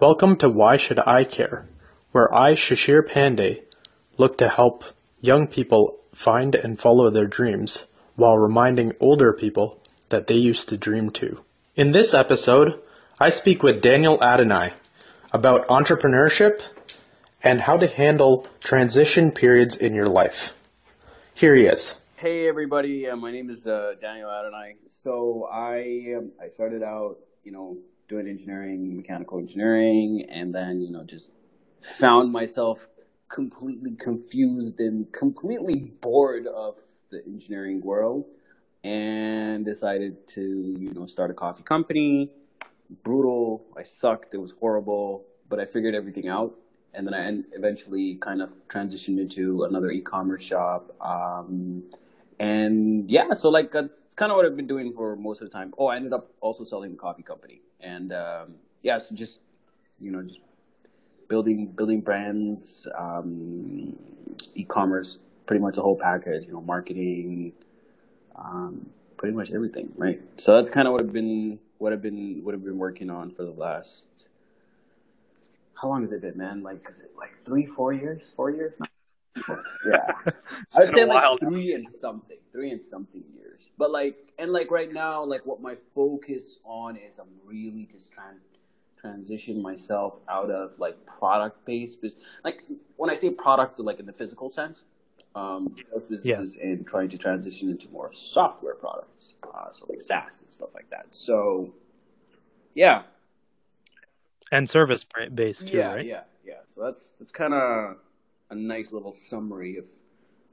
Welcome 0.00 0.36
to 0.36 0.48
Why 0.48 0.78
Should 0.78 0.98
I 1.06 1.24
Care, 1.24 1.68
where 2.12 2.34
I, 2.34 2.52
Shashir 2.52 3.02
Pandey, 3.06 3.64
look 4.16 4.38
to 4.38 4.48
help 4.48 4.82
young 5.20 5.46
people 5.46 5.98
find 6.14 6.54
and 6.54 6.80
follow 6.80 7.10
their 7.10 7.26
dreams 7.26 7.86
while 8.16 8.38
reminding 8.38 8.94
older 8.98 9.34
people 9.34 9.78
that 10.08 10.26
they 10.26 10.36
used 10.36 10.70
to 10.70 10.78
dream 10.78 11.10
too. 11.10 11.44
In 11.76 11.92
this 11.92 12.14
episode, 12.14 12.80
I 13.20 13.28
speak 13.28 13.62
with 13.62 13.82
Daniel 13.82 14.18
Adonai 14.24 14.72
about 15.34 15.68
entrepreneurship 15.68 16.62
and 17.42 17.60
how 17.60 17.76
to 17.76 17.86
handle 17.86 18.46
transition 18.60 19.30
periods 19.30 19.76
in 19.76 19.94
your 19.94 20.08
life. 20.08 20.54
Here 21.34 21.54
he 21.54 21.66
is. 21.66 21.94
Hey 22.16 22.48
everybody, 22.48 23.06
uh, 23.06 23.16
my 23.16 23.32
name 23.32 23.50
is 23.50 23.66
uh, 23.66 23.92
Daniel 24.00 24.30
Adonai. 24.30 24.76
So 24.86 25.46
I 25.52 26.14
um, 26.16 26.32
I 26.42 26.48
started 26.48 26.82
out, 26.82 27.18
you 27.44 27.52
know, 27.52 27.76
doing 28.10 28.26
engineering, 28.28 28.96
mechanical 28.96 29.38
engineering, 29.38 30.26
and 30.28 30.52
then 30.54 30.80
you 30.82 30.90
know 30.90 31.04
just 31.04 31.32
found 31.80 32.30
myself 32.30 32.88
completely 33.28 33.92
confused 33.92 34.80
and 34.80 35.10
completely 35.12 35.76
bored 36.02 36.46
of 36.48 36.76
the 37.10 37.24
engineering 37.24 37.80
world, 37.80 38.24
and 38.84 39.64
decided 39.64 40.26
to 40.26 40.42
you 40.78 40.92
know 40.92 41.06
start 41.06 41.30
a 41.30 41.34
coffee 41.34 41.62
company. 41.62 42.30
Brutal. 43.04 43.64
I 43.76 43.84
sucked. 43.84 44.34
It 44.34 44.38
was 44.38 44.52
horrible, 44.60 45.24
but 45.48 45.60
I 45.60 45.64
figured 45.64 45.94
everything 45.94 46.28
out, 46.28 46.52
and 46.92 47.06
then 47.06 47.14
I 47.14 47.56
eventually 47.56 48.16
kind 48.16 48.42
of 48.42 48.50
transitioned 48.66 49.20
into 49.20 49.62
another 49.62 49.90
e-commerce 49.90 50.42
shop. 50.42 50.90
Um, 51.00 51.84
and 52.40 53.08
yeah, 53.08 53.32
so 53.34 53.48
like 53.50 53.70
that's 53.70 54.02
kind 54.16 54.32
of 54.32 54.36
what 54.36 54.46
I've 54.46 54.56
been 54.56 54.66
doing 54.66 54.92
for 54.92 55.14
most 55.14 55.40
of 55.40 55.48
the 55.48 55.56
time. 55.56 55.72
Oh, 55.78 55.86
I 55.86 55.96
ended 55.96 56.12
up 56.12 56.32
also 56.40 56.64
selling 56.64 56.90
the 56.90 56.96
coffee 56.96 57.22
company, 57.22 57.60
and 57.82 58.12
um, 58.12 58.54
yeah, 58.82 58.98
so 58.98 59.14
just 59.14 59.40
you 60.00 60.10
know 60.10 60.22
just 60.22 60.40
building 61.28 61.66
building 61.68 62.00
brands, 62.00 62.86
um, 62.98 63.96
e-commerce, 64.54 65.20
pretty 65.46 65.62
much 65.62 65.76
the 65.76 65.82
whole 65.82 65.96
package. 65.96 66.46
You 66.46 66.52
know, 66.52 66.60
marketing, 66.60 67.52
um, 68.36 68.90
pretty 69.16 69.34
much 69.34 69.50
everything, 69.50 69.92
right? 69.96 70.20
So 70.36 70.56
that's 70.56 70.70
kind 70.70 70.86
of 70.86 70.92
what 70.92 71.02
I've 71.02 71.12
been 71.12 71.58
what 71.78 71.92
I've 71.92 72.02
been 72.02 72.40
what 72.42 72.54
I've 72.54 72.64
been 72.64 72.78
working 72.78 73.10
on 73.10 73.30
for 73.30 73.44
the 73.44 73.52
last. 73.52 74.28
How 75.74 75.88
long 75.88 76.02
has 76.02 76.12
it 76.12 76.20
been, 76.20 76.36
man? 76.36 76.62
Like, 76.62 76.86
is 76.90 77.00
it 77.00 77.12
like 77.16 77.42
three, 77.42 77.64
four 77.64 77.94
years? 77.94 78.30
Four 78.36 78.50
years? 78.50 78.74
Yeah, 79.36 80.12
I 80.76 80.80
would 80.80 80.88
say 80.88 81.04
like 81.04 81.40
three 81.40 81.74
and 81.74 81.88
something, 81.88 82.38
three 82.52 82.70
and 82.70 82.82
something 82.82 83.22
years. 83.34 83.70
But 83.78 83.90
like, 83.90 84.32
and 84.38 84.50
like 84.52 84.70
right 84.70 84.92
now, 84.92 85.24
like 85.24 85.44
what 85.46 85.60
my 85.60 85.76
focus 85.94 86.58
on 86.64 86.96
is, 86.96 87.18
I'm 87.18 87.28
really 87.44 87.86
just 87.90 88.12
trying 88.12 88.34
to 88.34 89.00
transition 89.00 89.62
myself 89.62 90.18
out 90.28 90.50
of 90.50 90.78
like 90.78 91.04
product 91.06 91.64
based 91.64 92.02
business. 92.02 92.40
Like 92.44 92.64
when 92.96 93.10
I 93.10 93.14
say 93.14 93.30
product, 93.30 93.78
like 93.78 94.00
in 94.00 94.06
the 94.06 94.12
physical 94.12 94.48
sense, 94.48 94.84
um, 95.34 95.74
businesses 96.08 96.56
yeah. 96.56 96.66
and 96.66 96.86
trying 96.86 97.08
to 97.10 97.18
transition 97.18 97.70
into 97.70 97.88
more 97.90 98.12
software 98.12 98.74
products, 98.74 99.34
uh, 99.54 99.70
so 99.72 99.86
like 99.88 100.00
SaaS 100.00 100.40
and 100.40 100.50
stuff 100.50 100.74
like 100.74 100.90
that. 100.90 101.06
So, 101.10 101.72
yeah, 102.74 103.02
and 104.52 104.68
service 104.68 105.06
based 105.34 105.68
too, 105.68 105.78
yeah, 105.78 105.94
right? 105.94 106.04
Yeah, 106.04 106.22
yeah. 106.44 106.54
So 106.66 106.82
that's 106.82 107.12
that's 107.18 107.32
kind 107.32 107.54
of 107.54 107.96
a 108.50 108.54
nice 108.54 108.92
little 108.92 109.14
summary 109.14 109.76
of 109.76 109.88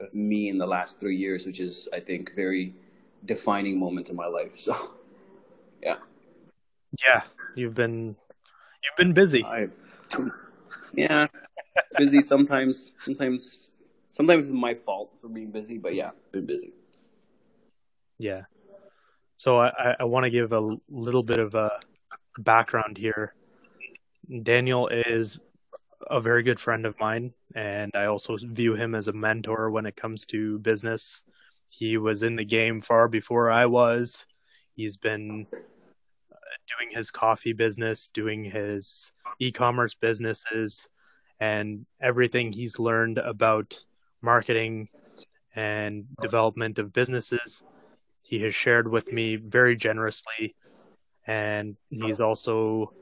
of 0.00 0.14
me 0.14 0.48
in 0.48 0.56
the 0.56 0.66
last 0.66 1.00
three 1.00 1.16
years, 1.16 1.46
which 1.46 1.60
is 1.60 1.88
I 1.92 2.00
think 2.00 2.34
very 2.34 2.74
defining 3.24 3.78
moment 3.78 4.08
in 4.08 4.16
my 4.16 4.26
life. 4.26 4.56
So 4.56 4.74
yeah. 5.82 5.96
Yeah. 7.04 7.22
You've 7.54 7.74
been 7.74 8.16
you've 8.82 8.96
been 8.96 9.12
busy. 9.12 9.44
I've 9.44 9.72
yeah. 10.94 11.26
busy 11.96 12.22
sometimes 12.22 12.92
sometimes 12.98 13.84
sometimes 14.10 14.46
it's 14.46 14.54
my 14.54 14.74
fault 14.74 15.12
for 15.20 15.28
being 15.28 15.50
busy, 15.50 15.78
but 15.78 15.94
yeah, 15.94 16.10
been 16.32 16.46
busy. 16.46 16.72
Yeah. 18.18 18.42
So 19.36 19.60
I, 19.60 19.94
I 20.00 20.04
want 20.04 20.24
to 20.24 20.30
give 20.30 20.52
a 20.52 20.76
little 20.90 21.22
bit 21.22 21.38
of 21.38 21.54
a 21.54 21.78
background 22.38 22.98
here. 22.98 23.34
Daniel 24.42 24.88
is 24.88 25.38
a 26.06 26.20
very 26.20 26.42
good 26.42 26.60
friend 26.60 26.86
of 26.86 26.98
mine, 26.98 27.32
and 27.54 27.92
I 27.94 28.06
also 28.06 28.36
view 28.36 28.74
him 28.74 28.94
as 28.94 29.08
a 29.08 29.12
mentor 29.12 29.70
when 29.70 29.86
it 29.86 29.96
comes 29.96 30.26
to 30.26 30.58
business. 30.60 31.22
He 31.68 31.96
was 31.98 32.22
in 32.22 32.36
the 32.36 32.44
game 32.44 32.80
far 32.80 33.08
before 33.08 33.50
I 33.50 33.66
was. 33.66 34.26
He's 34.74 34.96
been 34.96 35.46
uh, 35.52 36.36
doing 36.78 36.96
his 36.96 37.10
coffee 37.10 37.52
business, 37.52 38.08
doing 38.08 38.44
his 38.44 39.12
e 39.38 39.52
commerce 39.52 39.94
businesses, 39.94 40.88
and 41.40 41.84
everything 42.00 42.52
he's 42.52 42.78
learned 42.78 43.18
about 43.18 43.84
marketing 44.22 44.88
and 45.54 46.06
development 46.20 46.78
of 46.78 46.92
businesses. 46.92 47.64
He 48.24 48.40
has 48.42 48.54
shared 48.54 48.88
with 48.88 49.12
me 49.12 49.36
very 49.36 49.76
generously, 49.76 50.54
and 51.26 51.76
he's 51.90 52.20
also 52.20 52.92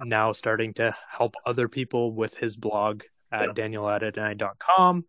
now 0.00 0.32
starting 0.32 0.74
to 0.74 0.94
help 1.08 1.34
other 1.46 1.68
people 1.68 2.12
with 2.12 2.36
his 2.36 2.56
blog 2.56 3.02
at 3.32 3.48
yeah. 3.48 3.52
danieladonai.com 3.52 5.04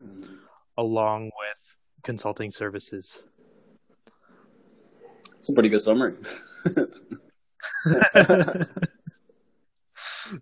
along 0.78 1.26
with 1.26 1.78
consulting 2.04 2.52
services. 2.52 3.20
It's 5.38 5.50
a 5.50 5.54
pretty 5.54 5.70
good 5.70 5.82
summary. 5.82 6.16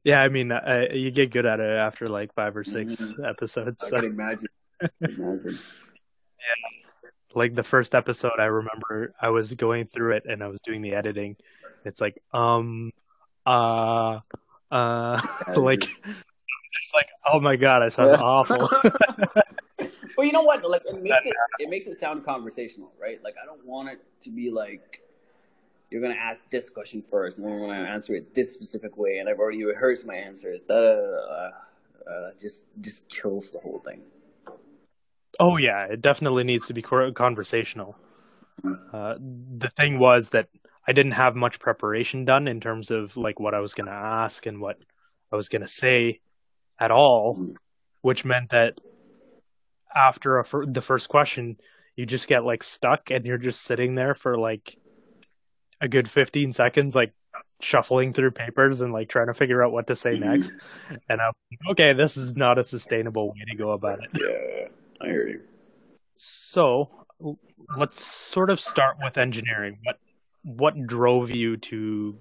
yeah, 0.03 0.21
I 0.21 0.29
mean, 0.29 0.51
uh, 0.51 0.85
you 0.93 1.11
get 1.11 1.31
good 1.31 1.45
at 1.45 1.59
it 1.59 1.77
after 1.77 2.07
like 2.07 2.33
five 2.33 2.55
or 2.55 2.63
6 2.63 2.93
mm-hmm. 2.93 3.25
episodes. 3.25 3.83
I 3.83 3.89
so. 3.89 3.95
can 3.97 4.05
imagine. 4.05 4.49
imagine. 5.01 5.59
yeah. 5.59 6.79
Like 7.35 7.55
the 7.55 7.63
first 7.63 7.95
episode, 7.95 8.39
I 8.39 8.45
remember 8.45 9.13
I 9.19 9.29
was 9.29 9.51
going 9.53 9.87
through 9.87 10.17
it 10.17 10.23
and 10.29 10.43
I 10.43 10.47
was 10.47 10.61
doing 10.61 10.81
the 10.81 10.93
editing. 10.93 11.35
It's 11.83 11.99
like, 11.99 12.21
um, 12.31 12.91
uh, 13.45 14.19
uh, 14.71 15.21
like, 15.57 15.81
just 15.81 16.93
like, 16.93 17.07
oh 17.31 17.39
my 17.39 17.55
god, 17.55 17.83
I 17.83 17.89
sound 17.89 18.11
yeah. 18.11 18.21
awful. 18.21 18.69
well, 20.17 20.25
you 20.25 20.31
know 20.31 20.43
what? 20.43 20.67
Like, 20.69 20.83
it 20.85 21.01
makes 21.01 21.25
it 21.25 21.35
it 21.59 21.69
makes 21.69 21.87
it 21.87 21.95
sound 21.95 22.23
conversational, 22.23 22.91
right? 22.99 23.23
Like, 23.23 23.35
I 23.41 23.45
don't 23.45 23.65
want 23.65 23.89
it 23.89 23.99
to 24.21 24.29
be 24.29 24.49
like 24.49 25.01
you're 25.93 26.01
gonna 26.01 26.15
ask 26.15 26.49
this 26.49 26.69
question 26.69 27.03
first, 27.03 27.37
and 27.37 27.45
then 27.45 27.53
you're 27.53 27.67
gonna 27.67 27.87
answer 27.87 28.15
it 28.15 28.33
this 28.33 28.51
specific 28.51 28.97
way, 28.97 29.19
and 29.19 29.29
I've 29.29 29.37
already 29.37 29.63
rehearsed 29.63 30.07
my 30.07 30.15
answers. 30.15 30.61
That 30.67 30.83
uh, 30.83 32.09
uh, 32.09 32.31
just 32.39 32.65
just 32.81 33.07
kills 33.09 33.51
the 33.51 33.59
whole 33.59 33.79
thing. 33.79 34.01
Oh 35.39 35.57
yeah, 35.57 35.85
it 35.85 36.01
definitely 36.01 36.43
needs 36.45 36.67
to 36.67 36.73
be 36.73 36.81
conversational. 36.81 37.95
Mm-hmm. 38.63 38.95
Uh, 38.95 39.15
the 39.57 39.69
thing 39.69 39.99
was 39.99 40.29
that 40.29 40.47
I 40.87 40.91
didn't 40.91 41.13
have 41.13 41.35
much 41.35 41.59
preparation 41.59 42.25
done 42.25 42.47
in 42.47 42.59
terms 42.59 42.91
of 42.91 43.15
like 43.15 43.39
what 43.39 43.53
I 43.53 43.59
was 43.59 43.73
going 43.73 43.87
to 43.87 43.93
ask 43.93 44.45
and 44.45 44.59
what 44.59 44.77
I 45.31 45.35
was 45.35 45.49
going 45.49 45.61
to 45.61 45.67
say 45.67 46.19
at 46.79 46.91
all, 46.91 47.37
mm. 47.37 47.55
which 48.01 48.25
meant 48.25 48.49
that 48.49 48.79
after 49.95 50.39
a, 50.39 50.45
the 50.65 50.81
first 50.81 51.09
question, 51.09 51.57
you 51.95 52.05
just 52.05 52.27
get 52.27 52.43
like 52.43 52.63
stuck 52.63 53.11
and 53.11 53.25
you're 53.25 53.37
just 53.37 53.61
sitting 53.61 53.95
there 53.95 54.15
for 54.15 54.37
like 54.37 54.77
a 55.79 55.87
good 55.87 56.09
15 56.09 56.53
seconds, 56.53 56.95
like 56.95 57.13
shuffling 57.61 58.13
through 58.13 58.31
papers 58.31 58.81
and 58.81 58.91
like 58.91 59.09
trying 59.09 59.27
to 59.27 59.33
figure 59.33 59.63
out 59.63 59.71
what 59.71 59.87
to 59.87 59.95
say 59.95 60.17
next. 60.17 60.53
and 61.09 61.21
I'm 61.21 61.33
like, 61.51 61.71
okay, 61.71 61.93
this 61.93 62.17
is 62.17 62.35
not 62.35 62.57
a 62.57 62.63
sustainable 62.63 63.29
way 63.29 63.43
to 63.49 63.55
go 63.55 63.71
about 63.71 63.99
it. 64.03 64.11
Yeah, 64.19 64.67
I 65.01 65.05
hear 65.09 65.27
you. 65.27 65.41
So 66.15 66.89
let's 67.77 68.03
sort 68.03 68.49
of 68.49 68.59
start 68.59 68.97
with 69.01 69.17
engineering. 69.17 69.79
What 69.83 69.97
what 70.43 70.87
drove 70.87 71.31
you 71.31 71.57
to 71.57 72.17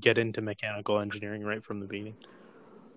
get 0.00 0.18
into 0.18 0.40
mechanical 0.40 0.98
engineering 0.98 1.42
right 1.42 1.64
from 1.64 1.80
the 1.80 1.86
beginning? 1.86 2.16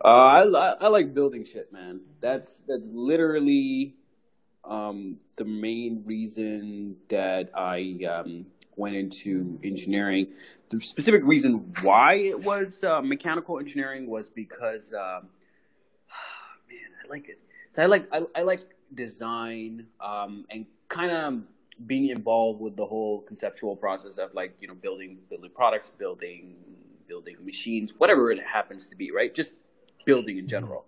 Uh, 0.03 0.07
I, 0.07 0.75
I 0.79 0.87
like 0.87 1.13
building 1.13 1.43
shit, 1.43 1.71
man. 1.73 2.01
That's 2.21 2.63
that's 2.67 2.89
literally 2.93 3.95
um, 4.63 5.19
the 5.37 5.45
main 5.45 6.03
reason 6.05 6.95
that 7.09 7.49
I 7.53 7.99
um, 8.09 8.45
went 8.77 8.95
into 8.95 9.59
engineering. 9.63 10.27
The 10.69 10.79
specific 10.79 11.23
reason 11.25 11.73
why 11.81 12.15
it 12.15 12.43
was 12.43 12.83
uh, 12.83 13.01
mechanical 13.01 13.59
engineering 13.59 14.07
was 14.07 14.29
because, 14.29 14.93
um, 14.93 15.27
man, 16.69 16.89
I 17.03 17.09
like 17.09 17.27
it. 17.27 17.39
So 17.73 17.83
I 17.83 17.87
like 17.87 18.07
I, 18.13 18.21
I 18.35 18.41
like 18.43 18.61
design 18.95 19.87
um, 19.99 20.45
and 20.49 20.65
kind 20.87 21.11
of 21.11 21.41
being 21.85 22.09
involved 22.09 22.59
with 22.59 22.75
the 22.75 22.85
whole 22.85 23.21
conceptual 23.21 23.75
process 23.75 24.17
of 24.17 24.33
like 24.33 24.55
you 24.59 24.67
know 24.67 24.75
building 24.75 25.17
building 25.29 25.51
products, 25.53 25.89
building 25.89 26.55
building 27.07 27.37
machines, 27.43 27.93
whatever 27.97 28.31
it 28.31 28.43
happens 28.43 28.87
to 28.87 28.95
be, 28.95 29.11
right? 29.11 29.33
Just 29.33 29.53
building 30.05 30.37
in 30.37 30.47
general. 30.47 30.85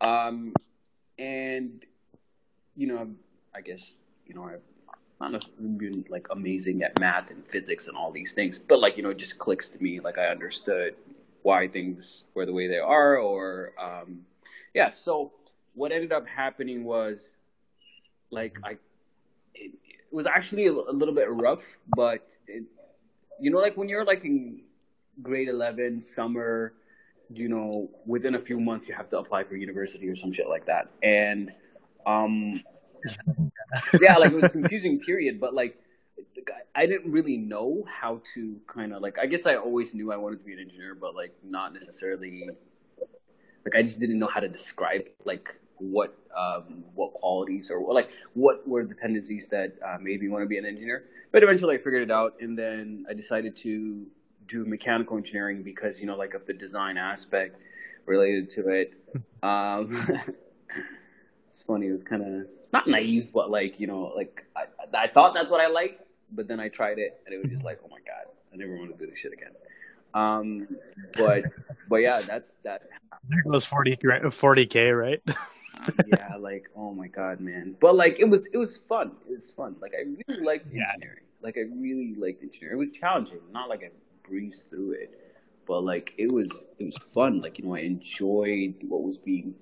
Um, 0.00 0.52
and 1.18 1.84
you 2.76 2.86
know, 2.86 3.08
I 3.54 3.60
guess 3.60 3.94
you 4.26 4.34
know 4.34 4.44
I've 4.44 4.60
not 5.20 5.44
been 5.78 6.04
like 6.08 6.28
amazing 6.30 6.82
at 6.82 6.98
math 7.00 7.30
and 7.30 7.46
physics 7.48 7.86
and 7.88 7.96
all 7.96 8.12
these 8.12 8.32
things, 8.32 8.58
but 8.58 8.78
like 8.78 8.96
you 8.96 9.02
know, 9.02 9.10
it 9.10 9.18
just 9.18 9.38
clicks 9.38 9.68
to 9.70 9.82
me. 9.82 10.00
Like 10.00 10.18
I 10.18 10.26
understood 10.26 10.94
why 11.42 11.68
things 11.68 12.24
were 12.34 12.44
the 12.44 12.52
way 12.52 12.68
they 12.68 12.78
are, 12.78 13.18
or 13.18 13.72
um, 13.80 14.20
yeah. 14.74 14.90
So 14.90 15.32
what 15.74 15.92
ended 15.92 16.12
up 16.12 16.26
happening 16.26 16.84
was 16.84 17.30
like 18.30 18.58
I 18.64 18.76
was 20.16 20.26
actually 20.26 20.66
a, 20.66 20.72
a, 20.72 20.94
little 21.00 21.14
bit 21.14 21.30
rough, 21.30 21.62
but 21.94 22.26
it, 22.48 22.64
you 23.38 23.50
know, 23.50 23.58
like 23.58 23.76
when 23.76 23.86
you're 23.86 24.04
like 24.04 24.24
in 24.24 24.62
grade 25.22 25.48
eleven 25.48 26.00
summer, 26.00 26.72
you 27.28 27.48
know, 27.50 27.90
within 28.06 28.34
a 28.34 28.40
few 28.40 28.58
months 28.58 28.88
you 28.88 28.94
have 28.94 29.10
to 29.10 29.18
apply 29.18 29.44
for 29.44 29.56
university 29.56 30.08
or 30.08 30.16
some 30.16 30.32
shit 30.32 30.48
like 30.48 30.64
that, 30.64 30.88
and 31.02 31.52
um, 32.06 32.62
yeah, 34.00 34.16
like 34.16 34.32
it 34.32 34.36
was 34.36 34.44
a 34.44 34.48
confusing 34.48 34.98
period, 34.98 35.38
but 35.38 35.52
like 35.52 35.78
I 36.74 36.86
didn't 36.86 37.12
really 37.12 37.36
know 37.36 37.84
how 37.86 38.22
to 38.34 38.56
kind 38.66 38.94
of 38.94 39.02
like. 39.02 39.18
I 39.18 39.26
guess 39.26 39.44
I 39.44 39.56
always 39.56 39.94
knew 39.94 40.12
I 40.12 40.16
wanted 40.16 40.38
to 40.38 40.44
be 40.44 40.54
an 40.54 40.60
engineer, 40.60 40.94
but 40.94 41.14
like 41.14 41.34
not 41.44 41.74
necessarily. 41.74 42.48
Like 43.66 43.74
I 43.74 43.82
just 43.82 44.00
didn't 44.00 44.18
know 44.18 44.28
how 44.28 44.40
to 44.40 44.48
describe 44.48 45.02
like 45.24 45.48
what 45.78 46.16
um, 46.36 46.84
what 46.94 47.12
qualities 47.14 47.70
or 47.70 47.92
like 47.92 48.10
what 48.34 48.66
were 48.68 48.84
the 48.84 48.94
tendencies 48.94 49.48
that 49.48 49.74
uh, 49.84 49.98
made 50.00 50.20
me 50.20 50.28
want 50.28 50.42
to 50.42 50.48
be 50.48 50.58
an 50.58 50.66
engineer. 50.66 51.04
But 51.32 51.42
eventually, 51.42 51.74
I 51.76 51.78
figured 51.78 52.02
it 52.02 52.10
out, 52.10 52.34
and 52.40 52.58
then 52.58 53.06
I 53.08 53.14
decided 53.14 53.56
to 53.56 54.06
do 54.48 54.64
mechanical 54.64 55.16
engineering 55.16 55.62
because 55.62 55.98
you 55.98 56.06
know 56.06 56.16
like 56.16 56.34
of 56.34 56.46
the 56.46 56.52
design 56.52 56.96
aspect 56.96 57.60
related 58.06 58.50
to 58.50 58.68
it. 58.68 58.94
Um, 59.42 60.10
it's 61.50 61.62
funny. 61.62 61.86
It 61.86 61.92
was 61.92 62.02
kind 62.02 62.22
of 62.22 62.48
not 62.72 62.88
naive, 62.88 63.30
but 63.32 63.50
like 63.50 63.78
you 63.78 63.86
know, 63.86 64.12
like 64.14 64.44
I, 64.56 64.64
I 64.96 65.08
thought 65.08 65.34
that's 65.34 65.50
what 65.50 65.60
I 65.60 65.68
liked, 65.68 66.02
but 66.32 66.48
then 66.48 66.60
I 66.60 66.68
tried 66.68 66.98
it 66.98 67.20
and 67.24 67.34
it 67.34 67.40
was 67.40 67.50
just 67.50 67.64
like, 67.64 67.80
oh 67.84 67.88
my 67.88 67.98
god, 67.98 68.32
I 68.52 68.56
never 68.56 68.76
want 68.76 68.90
to 68.90 69.04
do 69.04 69.08
this 69.08 69.18
shit 69.18 69.32
again. 69.32 69.52
Um, 70.14 70.68
but 71.16 71.44
but 71.88 71.96
yeah, 71.96 72.20
that's 72.20 72.54
that. 72.64 72.82
It 73.28 73.48
was 73.48 73.64
40 74.30 74.66
k, 74.66 74.90
right? 74.90 75.20
yeah, 76.06 76.36
like 76.36 76.68
oh 76.76 76.92
my 76.92 77.08
god, 77.08 77.40
man. 77.40 77.76
But 77.80 77.96
like 77.96 78.16
it 78.18 78.28
was 78.28 78.46
it 78.52 78.58
was 78.58 78.76
fun. 78.88 79.12
It 79.28 79.32
was 79.32 79.50
fun. 79.50 79.76
Like 79.80 79.92
I 79.94 80.02
really 80.02 80.44
liked 80.44 80.72
yeah. 80.72 80.92
engineering. 80.94 81.24
Like 81.42 81.56
I 81.56 81.62
really 81.74 82.14
liked 82.18 82.42
engineering. 82.42 82.76
It 82.76 82.86
was 82.86 82.96
challenging, 82.96 83.40
not 83.52 83.68
like 83.68 83.82
I 83.82 83.90
breezed 84.28 84.64
through 84.70 84.92
it, 84.92 85.10
but 85.66 85.82
like 85.82 86.12
it 86.18 86.32
was 86.32 86.64
it 86.78 86.84
was 86.84 86.96
fun. 86.96 87.40
Like 87.40 87.58
you 87.58 87.66
know, 87.66 87.74
I 87.74 87.80
enjoyed 87.80 88.74
what 88.88 89.02
was 89.02 89.18
being 89.18 89.54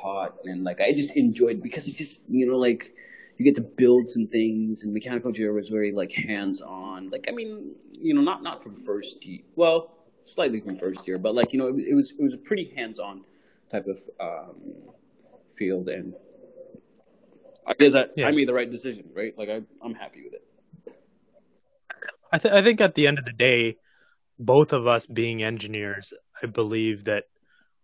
taught, 0.00 0.36
and 0.44 0.64
like 0.64 0.80
I 0.80 0.92
just 0.92 1.16
enjoyed 1.16 1.62
because 1.62 1.86
it's 1.86 1.98
just 1.98 2.22
you 2.28 2.46
know 2.46 2.58
like 2.58 2.92
you 3.36 3.44
get 3.44 3.54
to 3.56 3.62
build 3.62 4.10
some 4.10 4.26
things, 4.26 4.82
and 4.82 4.92
mechanical 4.92 5.28
engineering 5.28 5.56
was 5.56 5.68
very 5.68 5.92
like 5.92 6.12
hands 6.12 6.60
on. 6.60 7.10
Like 7.10 7.26
I 7.28 7.32
mean, 7.32 7.74
you 7.92 8.14
know, 8.14 8.20
not 8.20 8.42
not 8.42 8.62
from 8.62 8.76
first 8.76 9.24
year, 9.24 9.40
well, 9.56 9.94
slightly 10.24 10.60
from 10.60 10.76
first 10.76 11.06
year, 11.06 11.18
but 11.18 11.34
like 11.34 11.52
you 11.52 11.58
know, 11.58 11.68
it, 11.68 11.88
it 11.88 11.94
was 11.94 12.12
it 12.12 12.22
was 12.22 12.34
a 12.34 12.38
pretty 12.38 12.72
hands 12.76 12.98
on 12.98 13.24
type 13.70 13.86
of 13.86 14.00
um, 14.20 14.56
field, 15.60 15.88
and 15.90 16.14
I 17.66 17.74
guess 17.74 17.92
that 17.92 18.12
yeah. 18.16 18.26
I 18.26 18.32
made 18.32 18.48
the 18.48 18.54
right 18.54 18.70
decision, 18.70 19.04
right? 19.14 19.36
Like 19.36 19.50
I 19.50 19.60
I'm 19.84 19.94
happy 19.94 20.24
with 20.24 20.32
it. 20.32 20.44
I, 22.32 22.38
th- 22.38 22.54
I 22.54 22.62
think 22.62 22.80
at 22.80 22.94
the 22.94 23.06
end 23.06 23.18
of 23.18 23.24
the 23.24 23.32
day, 23.32 23.76
both 24.38 24.72
of 24.72 24.86
us 24.86 25.06
being 25.06 25.42
engineers, 25.42 26.12
I 26.42 26.46
believe 26.46 27.04
that 27.04 27.24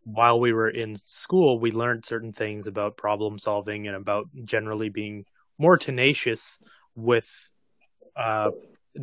while 0.05 0.41
we 0.41 0.53
were 0.53 0.71
in 0.71 0.95
school, 0.95 1.59
we 1.59 1.73
learned 1.73 2.05
certain 2.07 2.33
things 2.33 2.67
about 2.67 2.97
problem 2.97 3.39
solving 3.39 3.89
and 3.89 3.97
about 3.97 4.29
generally 4.45 4.89
being 4.89 5.25
more 5.59 5.77
tenacious 5.77 6.59
with 6.95 7.29
uh, 8.17 8.51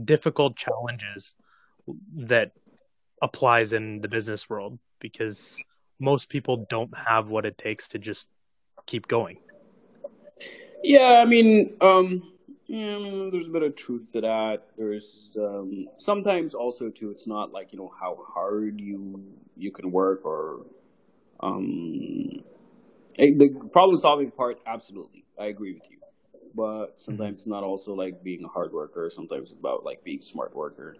difficult 0.06 0.56
challenges 0.56 1.36
that 2.16 2.52
applies 3.22 3.74
in 3.74 4.00
the 4.00 4.08
business 4.08 4.50
world 4.50 4.80
because 5.00 5.60
most 6.00 6.30
people 6.30 6.66
don't 6.70 6.92
have 6.98 7.28
what 7.28 7.46
it 7.46 7.58
takes 7.58 7.90
to 7.90 8.00
just 8.00 8.28
keep 8.86 9.08
going. 9.08 9.38
Yeah, 10.84 11.22
I 11.22 11.26
mean, 11.26 11.78
um, 11.80 12.34
yeah, 12.68 12.96
I 12.96 13.00
mean, 13.00 13.32
there's 13.32 13.48
a 13.48 13.52
bit 13.52 13.64
of 13.64 13.76
truth 13.76 14.12
to 14.14 14.22
that. 14.22 14.64
There's 14.78 15.36
um, 15.40 15.88
sometimes 15.98 16.54
also 16.54 16.90
too. 16.90 17.12
It's 17.12 17.28
not 17.28 17.52
like 17.52 17.72
you 17.72 17.80
know 17.80 17.94
how 18.00 18.18
hard 18.28 18.82
you 18.82 19.24
you 19.56 19.72
can 19.72 19.92
work 19.92 20.26
or 20.26 20.66
um, 21.40 22.44
the 23.18 23.50
problem 23.72 23.98
solving 23.98 24.32
part, 24.32 24.60
absolutely, 24.66 25.26
I 25.40 25.46
agree 25.46 25.74
with 25.74 25.90
you. 25.90 25.98
But 26.56 26.96
sometimes 26.98 27.28
mm-hmm. 27.28 27.34
it's 27.34 27.48
not 27.48 27.64
also 27.64 27.94
like 27.94 28.24
being 28.24 28.44
a 28.44 28.48
hard 28.48 28.74
worker. 28.74 29.10
Sometimes 29.10 29.52
it's 29.52 29.60
about 29.60 29.84
like 29.84 30.04
being 30.04 30.20
a 30.20 30.24
smart 30.24 30.56
worker, 30.56 30.96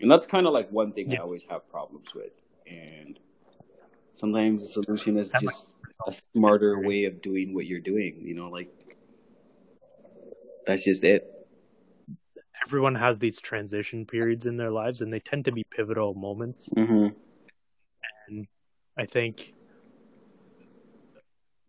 and 0.00 0.10
that's 0.10 0.26
kind 0.26 0.46
of 0.46 0.52
like 0.52 0.70
one 0.70 0.92
thing 0.92 1.10
yeah. 1.10 1.18
I 1.18 1.22
always 1.22 1.44
have 1.50 1.68
problems 1.70 2.14
with. 2.14 2.32
And 2.66 3.18
sometimes 4.14 4.62
the 4.62 4.82
solution 4.82 5.18
is 5.18 5.30
just 5.40 5.73
a 6.06 6.12
smarter 6.12 6.80
way 6.80 7.04
of 7.04 7.22
doing 7.22 7.54
what 7.54 7.66
you're 7.66 7.80
doing. 7.80 8.20
You 8.20 8.34
know, 8.34 8.48
like 8.48 8.70
that's 10.66 10.84
just 10.84 11.04
it. 11.04 11.30
Everyone 12.66 12.94
has 12.94 13.18
these 13.18 13.40
transition 13.40 14.06
periods 14.06 14.46
in 14.46 14.56
their 14.56 14.70
lives, 14.70 15.02
and 15.02 15.12
they 15.12 15.20
tend 15.20 15.44
to 15.46 15.52
be 15.52 15.64
pivotal 15.64 16.14
moments. 16.14 16.70
Mm-hmm. 16.70 17.08
And 18.28 18.46
I 18.96 19.06
think 19.06 19.54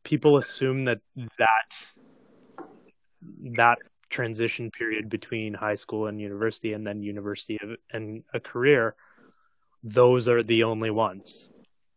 people 0.06 0.38
assume 0.38 0.86
that 0.86 1.00
that 1.38 1.92
that 3.58 3.78
transition 4.10 4.72
period 4.72 5.10
between 5.10 5.54
high 5.54 5.76
school 5.76 6.08
and 6.08 6.22
university 6.22 6.72
and 6.74 6.88
then 6.88 7.02
university 7.02 7.60
and 7.92 8.24
a 8.34 8.40
career 8.40 8.96
those 9.84 10.30
are 10.30 10.44
the 10.44 10.64
only 10.64 10.92
ones 10.92 11.50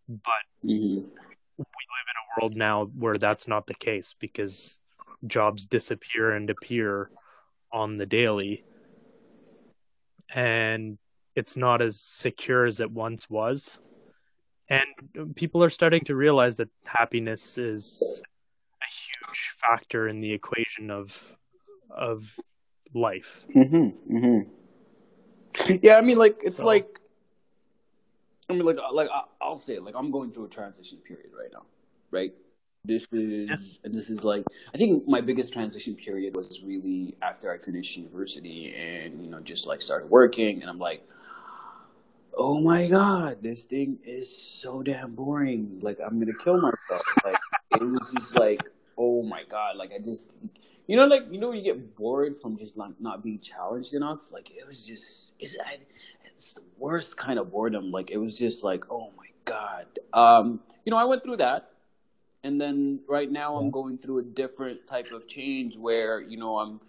but 0.09 0.45
mm-hmm. 0.65 0.97
we 0.97 1.85
live 1.95 2.07
in 2.13 2.17
a 2.23 2.27
world 2.39 2.57
now 2.57 2.87
where 2.99 3.17
that's 3.17 3.49
not 3.49 3.67
the 3.67 3.75
case 3.75 4.15
because 4.19 4.81
jobs 5.27 5.67
disappear 5.67 6.33
and 6.33 6.51
appear 6.51 7.11
on 7.73 7.97
the 7.97 8.07
daily 8.07 8.65
and 10.35 10.99
it's 11.35 11.57
not 11.57 11.83
as 11.83 12.01
secure 12.01 12.65
as 12.65 12.81
it 12.81 12.91
once 12.91 13.29
was 13.29 13.79
and 14.69 15.35
people 15.35 15.65
are 15.65 15.71
starting 15.71 16.05
to 16.05 16.15
realize 16.15 16.57
that 16.57 16.69
happiness 16.85 17.59
is 17.59 18.23
a 18.83 18.87
huge 18.87 19.55
factor 19.57 20.09
in 20.09 20.21
the 20.21 20.33
equation 20.33 20.91
of 20.91 21.37
of 21.91 22.39
life. 22.95 23.45
Mm-hmm, 23.55 24.17
mm-hmm. 24.17 25.79
Yeah, 25.83 25.97
I 25.97 26.03
mean, 26.03 26.19
like 26.19 26.39
it's 26.43 26.59
so, 26.59 26.67
like, 26.67 27.01
I 28.49 28.53
mean, 28.53 28.65
like, 28.65 28.77
like 28.93 29.09
I'll 29.41 29.57
say, 29.57 29.75
it, 29.75 29.83
like 29.83 29.95
I'm 29.97 30.11
going 30.11 30.31
through 30.31 30.47
a 30.47 30.49
transition 30.49 30.99
period 30.99 31.31
right 31.37 31.51
now, 31.53 31.65
right? 32.11 32.33
This 32.85 33.07
is, 33.13 33.49
yeah. 33.85 33.91
this 33.93 34.09
is 34.09 34.25
like, 34.25 34.45
I 34.73 34.79
think 34.79 35.07
my 35.07 35.21
biggest 35.21 35.53
transition 35.53 35.95
period 35.95 36.37
was 36.37 36.63
really 36.63 37.15
after 37.21 37.53
I 37.53 37.59
finished 37.59 37.97
university 37.97 38.75
and 38.75 39.23
you 39.23 39.31
know 39.31 39.41
just 39.41 39.67
like 39.67 39.83
started 39.83 40.09
working, 40.09 40.63
and 40.63 40.71
I'm 40.71 40.79
like, 40.79 41.07
oh 42.37 42.61
my 42.61 42.87
god, 42.87 43.43
this 43.43 43.65
thing 43.65 43.99
is 44.05 44.35
so 44.35 44.83
damn 44.83 45.15
boring. 45.15 45.81
Like 45.83 45.99
I'm 46.05 46.19
gonna 46.19 46.33
kill 46.33 46.61
myself. 46.61 47.03
Like 47.25 47.37
it 47.73 47.85
was 47.85 48.13
just 48.15 48.39
like, 48.39 48.63
oh 48.97 49.23
my 49.23 49.43
god, 49.51 49.77
like 49.77 49.91
I 49.93 49.99
just, 50.03 50.31
you 50.87 50.97
know, 50.97 51.07
like 51.07 51.25
you 51.31 51.41
know, 51.41 51.53
you 51.53 51.63
get 51.63 51.97
bored 51.97 52.41
from 52.41 52.57
just 52.57 52.77
not 52.77 52.93
not 53.01 53.23
being 53.23 53.41
challenged 53.41 53.93
enough. 53.93 54.31
Like 54.33 54.51
it 54.51 54.67
was 54.67 54.87
just, 54.87 55.33
it's, 55.41 55.57
it's 56.25 56.55
the 56.55 56.63
worst 56.79 57.17
kind 57.17 57.39
of 57.39 57.51
boredom. 57.51 57.91
Like 57.91 58.11
it 58.13 58.19
was 58.19 58.39
just 58.39 58.63
like, 58.63 58.85
oh 58.89 59.11
my 59.17 59.27
god. 59.45 59.87
Um, 60.13 60.61
you 60.85 60.91
know, 60.91 60.97
I 60.97 61.05
went 61.05 61.25
through 61.25 61.39
that. 61.39 61.73
And 62.45 62.61
then 62.61 63.01
right 63.09 63.31
now 63.31 63.57
I'm 63.57 63.71
going 63.71 63.99
through 63.99 64.19
a 64.19 64.23
different 64.23 64.87
type 64.87 65.11
of 65.13 65.27
change 65.27 65.77
where, 65.77 66.21
you 66.21 66.37
know, 66.37 66.59
I'm 66.59 66.81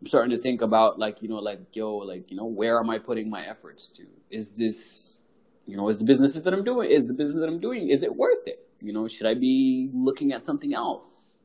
I'm 0.00 0.06
starting 0.06 0.30
to 0.36 0.38
think 0.38 0.62
about 0.62 0.98
like, 0.98 1.22
you 1.22 1.28
know, 1.28 1.38
like, 1.38 1.74
yo, 1.74 1.96
like, 1.96 2.30
you 2.30 2.36
know, 2.36 2.44
where 2.44 2.78
am 2.78 2.90
I 2.90 2.98
putting 2.98 3.30
my 3.30 3.46
efforts 3.46 3.90
to? 3.92 4.04
Is 4.30 4.50
this, 4.50 5.22
you 5.66 5.76
know, 5.76 5.88
is 5.88 5.98
the 5.98 6.04
business 6.04 6.34
that 6.34 6.52
I'm 6.52 6.64
doing, 6.64 6.90
is 6.90 7.06
the 7.06 7.14
business 7.14 7.40
that 7.40 7.48
I'm 7.48 7.60
doing, 7.60 7.88
is 7.88 8.02
it 8.02 8.14
worth 8.14 8.46
it? 8.46 8.66
You 8.80 8.92
know, 8.92 9.08
should 9.08 9.26
I 9.26 9.34
be 9.34 9.90
looking 9.94 10.32
at 10.32 10.44
something 10.44 10.74
else? 10.74 11.38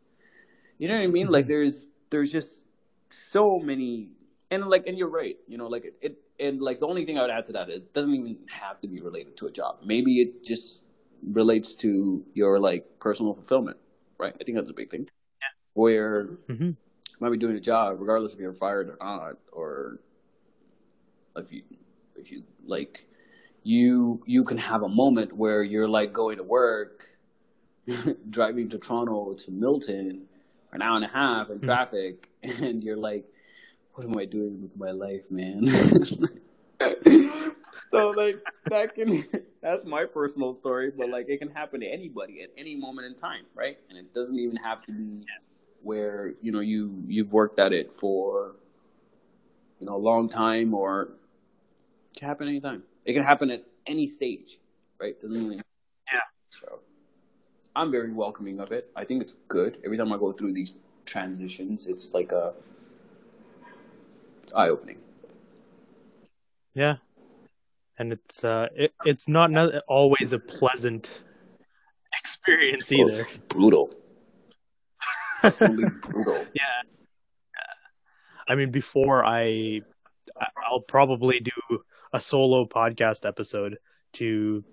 You 0.78 0.90
know 0.90 0.96
what 0.96 1.04
I 1.04 1.08
mean? 1.08 1.26
Mm-hmm. 1.26 1.34
Like 1.34 1.48
there's, 1.48 1.92
there's 2.10 2.32
just 2.32 2.66
so 3.10 3.60
many, 3.60 4.10
and 4.50 4.68
like, 4.68 4.86
and 4.88 4.98
you're 4.98 5.10
right, 5.10 5.38
you 5.48 5.58
know, 5.58 5.68
like 5.68 5.86
it, 5.86 5.96
it, 6.02 6.18
and 6.40 6.62
like 6.62 6.80
the 6.80 6.88
only 6.88 7.06
thing 7.06 7.18
I 7.18 7.22
would 7.22 7.32
add 7.32 7.46
to 7.46 7.54
that, 7.54 7.70
it 7.70 7.94
doesn't 7.94 8.14
even 8.14 8.38
have 8.50 8.82
to 8.82 8.88
be 8.88 9.00
related 9.00 9.38
to 9.38 9.48
a 9.48 9.52
job. 9.52 9.78
Maybe 9.86 10.20
it 10.20 10.44
just 10.44 10.84
relates 11.24 11.76
to 11.76 12.26
your 12.34 12.60
like 12.60 13.00
personal 13.00 13.34
fulfillment, 13.34 13.78
right? 14.18 14.36
I 14.40 14.44
think 14.44 14.58
that's 14.58 14.70
a 14.70 14.74
big 14.74 14.90
thing. 14.90 15.08
Yeah. 15.42 15.48
Where, 15.74 16.26
mm-hmm 16.50 16.72
might 17.22 17.30
be 17.30 17.38
doing 17.38 17.56
a 17.56 17.62
job 17.62 17.98
regardless 18.00 18.34
if 18.34 18.40
you're 18.40 18.54
fired 18.54 18.90
or 18.90 18.98
not, 19.00 19.38
or 19.52 20.00
if 21.38 21.54
you 21.54 21.62
if 22.16 22.32
you 22.32 22.44
like 22.66 23.08
you 23.64 24.22
you 24.26 24.44
can 24.44 24.58
have 24.58 24.82
a 24.82 24.90
moment 24.90 25.32
where 25.32 25.62
you're 25.64 25.88
like 25.88 26.12
going 26.12 26.38
to 26.38 26.44
work, 26.44 27.06
driving 28.30 28.68
to 28.70 28.80
Toronto 28.80 29.34
to 29.34 29.52
Milton, 29.52 30.24
an 30.74 30.82
hour 30.82 30.96
and 30.96 31.06
a 31.06 31.10
half 31.10 31.52
in 31.52 31.60
hmm. 31.60 31.66
traffic, 31.66 32.28
mm-hmm. 32.44 32.64
and 32.66 32.84
you're 32.84 32.98
like, 32.98 33.26
what 33.94 34.06
am 34.06 34.18
I 34.18 34.26
doing 34.26 34.60
with 34.62 34.76
my 34.78 34.90
life, 34.90 35.30
man? 35.30 35.68
so 37.92 38.10
like 38.18 38.40
that 38.66 38.96
can 38.96 39.24
that's 39.62 39.86
my 39.86 40.06
personal 40.06 40.54
story, 40.54 40.92
but 40.92 41.10
like 41.10 41.30
it 41.30 41.38
can 41.38 41.52
happen 41.52 41.80
to 41.82 41.88
anybody 41.88 42.42
at 42.42 42.50
any 42.58 42.76
moment 42.76 43.08
in 43.08 43.16
time, 43.16 43.46
right? 43.54 43.78
And 43.90 43.98
it 43.98 44.14
doesn't 44.14 44.38
even 44.38 44.58
have 44.58 44.84
to 44.84 44.92
be 44.92 45.22
where 45.84 46.34
you 46.42 46.52
know 46.52 46.60
you 46.60 47.04
you've 47.08 47.32
worked 47.32 47.60
at 47.60 47.72
it 47.74 47.94
for 47.94 48.56
you 49.80 49.86
know 49.86 49.96
a 49.96 49.98
long 49.98 50.28
time, 50.28 50.74
or 50.74 51.14
it 52.12 52.18
can 52.18 52.28
happen 52.28 52.48
anytime. 52.48 52.84
It 53.06 53.14
can 53.14 53.24
happen 53.24 53.52
at 53.52 53.64
any 53.86 54.08
stage, 54.08 54.58
right? 55.00 55.20
Doesn't 55.20 55.38
really. 55.38 55.62
Yeah. 56.12 56.20
So, 56.50 56.80
I'm 57.76 57.92
very 57.92 58.12
welcoming 58.12 58.60
of 58.60 58.72
it. 58.72 58.90
I 58.96 59.06
think 59.06 59.22
it's 59.22 59.34
good. 59.48 59.78
Every 59.86 59.98
time 59.98 60.12
I 60.12 60.18
go 60.18 60.32
through 60.32 60.54
these 60.54 60.74
transitions, 61.06 61.88
it's 61.88 62.14
like 62.14 62.32
a 62.32 62.54
eye 64.56 64.70
opening. 64.70 64.98
Yeah, 66.74 66.98
and 68.02 68.12
it's 68.14 68.44
uh, 68.44 68.68
it, 68.76 68.94
it's 69.06 69.28
not 69.30 69.52
always 69.88 70.34
a 70.34 70.40
pleasant 70.40 71.24
experience 72.20 72.92
Oh, 72.92 72.96
either. 72.96 73.22
it's 73.22 73.38
brutal. 73.48 73.94
Absolutely 75.44 75.90
brutal. 76.02 76.44
Yeah. 76.54 76.64
I 78.50 78.56
mean, 78.56 78.72
before 78.72 79.24
I, 79.24 79.80
I- 80.40 80.48
I'll 80.70 80.82
probably 80.82 81.40
do 81.40 81.80
a 82.12 82.20
solo 82.20 82.66
podcast 82.66 83.26
episode 83.28 83.78
to 84.14 84.64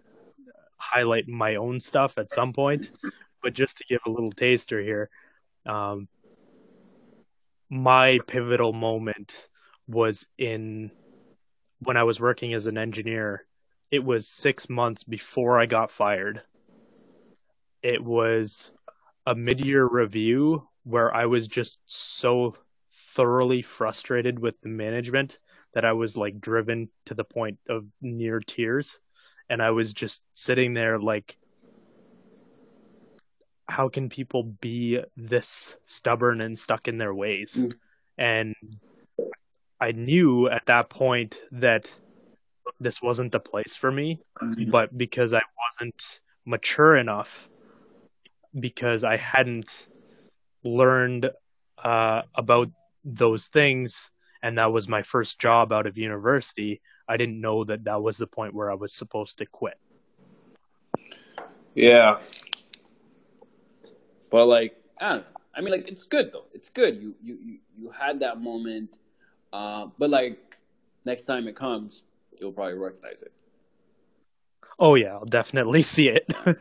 highlight 0.79 1.29
my 1.29 1.57
own 1.57 1.79
stuff 1.81 2.17
at 2.19 2.33
some 2.33 2.53
point. 2.53 2.91
But 3.43 3.53
just 3.53 3.79
to 3.79 3.85
give 3.89 4.01
a 4.07 4.11
little 4.11 4.33
taster 4.33 4.81
here, 4.83 5.11
um, 5.67 6.09
my 7.69 8.19
pivotal 8.27 8.73
moment 8.73 9.49
was 9.87 10.27
in 10.39 10.91
when 11.81 11.97
I 11.97 12.05
was 12.05 12.21
working 12.21 12.55
as 12.55 12.67
an 12.67 12.79
engineer. 12.79 13.45
It 13.91 14.05
was 14.05 14.29
six 14.29 14.69
months 14.69 15.05
before 15.05 15.59
I 15.59 15.67
got 15.67 15.91
fired. 15.91 16.43
It 17.83 18.03
was 18.03 18.73
a 19.27 19.35
mid-year 19.35 19.85
review 19.87 20.69
where 20.85 21.15
I 21.15 21.27
was 21.27 21.49
just 21.49 21.79
so 21.87 22.55
thoroughly 23.15 23.63
frustrated 23.63 24.39
with 24.39 24.61
the 24.63 24.69
management 24.69 25.39
that 25.75 25.85
I 25.85 25.93
was 25.93 26.17
like 26.17 26.41
driven 26.41 26.89
to 27.07 27.15
the 27.15 27.25
point 27.25 27.59
of 27.69 27.87
near 28.01 28.41
tears 28.41 29.01
and 29.51 29.63
I 29.63 29.71
was 29.71 29.93
just 29.93 30.23
sitting 30.35 30.75
there 30.75 30.99
like 30.99 31.37
how 33.69 33.89
can 33.89 34.09
people 34.09 34.45
be 34.45 35.01
this 35.17 35.77
stubborn 35.85 36.41
and 36.41 36.59
stuck 36.59 36.89
in 36.89 36.99
their 36.99 37.15
ways 37.15 37.57
Mm. 37.57 37.75
and 38.17 38.55
I 39.81 39.93
knew 39.93 40.49
at 40.49 40.67
that 40.67 40.91
point 40.91 41.41
that 41.53 41.91
this 42.81 43.01
wasn't 43.01 43.33
the 43.33 43.41
place 43.41 43.75
for 43.75 43.91
me 43.91 44.21
but 44.69 44.97
because 44.97 45.33
I 45.35 45.43
wasn't 45.71 46.21
mature 46.45 46.97
enough, 46.97 47.49
because 48.59 49.05
I 49.05 49.17
hadn't 49.17 49.89
learned 50.65 51.31
uh, 51.83 52.23
about 52.35 52.69
those 53.05 53.49
things, 53.49 54.11
and 54.43 54.59
that 54.59 54.73
was 54.73 54.89
my 54.89 55.03
first 55.03 55.41
job 55.41 55.73
out 55.73 55.87
of 55.87 55.99
university, 55.99 56.81
I 57.09 57.17
didn't 57.17 57.41
know 57.41 57.65
that 57.65 57.85
that 57.85 58.03
was 58.03 58.19
the 58.19 58.27
point 58.27 58.55
where 58.55 58.71
I 58.71 58.75
was 58.75 58.93
supposed 58.93 59.39
to 59.39 59.47
quit. 59.47 59.79
Yeah. 61.75 62.19
But 64.31 64.47
like, 64.47 64.77
I 65.01 65.09
don't 65.09 65.19
know. 65.19 65.25
I 65.55 65.61
mean, 65.61 65.73
like, 65.73 65.89
it's 65.89 66.05
good 66.05 66.33
though. 66.33 66.45
It's 66.53 66.69
good. 66.69 67.01
You 67.01 67.15
you 67.23 67.39
you, 67.45 67.59
you 67.77 67.91
had 67.91 68.21
that 68.21 68.41
moment. 68.41 68.99
Uh, 69.52 69.88
but 69.99 70.11
like, 70.11 70.59
next 71.05 71.23
time 71.23 71.49
it 71.49 71.57
comes, 71.57 72.05
you'll 72.40 72.52
probably 72.52 72.75
recognize 72.75 73.23
it. 73.23 73.33
Oh 74.78 74.95
yeah, 74.95 75.14
I'll 75.14 75.25
definitely 75.25 75.83
see 75.83 76.09
it. 76.09 76.25
yeah, 76.47 76.55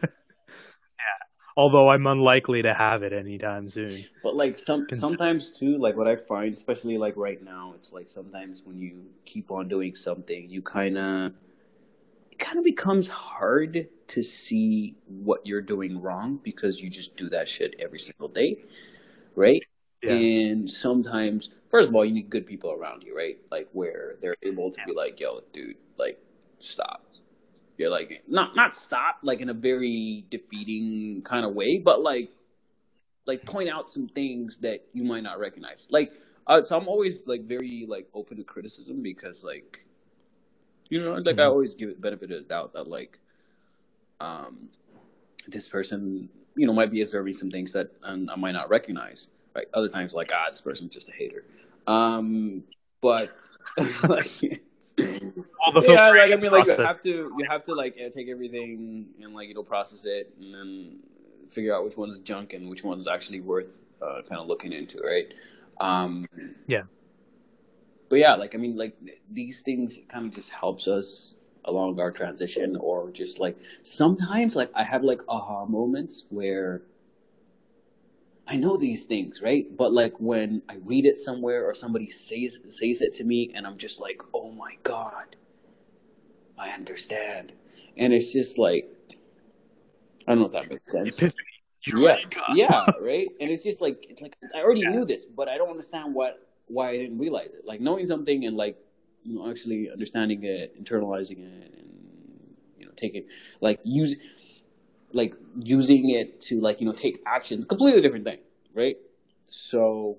although 1.56 1.90
I'm 1.90 2.08
unlikely 2.08 2.64
to 2.64 2.74
have 2.74 3.04
it 3.04 3.14
anytime 3.14 3.70
soon. 3.70 4.08
But 4.24 4.36
like 4.36 4.60
some 4.60 4.88
sometimes 4.94 5.52
too, 5.52 5.78
like 5.78 5.96
what 5.96 6.08
I 6.08 6.16
find, 6.16 6.54
especially 6.54 6.98
like 6.98 7.16
right 7.18 7.42
now, 7.44 7.74
it's 7.76 7.92
like 7.94 8.10
sometimes 8.10 8.64
when 8.66 8.78
you 8.78 9.06
keep 9.26 9.52
on 9.52 9.68
doing 9.68 9.96
something, 9.96 10.50
you 10.50 10.62
kind 10.62 10.98
of 10.98 11.34
it 12.32 12.40
kind 12.40 12.58
of 12.58 12.64
becomes 12.64 13.08
hard 13.10 13.88
to 14.08 14.24
see 14.24 14.96
what 15.08 15.46
you're 15.46 15.62
doing 15.62 16.02
wrong 16.02 16.40
because 16.44 16.82
you 16.82 16.90
just 16.90 17.16
do 17.18 17.30
that 17.30 17.48
shit 17.48 17.76
every 17.80 18.00
single 18.00 18.28
day, 18.28 18.58
right? 19.36 19.64
Yeah, 20.02 20.24
And 20.24 20.70
sometimes, 20.70 21.52
first 21.70 21.90
of 21.90 21.96
all, 21.96 22.06
you 22.06 22.14
need 22.14 22.30
good 22.30 22.46
people 22.46 22.72
around 22.72 23.04
you, 23.04 23.16
right? 23.16 23.38
Like 23.52 23.68
where 23.74 24.16
they're 24.22 24.38
able 24.44 24.72
to 24.72 24.80
be 24.86 24.94
like, 24.94 25.20
"Yo, 25.20 25.42
dude, 25.54 25.76
like, 25.98 26.20
stop." 26.60 27.06
You're 27.78 27.92
like, 27.92 28.24
not 28.28 28.56
not 28.56 28.76
stop, 28.76 29.20
like 29.24 29.40
in 29.40 29.50
a 29.50 29.54
very 29.54 30.26
defeating 30.32 31.22
kind 31.24 31.46
of 31.46 31.54
way, 31.54 31.78
but 31.78 32.02
like, 32.02 32.32
like 33.26 33.46
point 33.46 33.70
out 33.70 33.92
some 33.92 34.08
things 34.08 34.58
that 34.60 34.86
you 34.94 35.04
might 35.04 35.22
not 35.24 35.40
recognize. 35.40 35.88
Like, 35.92 36.14
uh, 36.48 36.62
so 36.62 36.76
I'm 36.78 36.88
always 36.88 37.28
like 37.28 37.44
very 37.44 37.86
like 37.88 38.08
open 38.16 38.38
to 38.38 38.44
criticism 38.44 39.04
because 39.04 39.44
like, 39.44 39.86
you 40.90 41.02
know, 41.04 41.14
like 41.16 41.38
I 41.38 41.44
Mhm. 41.44 41.52
always 41.52 41.76
give 41.76 41.90
it 41.90 42.02
benefit 42.02 42.32
of 42.32 42.44
the 42.44 42.48
doubt 42.50 42.74
that 42.74 42.88
like, 42.88 43.20
um, 44.20 44.70
this 45.48 45.68
person, 45.68 46.30
you 46.56 46.66
know, 46.66 46.74
might 46.74 46.90
be 46.92 47.02
observing 47.02 47.34
some 47.34 47.52
things 47.52 47.72
that 47.74 47.92
um, 48.04 48.30
I 48.32 48.36
might 48.38 48.54
not 48.54 48.70
recognize. 48.70 49.30
Right? 49.58 49.66
Other 49.74 49.90
times, 49.90 50.14
like, 50.14 50.30
ah, 50.34 50.50
this 50.52 50.62
person's 50.62 50.94
just 50.94 51.10
a 51.10 51.12
hater. 51.12 51.44
Um, 51.88 52.64
but 53.02 53.32
like, 54.04 54.44
it's- 54.44 54.94
All 55.66 55.74
the 55.74 55.82
yeah, 55.88 56.10
like 56.12 56.32
I 56.32 56.36
mean, 56.36 56.52
like 56.52 56.66
you 56.68 56.78
have 56.78 57.02
to, 57.04 57.10
you 57.38 57.46
have 57.50 57.64
to 57.66 57.74
like 57.76 57.96
take 58.14 58.30
everything 58.30 59.08
and 59.22 59.34
like 59.34 59.48
you 59.50 59.54
know 59.56 59.64
process 59.64 60.06
it 60.06 60.34
and 60.40 60.54
then 60.54 61.00
figure 61.50 61.76
out 61.76 61.84
which 61.84 61.98
one's 61.98 62.20
junk 62.20 62.54
and 62.54 62.70
which 62.70 62.84
one's 62.84 63.08
actually 63.08 63.42
worth 63.42 63.82
uh, 64.02 64.22
kind 64.28 64.40
of 64.42 64.48
looking 64.48 64.72
into, 64.74 65.00
right? 65.00 65.34
Um, 65.80 66.26
Yeah. 66.68 66.84
But 68.10 68.20
yeah, 68.20 68.36
like 68.36 68.56
I 68.56 68.58
mean, 68.58 68.78
like 68.78 68.96
these 69.32 69.62
things 69.62 70.00
kind 70.10 70.26
of 70.28 70.34
just 70.34 70.50
helps 70.50 70.88
us 70.88 71.36
along 71.66 72.00
our 72.00 72.12
transition, 72.12 72.78
or 72.78 73.12
just 73.12 73.40
like 73.40 73.58
sometimes, 73.82 74.56
like 74.56 74.72
I 74.74 74.84
have 74.84 75.04
like 75.04 75.22
aha 75.28 75.66
moments 75.66 76.26
where 76.30 76.84
I 78.48 78.56
know 78.56 78.78
these 78.78 79.04
things, 79.04 79.42
right? 79.42 79.66
But 79.76 79.94
like 79.94 80.14
when 80.20 80.62
I 80.70 80.76
read 80.86 81.06
it 81.06 81.18
somewhere 81.18 81.66
or 81.66 81.74
somebody 81.74 82.10
says 82.10 82.60
says 82.70 83.02
it 83.02 83.14
to 83.16 83.24
me, 83.24 83.52
and 83.54 83.68
I'm 83.68 83.78
just 83.78 84.00
like, 84.00 84.22
oh 84.34 84.52
my 84.52 84.78
god, 84.84 85.36
I 86.58 86.70
understand, 86.70 87.52
and 87.98 88.14
it's 88.14 88.32
just 88.32 88.58
like 88.58 88.90
I 90.28 90.32
don't 90.32 90.40
know 90.40 90.46
if 90.48 90.52
that 90.54 90.70
makes 90.70 90.92
sense. 90.92 91.20
Yeah, 91.86 92.18
yeah, 92.50 92.92
right. 93.02 93.28
And 93.40 93.50
it's 93.50 93.64
just 93.64 93.82
like 93.82 94.06
it's 94.10 94.22
like 94.22 94.36
I 94.54 94.60
already 94.60 94.82
Yeah. 94.82 94.90
knew 94.92 95.06
this, 95.06 95.26
but 95.26 95.48
I 95.48 95.58
don't 95.58 95.70
understand 95.70 96.14
what 96.14 96.48
why 96.68 96.90
I 96.90 96.98
didn't 96.98 97.18
realize 97.18 97.48
it. 97.54 97.66
Like 97.66 97.80
knowing 97.80 98.06
something 98.06 98.46
and 98.46 98.58
like 98.58 98.78
you 99.24 99.36
know 99.36 99.50
actually 99.50 99.90
understanding 99.92 100.44
it, 100.44 100.82
internalizing 100.82 101.40
it, 101.40 101.74
and 101.78 102.56
you 102.78 102.86
know 102.86 102.92
taking 102.98 103.26
like 103.62 103.80
use 103.84 104.16
like 105.14 105.34
using 105.62 106.10
it 106.10 106.42
to 106.42 106.60
like 106.62 106.82
you 106.82 106.88
know 106.88 106.94
take 106.94 107.22
actions, 107.26 107.66
completely 107.66 108.02
different 108.02 108.26
thing, 108.26 108.40
right? 108.74 108.98
So 109.46 110.18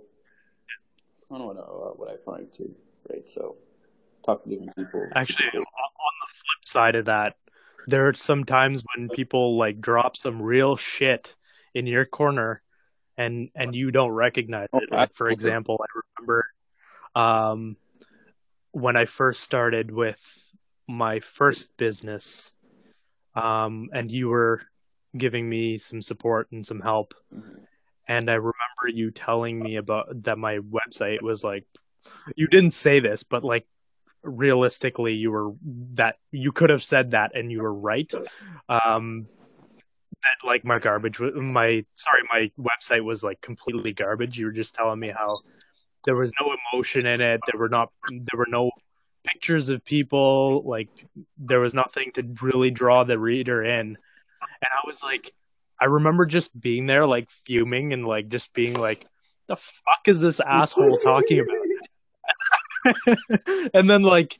it's 1.17 1.25
kind 1.27 1.43
of 1.43 1.57
what 1.97 2.09
I, 2.11 2.15
I 2.15 2.17
find 2.25 2.53
too, 2.53 2.75
right? 3.11 3.29
So 3.29 3.57
talk 4.25 4.45
to 4.45 4.51
different 4.51 4.75
people. 4.77 5.09
Actually, 5.15 5.47
on 5.47 5.61
the 5.61 6.29
flip 6.29 6.67
side 6.67 6.95
of 6.95 7.07
that, 7.07 7.37
there 7.87 8.09
are 8.09 8.15
some 8.15 8.45
times 8.45 8.83
when 8.95 9.09
people 9.09 9.59
like 9.59 9.81
drop 9.81 10.17
some 10.17 10.41
real 10.41 10.77
shit 10.77 11.35
in 11.75 11.87
your 11.87 12.05
corner 12.05 12.63
and 13.17 13.51
and 13.55 13.75
you 13.75 13.91
don't 13.91 14.11
recognize 14.11 14.69
it. 14.73 14.91
Like 14.91 15.15
for 15.15 15.29
example, 15.29 15.81
I 15.83 16.01
remember 16.19 16.47
um 17.15 17.77
when 18.73 18.97
I 18.97 19.07
first 19.07 19.43
started 19.43 19.91
with 19.91 20.21
my 20.87 21.21
first 21.21 21.77
business 21.77 22.55
um 23.35 23.91
and 23.93 24.11
you 24.11 24.29
were 24.29 24.63
giving 25.17 25.49
me 25.49 25.79
some 25.79 26.03
support 26.03 26.51
and 26.53 26.67
some 26.67 26.81
help 26.81 27.15
Mhm. 27.33 27.67
and 28.07 28.31
I 28.31 28.35
remember 28.35 28.89
you 28.89 29.11
telling 29.11 29.59
me 29.59 29.77
about 29.77 30.23
that 30.25 30.39
my 30.39 30.59
website 30.59 31.23
was 31.23 31.45
like 31.45 31.65
you 32.37 32.47
didn't 32.47 32.71
say 32.71 33.01
this, 33.01 33.23
but 33.23 33.45
like 33.45 33.67
realistically 34.23 35.15
you 35.15 35.31
were 35.31 35.53
that 35.95 36.17
you 36.31 36.53
could 36.53 36.71
have 36.71 36.83
said 36.83 37.13
that 37.13 37.33
and 37.35 37.51
you 37.53 37.63
were 37.63 37.73
right. 37.73 38.13
Um 38.69 39.29
that 40.23 40.47
like 40.47 40.65
my 40.65 40.79
garbage 40.79 41.21
my 41.21 41.85
sorry, 41.95 42.23
my 42.33 42.51
website 42.59 43.05
was 43.05 43.23
like 43.23 43.41
completely 43.41 43.93
garbage. 43.93 44.39
You 44.39 44.47
were 44.47 44.53
just 44.53 44.75
telling 44.75 44.99
me 44.99 45.11
how 45.11 45.41
there 46.05 46.17
was 46.17 46.33
no 46.41 46.55
emotion 46.73 47.07
in 47.07 47.21
it, 47.21 47.41
there 47.51 47.59
were 47.59 47.69
not 47.69 47.93
there 48.11 48.39
were 48.39 48.49
no 48.49 48.71
pictures 49.25 49.69
of 49.69 49.85
people, 49.85 50.63
like 50.67 50.89
there 51.37 51.61
was 51.61 51.75
nothing 51.75 52.11
to 52.15 52.23
really 52.41 52.71
draw 52.71 53.05
the 53.05 53.19
reader 53.19 53.63
in. 53.65 53.99
And 54.41 54.69
I 54.73 54.87
was 54.87 55.03
like 55.03 55.33
I 55.81 55.87
remember 55.87 56.27
just 56.27 56.59
being 56.59 56.87
there 56.87 57.07
like 57.07 57.31
fuming 57.47 57.93
and 57.93 58.07
like 58.07 58.29
just 58.29 58.53
being 58.53 58.75
like 58.75 59.07
the 59.47 59.57
fuck 59.57 60.07
is 60.07 60.21
this 60.21 60.41
asshole 60.41 60.99
talking 60.99 61.41
about? 61.41 61.57
and 63.75 63.89
then 63.89 64.03
like 64.03 64.39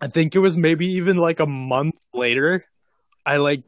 I 0.00 0.08
think 0.08 0.34
it 0.34 0.38
was 0.38 0.56
maybe 0.56 0.86
even 0.94 1.16
like 1.16 1.40
a 1.40 1.46
month 1.46 1.96
later, 2.14 2.64
I 3.26 3.38
like 3.38 3.62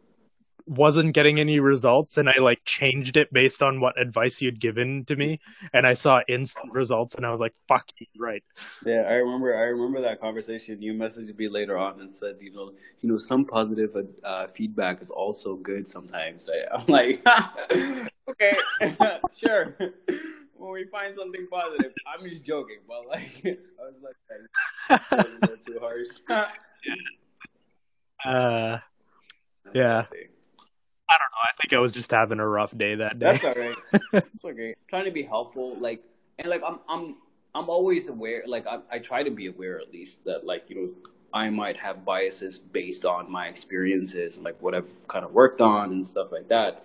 wasn't 0.71 1.13
getting 1.15 1.41
any 1.41 1.59
results 1.59 2.17
and 2.17 2.29
I 2.29 2.39
like 2.41 2.65
changed 2.65 3.17
it 3.17 3.33
based 3.33 3.61
on 3.61 3.81
what 3.81 4.01
advice 4.01 4.41
you'd 4.41 4.61
given 4.61 5.05
to 5.07 5.17
me 5.17 5.41
and 5.73 5.85
I 5.85 5.95
saw 5.95 6.21
instant 6.29 6.73
results 6.73 7.17
and 7.17 7.27
I 7.27 7.33
was 7.33 7.41
like, 7.41 7.55
fuck 7.67 7.87
you, 7.99 8.07
right. 8.17 8.45
Yeah, 8.87 9.01
I 9.01 9.15
remember 9.15 9.57
I 9.57 9.63
remember 9.63 10.01
that 10.03 10.21
conversation. 10.21 10.81
You 10.81 10.95
messaged 10.95 11.37
me 11.37 11.49
later 11.49 11.77
on 11.77 12.01
and 12.01 12.11
said, 12.11 12.37
you 12.41 12.53
know, 12.53 12.73
you 13.01 13.09
know, 13.09 13.17
some 13.17 13.45
positive 13.45 13.97
uh, 14.23 14.47
feedback 14.47 15.03
is 15.03 15.11
also 15.11 15.57
good 15.57 15.89
sometimes. 15.89 16.49
I'm 16.73 16.87
like, 16.87 17.27
okay, 18.31 18.57
sure. 19.37 19.77
when 20.55 20.71
we 20.71 20.85
find 20.85 21.13
something 21.13 21.49
positive, 21.51 21.93
I'm 22.07 22.29
just 22.31 22.45
joking, 22.45 22.79
but 22.87 23.09
like 23.09 23.43
I 23.45 23.91
was 23.91 24.05
like, 24.05 24.15
that 25.11 25.51
was 25.51 25.67
too 25.67 25.81
harsh. 25.81 26.47
uh, 28.25 28.79
yeah. 29.75 30.05
I 31.11 31.15
don't 31.15 31.33
know. 31.33 31.43
I 31.43 31.53
think 31.61 31.73
I 31.73 31.79
was 31.81 31.93
just 31.93 32.11
having 32.11 32.39
a 32.39 32.47
rough 32.47 32.77
day 32.77 32.95
that 32.95 33.19
day. 33.19 33.33
That's 33.33 33.45
all 33.45 33.55
right. 33.55 33.77
It's 34.35 34.45
okay. 34.45 34.75
Trying 34.89 35.05
to 35.07 35.11
be 35.11 35.23
helpful, 35.23 35.77
like, 35.79 36.03
and 36.39 36.49
like 36.49 36.63
I'm, 36.67 36.79
I'm, 36.89 37.17
I'm 37.55 37.69
always 37.69 38.09
aware. 38.09 38.45
Like, 38.47 38.67
I, 38.67 38.79
I 38.91 38.99
try 39.01 39.25
to 39.25 39.31
be 39.31 39.47
aware 39.49 39.81
at 39.81 39.93
least 39.93 40.25
that, 40.25 40.47
like, 40.47 40.65
you 40.69 40.77
know, 40.77 41.11
I 41.33 41.51
might 41.51 41.77
have 41.77 42.05
biases 42.05 42.59
based 42.59 43.05
on 43.05 43.31
my 43.31 43.47
experiences, 43.49 44.39
like 44.39 44.61
what 44.61 44.75
I've 44.75 45.07
kind 45.09 45.25
of 45.25 45.33
worked 45.33 45.61
on 45.61 45.91
and 45.91 46.07
stuff 46.07 46.33
like 46.33 46.49
that. 46.49 46.85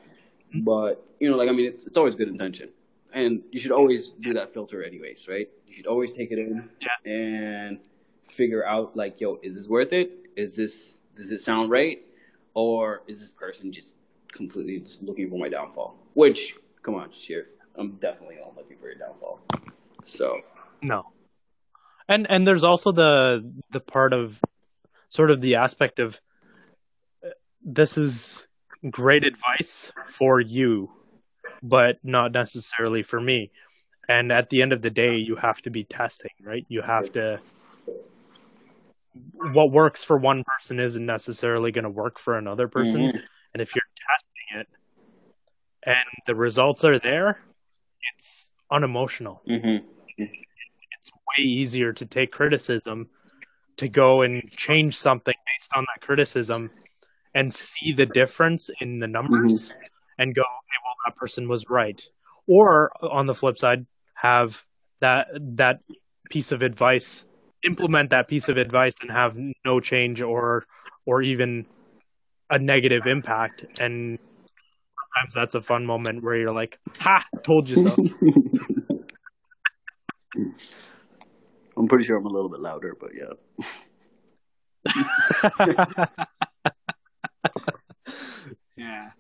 Mm-hmm. 0.50 0.62
But 0.62 1.08
you 1.20 1.30
know, 1.30 1.38
like, 1.38 1.50
I 1.50 1.52
mean, 1.52 1.68
it's 1.68 1.86
it's 1.86 1.98
always 1.98 2.16
good 2.16 2.28
intention, 2.28 2.70
and 3.14 3.42
you 3.52 3.60
should 3.60 3.72
always 3.72 4.10
do 4.22 4.34
that 4.34 4.50
filter, 4.50 4.84
anyways, 4.84 5.28
right? 5.28 5.50
You 5.68 5.74
should 5.74 5.88
always 5.88 6.14
take 6.14 6.32
it 6.32 6.40
in 6.40 6.70
yeah. 6.82 7.12
and 7.12 7.80
figure 8.24 8.66
out, 8.66 8.96
like, 8.96 9.20
yo, 9.20 9.40
is 9.42 9.56
this 9.56 9.68
worth 9.68 9.94
it? 9.94 10.12
Is 10.36 10.56
this 10.56 10.96
does 11.16 11.32
it 11.32 11.40
sound 11.40 11.72
right? 11.72 12.02
Or 12.54 13.04
is 13.08 13.20
this 13.20 13.32
person 13.32 13.72
just 13.72 13.95
completely 14.36 14.80
just 14.80 15.02
looking 15.02 15.30
for 15.30 15.40
my 15.40 15.50
downfall. 15.50 15.98
Which, 16.14 16.56
come 16.84 16.96
on, 16.96 17.12
Sheriff, 17.12 17.48
I'm 17.76 17.94
definitely 17.94 18.36
not 18.36 18.56
looking 18.56 18.78
for 18.78 18.88
your 18.88 19.00
downfall. 19.00 19.40
So 20.04 20.38
no, 20.82 21.04
and 22.08 22.28
and 22.30 22.46
there's 22.48 22.64
also 22.64 22.92
the 22.92 23.52
the 23.72 23.80
part 23.80 24.14
of 24.14 24.40
sort 25.10 25.32
of 25.32 25.42
the 25.42 25.56
aspect 25.56 26.00
of 26.00 26.20
this 27.66 27.98
is 27.98 28.46
great 28.90 29.24
advice 29.24 29.92
for 30.12 30.40
you, 30.40 30.92
but 31.64 31.98
not 32.04 32.32
necessarily 32.32 33.04
for 33.04 33.20
me. 33.20 33.52
And 34.08 34.32
at 34.32 34.50
the 34.50 34.62
end 34.62 34.72
of 34.72 34.84
the 34.84 34.92
day, 34.92 35.16
you 35.16 35.36
have 35.36 35.62
to 35.64 35.72
be 35.72 35.84
testing, 35.84 36.32
right? 36.44 36.66
You 36.70 36.82
have 36.84 37.12
to. 37.14 37.40
What 39.34 39.72
works 39.72 40.04
for 40.04 40.18
one 40.18 40.44
person 40.44 40.80
isn't 40.80 41.06
necessarily 41.06 41.72
going 41.72 41.86
to 41.86 41.90
work 41.90 42.20
for 42.20 42.38
another 42.38 42.68
person. 42.68 43.02
Mm-hmm. 43.02 43.18
And 43.56 43.62
if 43.62 43.74
you're 43.74 43.86
testing 44.12 44.60
it 44.60 44.68
and 45.86 46.24
the 46.28 46.36
results 46.36 46.84
are 46.84 47.00
there, 47.00 47.40
it's 48.14 48.50
unemotional. 48.70 49.42
Mm-hmm. 49.50 49.86
It's 50.18 51.12
way 51.14 51.46
easier 51.46 51.94
to 51.94 52.06
take 52.06 52.34
criticism, 52.34 53.08
to 53.78 53.88
go 53.88 54.24
and 54.24 54.52
change 54.52 54.98
something 54.98 55.34
based 55.34 55.72
on 55.74 55.86
that 55.86 56.06
criticism 56.06 56.70
and 57.34 57.54
see 57.54 57.94
the 57.94 58.06
difference 58.06 58.70
in 58.82 59.00
the 59.00 59.08
numbers 59.08 59.70
mm-hmm. 59.70 59.80
and 60.20 60.36
go, 60.36 60.42
okay, 60.42 60.80
well, 60.84 60.96
that 61.06 61.16
person 61.16 61.48
was 61.48 61.70
right. 61.70 62.04
Or 62.48 62.92
on 63.10 63.26
the 63.26 63.34
flip 63.34 63.58
side, 63.58 63.86
have 64.16 64.62
that 65.00 65.28
that 65.56 65.80
piece 66.30 66.52
of 66.52 66.62
advice, 66.62 67.24
implement 67.64 68.10
that 68.10 68.28
piece 68.28 68.50
of 68.50 68.58
advice 68.58 68.96
and 69.02 69.10
have 69.12 69.38
no 69.64 69.80
change 69.80 70.22
or 70.22 70.66
or 71.06 71.22
even 71.22 71.66
a 72.50 72.60
negative 72.60 73.08
impact 73.08 73.66
and 73.80 74.20
sometimes 75.00 75.34
that's 75.34 75.56
a 75.56 75.62
fun 75.62 75.86
moment 75.86 76.22
where 76.24 76.36
you're 76.36 76.54
like 76.54 76.78
ha 77.00 77.24
told 77.44 77.70
you 77.70 77.90
so. 77.90 77.96
I'm 81.78 81.88
pretty 81.88 82.04
sure 82.06 82.18
i'm 82.18 82.26
a 82.26 82.30
little 82.30 82.50
bit 82.50 82.60
louder 82.60 82.96
but 83.00 83.12
yeah. 83.16 83.34
Yeah. 88.78 89.12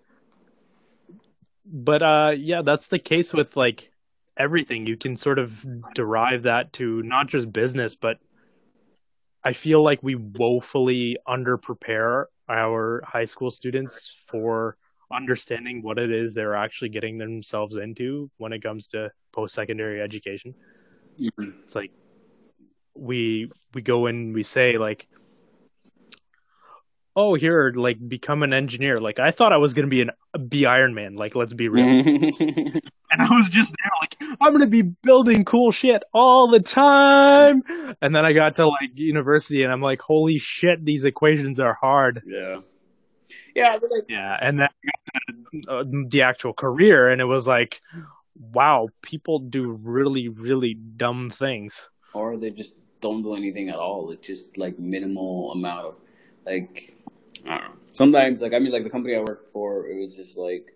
But 1.66 2.04
uh 2.04 2.34
yeah 2.38 2.62
that's 2.62 2.88
the 2.88 3.00
case 3.00 3.34
with 3.34 3.56
like 3.56 3.90
everything. 4.38 4.86
You 4.86 4.98
can 4.98 5.16
sort 5.16 5.40
of 5.40 5.66
derive 5.94 6.44
that 6.44 6.74
to 6.74 7.02
not 7.04 7.28
just 7.28 7.52
business 7.52 7.96
but 7.96 8.18
i 9.44 9.54
feel 9.54 9.84
like 9.84 10.04
we 10.04 10.16
woefully 10.16 11.18
underprepare 11.28 12.26
our 12.50 13.04
high 13.06 13.26
school 13.26 13.52
students 13.52 14.24
for 14.28 14.78
understanding 15.12 15.82
what 15.82 16.00
it 16.00 16.12
is 16.12 16.34
they're 16.34 16.56
actually 16.56 16.90
getting 16.90 17.18
themselves 17.18 17.76
into 17.76 18.30
when 18.38 18.52
it 18.52 18.62
comes 18.62 18.88
to 18.88 19.12
post-secondary 19.32 20.02
education. 20.02 20.54
Mm-hmm. 21.20 21.52
It's 21.64 21.76
like 21.76 21.92
we 22.96 23.52
we 23.74 23.82
go 23.82 24.08
and 24.08 24.34
we 24.34 24.44
say 24.44 24.78
like 24.78 25.08
oh 27.16 27.36
here 27.36 27.72
like 27.76 27.98
become 28.08 28.44
an 28.44 28.54
engineer. 28.54 29.00
Like 29.00 29.20
i 29.20 29.32
thought 29.32 29.54
i 29.54 29.58
was 29.58 29.74
going 29.74 29.86
to 29.86 29.90
be 29.90 30.02
an 30.02 30.12
be 30.48 30.66
iron 30.66 30.94
man 30.94 31.16
like 31.16 31.36
let's 31.36 31.54
be 31.54 31.70
real. 31.70 31.86
And 33.12 33.22
i 33.22 33.34
was 33.34 33.48
just 33.48 33.74
there 33.82 33.92
like 34.02 34.38
i'm 34.42 34.52
going 34.52 34.60
to 34.60 34.68
be 34.68 34.82
building 34.82 35.46
cool 35.46 35.72
shit 35.72 36.04
all 36.14 36.50
the 36.50 36.60
time. 36.60 37.64
And 38.02 38.14
then 38.14 38.26
i 38.26 38.34
got 38.34 38.58
to 38.58 38.68
like 38.68 38.92
university 38.96 39.64
and 39.64 39.72
i'm 39.72 39.82
like 39.82 40.02
holy 40.02 40.38
shit 40.38 40.84
these 40.84 41.06
equations 41.06 41.60
are 41.60 41.76
hard. 41.80 42.24
Yeah. 42.26 42.60
Yeah 43.56 43.78
like... 43.90 44.04
yeah 44.10 44.38
and 44.42 44.60
then 44.60 45.64
uh, 45.70 45.84
the 46.10 46.24
actual 46.24 46.54
career 46.54 47.10
and 47.10 47.22
it 47.22 47.26
was 47.26 47.48
like 47.48 47.82
wow 48.36 48.90
people 49.02 49.40
do 49.40 49.72
really 49.82 50.28
really 50.28 50.74
dumb 50.74 51.30
things. 51.30 51.88
Or 52.14 52.38
they 52.38 52.50
just 52.50 52.74
don't 53.00 53.24
do 53.24 53.36
anything 53.36 53.70
at 53.70 53.76
all. 53.76 54.12
It's 54.12 54.26
just 54.26 54.58
like 54.58 54.80
minimal 54.80 55.52
amount 55.52 55.86
of 55.86 55.96
like 56.46 56.76
I 56.88 56.88
don't 56.88 56.96
know. 56.98 57.05
Sometimes, 57.96 58.42
like 58.42 58.54
I 58.54 58.60
mean, 58.60 58.74
like 58.74 58.84
the 58.84 58.90
company 58.90 59.16
I 59.16 59.22
worked 59.22 59.52
for, 59.52 59.88
it 59.88 59.98
was 59.98 60.14
just 60.16 60.38
like 60.38 60.76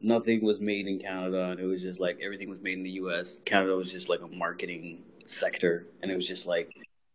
nothing 0.00 0.44
was 0.44 0.60
made 0.60 0.86
in 0.86 1.00
Canada, 1.00 1.50
and 1.50 1.58
it 1.58 1.64
was 1.64 1.82
just 1.82 1.98
like 1.98 2.20
everything 2.22 2.48
was 2.48 2.60
made 2.60 2.78
in 2.78 2.84
the 2.84 2.90
U.S. 2.90 3.38
Canada 3.44 3.74
was 3.74 3.90
just 3.90 4.08
like 4.08 4.20
a 4.20 4.28
marketing 4.28 5.02
sector, 5.26 5.86
and 6.00 6.12
it 6.12 6.14
was 6.14 6.28
just 6.28 6.46
like, 6.46 6.70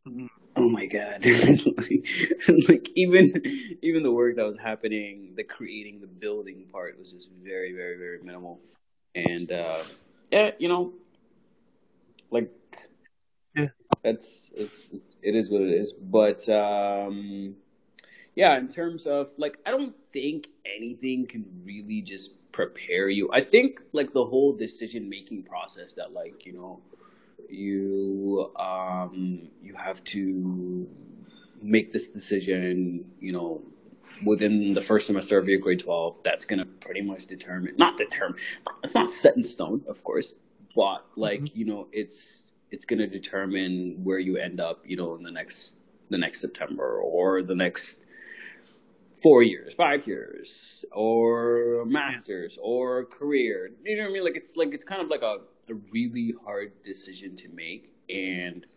mm-hmm. 0.05 0.25
oh 0.57 0.67
my 0.67 0.87
god, 0.87 1.25
like, 1.77 2.67
like 2.67 2.89
even 2.95 3.77
even 3.81 4.03
the 4.03 4.11
work 4.11 4.35
that 4.35 4.45
was 4.45 4.57
happening, 4.57 5.31
the 5.35 5.43
creating, 5.43 6.01
the 6.01 6.07
building 6.07 6.65
part 6.69 6.99
was 6.99 7.11
just 7.11 7.29
very, 7.41 7.73
very, 7.73 7.97
very 7.97 8.19
minimal, 8.23 8.59
and 9.15 9.51
uh, 9.53 9.81
yeah, 10.31 10.51
you 10.59 10.67
know, 10.67 10.91
like 12.29 12.51
yeah, 13.55 13.67
that's 14.03 14.51
it's 14.53 14.89
it 15.21 15.33
is 15.33 15.49
what 15.49 15.61
it 15.61 15.71
is, 15.71 15.93
but. 15.93 16.47
um 16.49 17.55
yeah, 18.35 18.57
in 18.57 18.67
terms 18.67 19.05
of 19.05 19.31
like, 19.37 19.59
I 19.65 19.71
don't 19.71 19.95
think 20.11 20.49
anything 20.65 21.25
can 21.25 21.45
really 21.63 22.01
just 22.01 22.31
prepare 22.51 23.09
you. 23.09 23.29
I 23.33 23.41
think 23.41 23.81
like 23.91 24.13
the 24.13 24.25
whole 24.25 24.53
decision 24.53 25.09
making 25.09 25.43
process 25.43 25.93
that 25.93 26.13
like 26.13 26.45
you 26.45 26.53
know 26.53 26.81
you 27.49 28.51
um 28.57 29.49
you 29.61 29.75
have 29.75 30.03
to 30.03 30.87
make 31.61 31.91
this 31.91 32.07
decision 32.07 33.05
you 33.19 33.31
know 33.31 33.61
within 34.25 34.73
the 34.73 34.81
first 34.81 35.07
semester 35.07 35.37
of 35.37 35.47
your 35.47 35.59
grade 35.59 35.79
12 35.79 36.19
that's 36.23 36.45
going 36.45 36.59
to 36.59 36.65
pretty 36.65 37.01
much 37.01 37.25
determine 37.25 37.73
not 37.77 37.97
determine 37.97 38.37
it's 38.83 38.95
not 38.95 39.09
set 39.09 39.35
in 39.35 39.43
stone 39.43 39.81
of 39.87 40.03
course 40.03 40.35
but 40.75 41.05
like 41.15 41.41
mm-hmm. 41.41 41.59
you 41.59 41.65
know 41.65 41.87
it's 41.91 42.49
it's 42.71 42.85
going 42.85 42.99
to 42.99 43.07
determine 43.07 43.99
where 44.03 44.19
you 44.19 44.37
end 44.37 44.59
up 44.59 44.81
you 44.85 44.95
know 44.95 45.15
in 45.15 45.23
the 45.23 45.31
next 45.31 45.75
the 46.09 46.17
next 46.17 46.41
september 46.41 46.99
or 46.99 47.41
the 47.41 47.55
next 47.55 48.02
four 49.23 49.41
years, 49.41 49.73
five 49.73 50.05
years, 50.05 50.85
or 50.91 51.81
a 51.81 51.85
master's, 51.85 52.59
or 52.61 53.05
career. 53.05 53.71
You 53.83 53.95
know 53.95 54.03
what 54.03 54.09
I 54.09 54.13
mean? 54.13 54.23
Like 54.25 54.35
it's 54.35 54.55
like 54.55 54.73
it's 54.73 54.83
kind 54.83 55.01
of 55.01 55.07
like 55.07 55.23
a, 55.23 55.37
a 55.71 55.75
really 55.91 56.35
hard 56.45 56.73
decision 56.83 57.35
to 57.37 57.49
make, 57.49 57.93
and 58.09 58.67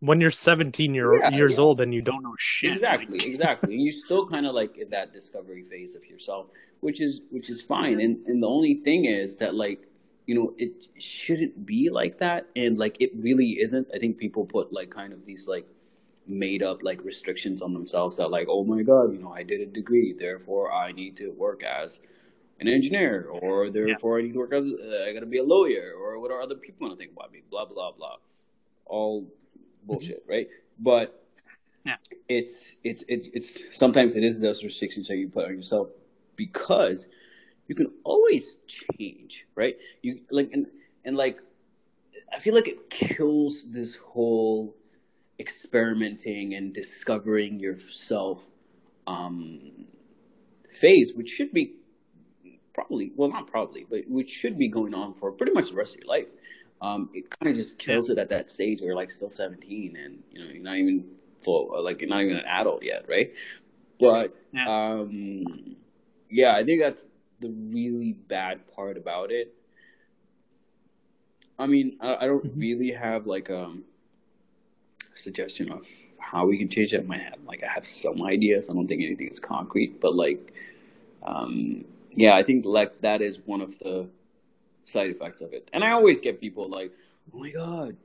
when 0.00 0.20
you're 0.20 0.30
17 0.30 0.94
year, 0.94 1.18
yeah, 1.18 1.30
years 1.30 1.56
yeah. 1.56 1.64
old 1.64 1.80
and 1.80 1.92
you 1.92 2.02
don't 2.02 2.22
know 2.22 2.34
shit. 2.38 2.72
Exactly, 2.72 3.18
like... 3.18 3.26
exactly. 3.32 3.74
And 3.74 3.82
you're 3.82 3.92
still 3.92 4.26
kind 4.26 4.46
of 4.46 4.54
like 4.54 4.78
in 4.78 4.90
that 4.90 5.12
discovery 5.12 5.64
phase 5.64 5.94
of 5.94 6.04
yourself, 6.06 6.46
which 6.80 7.00
is 7.00 7.20
which 7.30 7.50
is 7.50 7.60
fine. 7.60 8.00
And 8.00 8.24
and 8.26 8.42
the 8.42 8.48
only 8.48 8.74
thing 8.74 9.06
is 9.06 9.36
that 9.36 9.54
like 9.54 9.88
you 10.26 10.34
know 10.34 10.54
it 10.58 10.86
shouldn't 10.98 11.66
be 11.66 11.90
like 11.90 12.18
that, 12.18 12.46
and 12.54 12.78
like 12.78 13.00
it 13.00 13.10
really 13.16 13.58
isn't. 13.60 13.88
I 13.94 13.98
think 13.98 14.18
people 14.18 14.44
put 14.44 14.72
like 14.72 14.90
kind 14.90 15.12
of 15.12 15.24
these 15.24 15.48
like 15.48 15.66
made 16.28 16.62
up 16.62 16.82
like 16.82 17.02
restrictions 17.04 17.62
on 17.62 17.72
themselves 17.72 18.16
that 18.16 18.30
like 18.30 18.48
oh 18.50 18.64
my 18.64 18.82
god 18.82 19.12
you 19.12 19.18
know 19.18 19.32
i 19.32 19.42
did 19.42 19.60
a 19.60 19.66
degree 19.66 20.12
therefore 20.12 20.72
i 20.72 20.90
need 20.92 21.16
to 21.16 21.30
work 21.32 21.62
as 21.62 22.00
an 22.60 22.68
engineer 22.68 23.28
or 23.30 23.70
therefore 23.70 24.18
yeah. 24.18 24.24
i 24.24 24.26
need 24.26 24.32
to 24.32 24.38
work 24.40 24.52
as 24.52 24.64
uh, 24.64 25.08
i 25.08 25.12
gotta 25.12 25.26
be 25.26 25.38
a 25.38 25.44
lawyer 25.44 25.94
or 25.98 26.18
what 26.20 26.30
are 26.30 26.40
other 26.40 26.56
people 26.56 26.86
gonna 26.86 26.98
think 26.98 27.12
about 27.12 27.30
me 27.30 27.42
blah 27.50 27.64
blah 27.64 27.92
blah 27.92 28.16
all 28.86 29.26
bullshit, 29.86 30.24
right? 30.28 30.48
But 30.78 31.22
Yeah. 31.84 31.96
it's, 32.28 32.76
it's 32.82 33.04
it's 33.08 33.28
it's 33.32 33.58
sometimes 33.72 34.16
it 34.16 34.24
is 34.24 34.40
those 34.40 34.64
restrictions 34.64 35.06
that 35.08 35.16
you 35.16 35.28
put 35.28 35.44
on 35.44 35.54
yourself 35.54 35.88
because 36.34 37.06
you 37.68 37.74
can 37.74 37.92
always 38.04 38.56
change, 38.66 39.46
right? 39.54 39.76
You 40.02 40.20
like 40.30 40.52
and 40.52 40.66
and 41.04 41.16
like 41.16 41.40
I 42.32 42.38
feel 42.38 42.54
like 42.54 42.68
it 42.68 42.90
kills 42.90 43.64
this 43.70 43.96
whole 43.96 44.74
experimenting 45.38 46.54
and 46.54 46.72
discovering 46.72 47.60
yourself 47.60 48.50
um, 49.06 49.86
phase, 50.68 51.12
which 51.14 51.30
should 51.30 51.52
be 51.52 51.74
probably 52.74 53.12
well 53.16 53.30
not 53.30 53.46
probably, 53.46 53.86
but 53.88 54.00
which 54.08 54.28
should 54.30 54.58
be 54.58 54.68
going 54.68 54.94
on 54.94 55.14
for 55.14 55.32
pretty 55.32 55.52
much 55.52 55.70
the 55.70 55.76
rest 55.76 55.94
of 55.94 56.00
your 56.00 56.08
life. 56.08 56.28
Um, 56.82 57.08
it 57.14 57.24
kind 57.38 57.50
of 57.50 57.56
just 57.56 57.78
kills 57.78 58.10
it 58.10 58.18
at 58.18 58.28
that 58.28 58.50
stage 58.50 58.80
where 58.80 58.88
you're 58.88 58.96
like 58.96 59.10
still 59.10 59.30
17 59.30 59.96
and 59.96 60.22
you 60.30 60.44
know 60.44 60.50
you're 60.52 60.62
not 60.62 60.76
even 60.76 61.06
full 61.42 61.82
like 61.82 62.00
you're 62.02 62.10
not 62.10 62.22
even 62.22 62.36
an 62.36 62.44
adult 62.44 62.82
yet, 62.82 63.06
right? 63.08 63.32
But 63.98 64.36
Yeah. 64.52 64.92
um, 64.92 65.76
yeah, 66.28 66.54
I 66.54 66.64
think 66.64 66.82
that's 66.82 67.06
the 67.40 67.48
really 67.50 68.12
bad 68.12 68.66
part 68.74 68.96
about 68.98 69.30
it. 69.30 69.54
I 71.58 71.66
mean, 71.66 71.96
I, 72.00 72.16
I 72.16 72.26
don't 72.26 72.44
Mhm. 72.44 72.60
really 72.60 72.90
have 72.90 73.26
like 73.26 73.48
um, 73.48 73.84
a 73.84 73.95
suggestion 75.18 75.70
of 75.70 75.86
how 76.18 76.46
we 76.46 76.58
can 76.58 76.68
change 76.68 76.92
it 76.92 77.00
in 77.00 77.06
my 77.06 77.18
head. 77.18 77.36
Like 77.46 77.62
I 77.62 77.68
have 77.72 77.86
some 77.86 78.22
ideas. 78.22 78.68
I 78.68 78.72
don't 78.72 78.86
think 78.86 79.02
anything 79.02 79.28
is 79.28 79.38
concrete, 79.38 80.00
but 80.00 80.14
like, 80.14 80.52
um, 81.22 81.84
yeah, 82.12 82.34
I 82.34 82.42
think 82.42 82.64
like 82.64 83.00
that 83.02 83.20
is 83.22 83.40
one 83.46 83.60
of 83.60 83.78
the 83.78 84.08
side 84.84 85.10
effects 85.10 85.40
of 85.40 85.52
it. 85.52 85.68
And 85.72 85.84
I 85.84 85.90
always 85.90 86.20
get 86.20 86.40
people 86.40 86.68
like, 86.68 86.92
"Oh 87.34 87.38
my 87.38 87.50
god, 87.50 87.96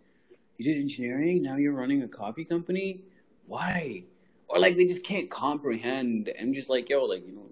you 0.58 0.65
did 0.65 0.78
engineering, 0.78 1.41
now 1.43 1.56
you're 1.58 1.74
running 1.74 2.04
a 2.04 2.08
coffee 2.08 2.45
company. 2.45 3.02
Why?" 3.47 4.04
Or 4.47 4.60
like 4.60 4.76
they 4.76 4.86
just 4.86 5.06
can't 5.06 5.30
comprehend. 5.30 6.32
I'm 6.39 6.54
just 6.54 6.69
like, 6.69 6.89
yo, 6.89 7.06
like 7.06 7.26
you 7.26 7.34
know, 7.34 7.50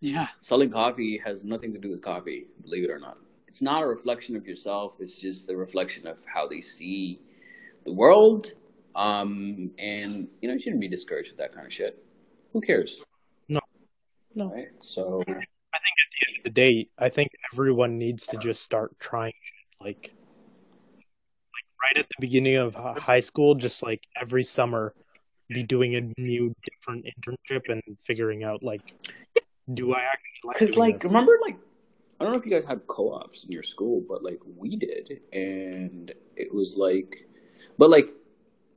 Yeah. 0.00 0.28
selling 0.40 0.70
coffee 0.70 1.18
has 1.24 1.44
nothing 1.44 1.72
to 1.72 1.78
do 1.78 1.90
with 1.90 2.02
coffee, 2.02 2.46
believe 2.62 2.84
it 2.84 2.90
or 2.90 2.98
not. 2.98 3.18
It's 3.48 3.62
not 3.62 3.82
a 3.82 3.86
reflection 3.86 4.36
of 4.36 4.46
yourself. 4.46 4.96
It's 5.00 5.18
just 5.20 5.48
a 5.48 5.56
reflection 5.56 6.06
of 6.06 6.24
how 6.26 6.46
they 6.46 6.60
see 6.60 7.20
the 7.84 7.92
world. 7.92 8.52
Um, 8.96 9.70
and 9.78 10.28
you 10.40 10.48
know, 10.48 10.54
you 10.54 10.58
shouldn't 10.58 10.80
be 10.80 10.88
discouraged 10.88 11.30
with 11.30 11.38
that 11.38 11.54
kind 11.54 11.66
of 11.66 11.72
shit. 11.72 12.02
Who 12.52 12.60
cares? 12.60 12.98
No. 13.48 13.60
No. 14.34 14.50
Right? 14.52 14.68
So 14.80 15.20
I 15.20 15.24
think 15.24 15.36
at 15.38 16.10
the 16.10 16.26
end 16.26 16.38
of 16.38 16.44
the 16.44 16.50
day, 16.50 16.88
I 16.98 17.10
think 17.10 17.30
everyone 17.52 17.98
needs 17.98 18.26
to 18.28 18.38
just 18.38 18.62
start 18.62 18.98
trying 18.98 19.34
like 19.80 20.14
like 21.52 21.66
right 21.82 21.98
at 21.98 22.08
the 22.08 22.16
beginning 22.20 22.56
of 22.56 22.74
high 22.74 23.20
school, 23.20 23.54
just 23.54 23.82
like 23.82 24.02
every 24.20 24.44
summer 24.44 24.94
be 25.48 25.62
doing 25.62 25.94
a 25.94 26.20
new 26.20 26.52
different 26.64 27.04
internship 27.04 27.68
and 27.68 27.82
figuring 28.02 28.42
out 28.42 28.62
like 28.62 28.82
do 29.72 29.92
I 29.92 29.98
actually 29.98 30.40
like 30.44 30.58
Because, 30.58 30.76
like, 30.76 31.00
this? 31.00 31.10
remember, 31.10 31.38
like, 31.42 31.56
I 32.20 32.24
don't 32.24 32.32
know 32.32 32.38
if 32.38 32.46
you 32.46 32.52
guys 32.52 32.64
had 32.64 32.86
co-ops 32.86 33.44
in 33.44 33.50
your 33.50 33.62
school, 33.62 34.02
but 34.08 34.22
like 34.22 34.40
we 34.56 34.76
did, 34.76 35.20
and 35.32 36.12
it 36.36 36.54
was 36.54 36.76
like, 36.76 37.28
but 37.78 37.90
like, 37.90 38.08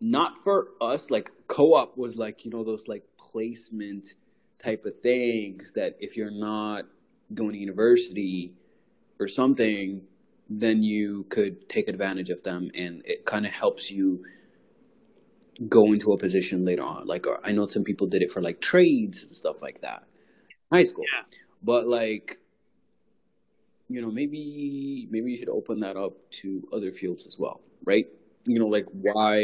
not 0.01 0.43
for 0.43 0.69
us. 0.81 1.11
Like, 1.11 1.31
co-op 1.47 1.97
was 1.97 2.17
like 2.17 2.45
you 2.45 2.51
know 2.51 2.63
those 2.63 2.87
like 2.87 3.03
placement 3.17 4.15
type 4.61 4.85
of 4.85 4.99
things 5.01 5.71
that 5.73 5.95
if 5.99 6.17
you're 6.17 6.31
not 6.31 6.85
going 7.33 7.53
to 7.53 7.57
university 7.57 8.53
or 9.19 9.27
something, 9.27 10.01
then 10.49 10.81
you 10.81 11.25
could 11.29 11.69
take 11.69 11.87
advantage 11.89 12.29
of 12.29 12.43
them, 12.43 12.71
and 12.73 13.01
it 13.05 13.25
kind 13.25 13.45
of 13.45 13.51
helps 13.51 13.91
you 13.91 14.23
go 15.67 15.91
into 15.91 16.13
a 16.13 16.17
position 16.17 16.63
later 16.65 16.83
on. 16.83 17.05
Like, 17.05 17.27
or 17.27 17.39
I 17.43 17.51
know 17.51 17.67
some 17.67 17.83
people 17.83 18.07
did 18.07 18.21
it 18.21 18.31
for 18.31 18.41
like 18.41 18.61
trades 18.61 19.23
and 19.23 19.35
stuff 19.35 19.61
like 19.61 19.81
that, 19.81 20.03
high 20.71 20.83
school. 20.83 21.03
Yeah. 21.13 21.37
But 21.61 21.87
like, 21.87 22.39
you 23.89 24.01
know, 24.01 24.09
maybe 24.09 25.07
maybe 25.09 25.31
you 25.31 25.37
should 25.37 25.49
open 25.49 25.81
that 25.81 25.97
up 25.97 26.13
to 26.31 26.67
other 26.71 26.91
fields 26.91 27.25
as 27.25 27.37
well, 27.37 27.61
right? 27.83 28.07
You 28.49 28.59
know, 28.59 28.67
like 28.67 28.85
why, 28.91 29.37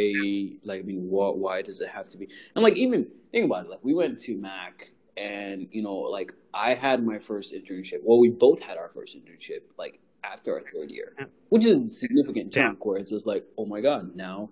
like 0.63 0.79
I 0.81 0.83
mean, 0.83 1.09
what, 1.09 1.37
why 1.37 1.61
does 1.61 1.79
it 1.79 1.89
have 1.89 2.09
to 2.09 2.17
be? 2.17 2.27
And 2.55 2.63
like 2.63 2.75
even 2.75 3.07
think 3.31 3.45
about 3.45 3.65
it, 3.65 3.69
like 3.69 3.83
we 3.83 3.93
went 3.93 4.19
to 4.21 4.35
Mac, 4.35 4.89
and 5.15 5.67
you 5.71 5.83
know, 5.83 5.95
like 5.95 6.33
I 6.53 6.73
had 6.73 7.05
my 7.05 7.19
first 7.19 7.53
internship. 7.53 7.99
Well, 8.03 8.19
we 8.19 8.29
both 8.29 8.59
had 8.61 8.77
our 8.77 8.89
first 8.89 9.15
internship, 9.15 9.61
like 9.77 9.99
after 10.23 10.55
our 10.55 10.63
third 10.73 10.89
year, 10.89 11.13
which 11.49 11.65
is 11.65 11.77
a 11.91 11.95
significant 11.95 12.55
Yeah. 12.55 12.63
chunk. 12.67 12.85
Where 12.85 12.97
it's 12.97 13.11
just 13.11 13.27
like, 13.27 13.45
oh 13.59 13.65
my 13.67 13.81
god, 13.81 14.15
now 14.15 14.49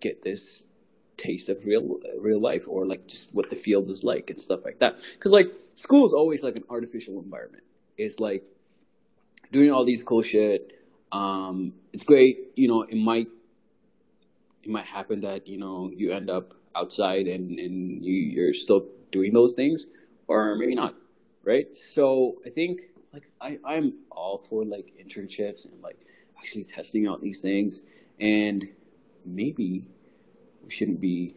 get 0.00 0.22
this 0.22 0.64
taste 1.16 1.48
of 1.48 1.64
real 1.64 1.98
real 2.20 2.40
life 2.40 2.66
or 2.68 2.86
like 2.86 3.08
just 3.08 3.34
what 3.34 3.50
the 3.50 3.56
field 3.56 3.90
is 3.90 4.04
like 4.04 4.28
and 4.30 4.40
stuff 4.40 4.60
like 4.64 4.78
that 4.78 4.92
because 5.14 5.32
like 5.32 5.48
school 5.74 6.04
is 6.06 6.12
always 6.12 6.42
like 6.42 6.56
an 6.56 6.64
artificial 6.68 7.18
environment 7.18 7.64
it's 7.96 8.20
like 8.20 8.44
doing 9.50 9.70
all 9.70 9.82
these 9.86 10.02
cool 10.02 10.20
shit 10.20 10.72
um 11.12 11.72
it's 11.94 12.02
great 12.02 12.52
you 12.54 12.68
know 12.68 12.82
it 12.82 12.96
might 12.96 13.28
it 14.66 14.70
might 14.70 14.84
happen 14.84 15.20
that 15.20 15.46
you 15.46 15.58
know 15.58 15.90
you 15.94 16.12
end 16.12 16.28
up 16.28 16.54
outside 16.74 17.26
and 17.28 17.58
and 17.58 18.04
you 18.04 18.14
you're 18.14 18.52
still 18.52 18.88
doing 19.12 19.32
those 19.32 19.54
things 19.54 19.86
or 20.26 20.56
maybe 20.56 20.74
not 20.74 20.94
right? 21.44 21.74
So 21.74 22.36
i 22.44 22.50
think 22.50 22.80
like 23.14 23.28
i 23.40 23.58
i'm 23.64 23.94
all 24.10 24.38
for 24.48 24.64
like 24.64 24.92
internships 25.02 25.64
and 25.64 25.80
like 25.80 25.98
actually 26.38 26.64
testing 26.64 27.06
out 27.06 27.22
these 27.22 27.40
things. 27.40 27.82
And 28.20 28.68
maybe 29.24 29.88
we 30.64 30.70
shouldn't 30.70 31.00
be 31.00 31.36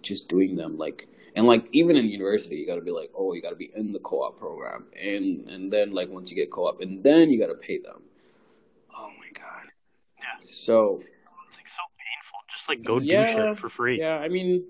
just 0.00 0.28
doing 0.28 0.54
them 0.54 0.78
like 0.78 1.08
and 1.34 1.44
like 1.46 1.66
even 1.72 1.96
in 1.96 2.04
university 2.06 2.54
you 2.54 2.66
got 2.66 2.76
to 2.76 2.80
be 2.80 2.92
like 2.92 3.10
oh 3.16 3.32
you 3.34 3.42
got 3.42 3.50
to 3.50 3.56
be 3.56 3.70
in 3.74 3.92
the 3.92 3.98
co-op 3.98 4.38
program. 4.38 4.86
And 4.96 5.48
and 5.48 5.72
then 5.72 5.92
like 5.92 6.08
once 6.08 6.30
you 6.30 6.36
get 6.36 6.52
co-op 6.52 6.80
and 6.80 7.02
then 7.02 7.30
you 7.30 7.38
got 7.40 7.48
to 7.48 7.60
pay 7.68 7.78
them. 7.78 8.00
Oh 8.96 9.10
my 9.18 9.30
god. 9.34 9.66
Yeah. 10.20 10.38
so 10.40 11.00
Just 12.68 12.78
like 12.78 12.86
go 12.86 12.98
Yeah. 12.98 13.24
do 13.24 13.32
shit 13.32 13.58
for 13.58 13.68
free. 13.68 13.98
yeah 13.98 14.16
i 14.18 14.28
mean 14.28 14.64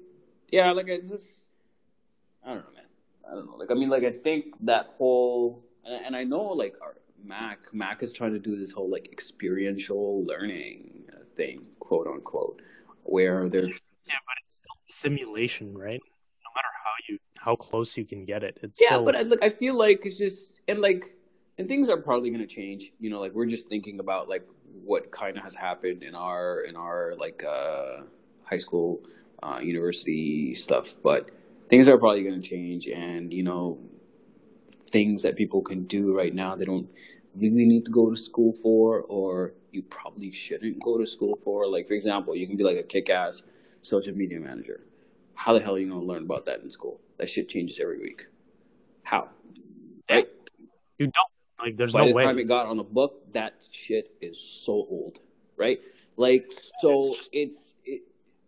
yeah 0.51 0.71
like 0.71 0.89
i 0.91 0.99
just 0.99 1.43
i 2.45 2.55
don't 2.55 2.65
know 2.65 2.73
man 2.75 2.85
i 3.31 3.35
don't 3.35 3.47
know 3.47 3.57
like 3.57 3.71
i 3.71 3.75
mean 3.75 3.89
like 3.89 4.05
i 4.05 4.11
think 4.13 4.55
that 4.61 4.87
whole 4.97 5.65
and, 5.85 6.07
and 6.07 6.17
i 6.17 6.25
know 6.25 6.43
like 6.43 6.75
our 6.83 6.97
mac 7.23 7.59
mac 7.73 8.03
is 8.03 8.13
trying 8.13 8.33
to 8.33 8.39
do 8.39 8.57
this 8.57 8.71
whole 8.73 8.89
like 8.91 9.09
experiential 9.13 10.25
learning 10.25 11.05
thing 11.35 11.67
quote 11.81 12.07
unquote 12.07 12.63
where 13.03 13.49
there's 13.49 13.79
Yeah, 14.07 14.15
but 14.27 14.35
it's 14.45 14.55
still 14.57 14.75
simulation, 14.87 15.77
right? 15.77 16.01
No 16.45 16.51
matter 16.55 16.73
how 16.85 16.93
you 17.09 17.19
how 17.37 17.57
close 17.57 17.97
you 17.97 18.05
can 18.05 18.25
get 18.25 18.43
it, 18.43 18.59
it's 18.63 18.81
yeah 18.81 18.89
still 18.89 19.05
but 19.05 19.17
I, 19.17 19.23
like 19.23 19.43
i 19.43 19.51
feel 19.51 19.75
like 19.75 20.05
it's 20.05 20.19
just 20.19 20.61
and 20.69 20.81
like 20.81 21.17
and 21.59 21.67
things 21.69 21.89
are 21.89 21.97
probably 22.01 22.31
going 22.31 22.41
to 22.47 22.47
change 22.47 22.93
you 23.01 23.09
know 23.11 23.19
like 23.21 23.33
we're 23.33 23.47
just 23.47 23.69
thinking 23.69 23.99
about 24.01 24.29
like 24.29 24.47
what 24.85 25.11
kind 25.11 25.37
of 25.37 25.43
has 25.43 25.55
happened 25.55 26.03
in 26.03 26.15
our 26.15 26.63
in 26.63 26.77
our 26.77 27.15
like 27.19 27.45
uh 27.45 28.03
high 28.45 28.59
school 28.59 29.01
uh 29.43 29.59
university 29.61 30.55
stuff 30.55 30.95
but 31.03 31.31
things 31.69 31.89
are 31.89 31.99
probably 31.99 32.23
going 32.23 32.41
to 32.41 32.49
change 32.49 32.87
and 32.87 33.33
you 33.33 33.43
know 33.43 33.79
things 34.91 35.23
that 35.23 35.37
people 35.37 35.61
can 35.61 35.85
do 35.85 36.17
right 36.17 36.35
now 36.35 36.55
they 36.55 36.65
don't 36.65 36.89
really 37.37 37.67
need 37.67 37.85
to 37.85 37.91
go 37.91 38.11
to 38.11 38.17
school 38.17 38.53
for 38.53 39.03
or 39.03 39.53
you 39.71 39.83
probably 39.83 40.31
shouldn't 40.33 40.83
go 40.83 40.99
to 40.99 41.07
school 41.07 41.39
for. 41.45 41.67
Like 41.67 41.87
for 41.87 41.95
example 41.95 42.35
you 42.37 42.47
can 42.47 42.57
be 42.57 42.65
like 42.65 42.77
a 42.77 42.83
kick-ass 42.83 43.43
social 43.83 44.15
media 44.15 44.41
manager. 44.41 44.81
How 45.35 45.53
the 45.53 45.61
hell 45.61 45.77
are 45.77 45.79
you 45.79 45.89
going 45.89 46.01
to 46.01 46.07
learn 46.07 46.25
about 46.25 46.47
that 46.47 46.61
in 46.61 46.71
school? 46.71 47.01
That 47.19 47.29
shit 47.29 47.49
changes 47.49 47.79
every 47.81 47.99
week. 47.99 48.27
How? 49.03 49.29
Right? 50.11 50.29
You 50.99 51.07
don't 51.07 51.31
like. 51.63 51.77
There's 51.77 51.93
by 51.93 52.01
no 52.01 52.09
the 52.09 52.15
way. 52.15 52.25
time 52.25 52.39
it 52.39 52.45
got 52.45 52.67
on 52.67 52.77
the 52.77 52.85
book, 52.85 53.33
that 53.33 53.55
shit 53.71 54.11
is 54.21 54.41
so 54.41 54.73
old, 54.73 55.19
right? 55.57 55.81
Like, 56.17 56.47
so 56.81 56.99
It's 56.99 57.17
just- 57.19 57.31
it's 57.33 57.75
it, 57.85 58.03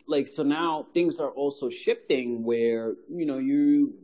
like 0.07 0.27
so 0.27 0.43
now 0.43 0.87
things 0.93 1.21
are 1.21 1.31
also 1.31 1.71
shifting 1.71 2.43
where 2.43 2.97
you 3.09 3.27
know 3.27 3.39
you 3.39 3.95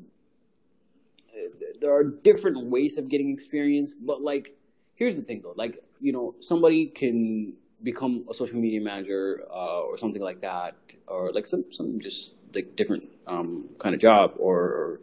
there 1.81 1.93
are 1.95 2.05
different 2.05 2.67
ways 2.67 2.97
of 2.99 3.09
getting 3.09 3.31
experience, 3.31 3.95
but 3.95 4.23
like 4.23 4.57
here's 4.95 5.17
the 5.17 5.23
thing 5.23 5.41
though, 5.43 5.55
like 5.57 5.83
you 6.01 6.13
know 6.13 6.35
somebody 6.41 6.87
can 6.87 7.55
become 7.83 8.25
a 8.31 8.35
social 8.35 8.59
media 8.59 8.81
manager 8.81 9.43
uh, 9.51 9.81
or 9.81 9.99
something 9.99 10.23
like 10.23 10.41
that, 10.41 10.75
or 11.09 11.33
like 11.33 11.47
some 11.47 11.65
some 11.71 12.01
just 12.01 12.35
like 12.55 12.75
different 12.77 13.05
um, 13.27 13.69
kind 13.79 13.95
of 13.95 14.01
job 14.01 14.33
or 14.39 15.01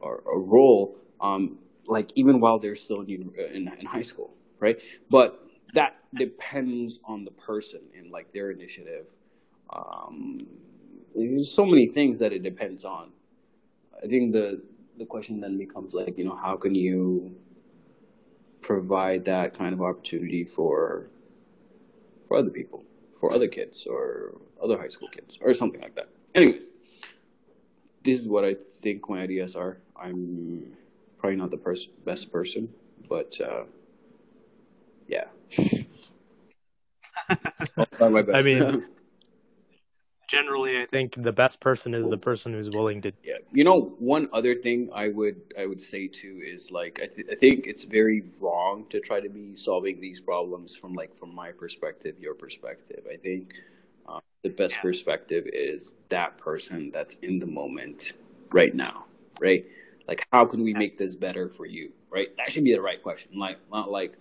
or, 0.00 0.16
or 0.26 0.40
role, 0.42 0.96
um, 1.20 1.58
like 1.90 2.10
even 2.14 2.40
while 2.40 2.58
they're 2.58 2.74
still 2.74 3.00
in, 3.02 3.32
in 3.52 3.70
in 3.78 3.86
high 3.86 4.02
school, 4.02 4.34
right? 4.58 4.80
But 5.10 5.44
that 5.74 5.96
depends 6.14 7.00
on 7.04 7.24
the 7.24 7.30
person 7.32 7.80
and 7.96 8.10
like 8.10 8.32
their 8.32 8.50
initiative. 8.50 9.06
Um, 9.70 10.46
there's 11.14 11.50
so 11.50 11.64
many 11.66 11.86
things 11.86 12.18
that 12.20 12.32
it 12.32 12.42
depends 12.42 12.84
on. 12.84 13.10
I 14.02 14.06
think 14.06 14.32
the 14.32 14.62
the 14.98 15.06
question 15.06 15.40
then 15.40 15.58
becomes 15.58 15.94
like, 15.94 16.16
you 16.18 16.24
know, 16.24 16.36
how 16.36 16.56
can 16.56 16.74
you 16.74 17.34
provide 18.60 19.24
that 19.24 19.54
kind 19.54 19.72
of 19.72 19.82
opportunity 19.82 20.44
for 20.44 21.10
for 22.28 22.36
other 22.36 22.50
people, 22.50 22.84
for 23.18 23.32
other 23.32 23.48
kids 23.48 23.86
or 23.86 24.36
other 24.62 24.78
high 24.78 24.88
school 24.88 25.08
kids 25.08 25.38
or 25.40 25.52
something 25.52 25.80
like 25.80 25.94
that. 25.96 26.06
Anyways, 26.34 26.70
this 28.04 28.20
is 28.20 28.28
what 28.28 28.44
I 28.44 28.54
think 28.54 29.08
my 29.08 29.20
ideas 29.22 29.56
are. 29.56 29.78
I'm 29.96 30.76
probably 31.20 31.36
not 31.36 31.50
the 31.50 31.58
pers- 31.58 31.86
best 31.86 32.32
person, 32.32 32.72
but 33.08 33.38
uh, 33.40 33.64
yeah. 35.06 35.24
I'll 37.76 37.86
try 37.92 38.08
my 38.08 38.22
best. 38.22 38.34
I 38.34 38.42
mean, 38.42 38.84
generally, 40.28 40.80
I 40.80 40.86
think 40.86 41.22
the 41.22 41.32
best 41.32 41.60
person 41.60 41.94
is 41.94 42.08
the 42.08 42.16
person 42.16 42.54
who's 42.54 42.70
willing 42.70 43.02
to. 43.02 43.12
yeah. 43.24 43.34
You 43.52 43.64
know, 43.64 43.94
one 43.98 44.28
other 44.32 44.54
thing 44.54 44.88
I 44.94 45.08
would 45.08 45.40
I 45.58 45.66
would 45.66 45.80
say 45.80 46.08
too 46.08 46.40
is 46.42 46.70
like 46.70 47.00
I, 47.02 47.06
th- 47.06 47.28
I 47.30 47.34
think 47.34 47.66
it's 47.66 47.84
very 47.84 48.22
wrong 48.40 48.86
to 48.90 49.00
try 49.00 49.20
to 49.20 49.28
be 49.28 49.56
solving 49.56 50.00
these 50.00 50.20
problems 50.20 50.74
from 50.74 50.94
like 50.94 51.14
from 51.16 51.34
my 51.34 51.52
perspective, 51.52 52.16
your 52.18 52.34
perspective. 52.34 53.04
I 53.12 53.16
think 53.16 53.54
uh, 54.08 54.20
the 54.42 54.50
best 54.50 54.74
Yeah. 54.76 54.82
perspective 54.82 55.46
is 55.52 55.92
that 56.08 56.38
person 56.38 56.90
that's 56.92 57.16
in 57.22 57.38
the 57.38 57.46
moment 57.46 58.12
right 58.52 58.74
now, 58.74 59.04
right? 59.38 59.66
Like, 60.10 60.26
how 60.32 60.44
can 60.44 60.64
we 60.64 60.74
make 60.74 60.98
this 60.98 61.14
better 61.14 61.48
for 61.48 61.66
you, 61.66 61.92
right? 62.10 62.36
That 62.36 62.50
should 62.50 62.64
be 62.64 62.74
the 62.74 62.82
right 62.82 63.00
question. 63.00 63.38
Like, 63.38 63.60
not 63.70 63.92
like, 63.92 64.18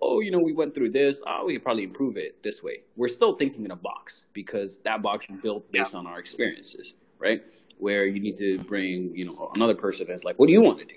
oh, 0.00 0.20
you 0.20 0.30
know, 0.30 0.38
we 0.38 0.52
went 0.52 0.72
through 0.72 0.90
this. 0.90 1.20
Oh, 1.26 1.44
we 1.44 1.54
could 1.54 1.64
probably 1.64 1.82
improve 1.82 2.16
it 2.16 2.40
this 2.44 2.62
way. 2.62 2.82
We're 2.94 3.08
still 3.08 3.34
thinking 3.34 3.64
in 3.64 3.72
a 3.72 3.76
box 3.76 4.26
because 4.34 4.78
that 4.84 5.02
box 5.02 5.26
is 5.28 5.40
built 5.42 5.70
based 5.72 5.96
on 5.96 6.06
our 6.06 6.20
experiences, 6.20 6.94
right? 7.18 7.42
Where 7.78 8.06
you 8.06 8.20
need 8.20 8.36
to 8.36 8.60
bring, 8.60 9.16
you 9.16 9.24
know, 9.24 9.50
another 9.56 9.74
person 9.74 10.06
that's 10.08 10.22
like, 10.22 10.38
what 10.38 10.46
do 10.46 10.52
you 10.52 10.60
want 10.60 10.78
to 10.78 10.84
do? 10.84 10.94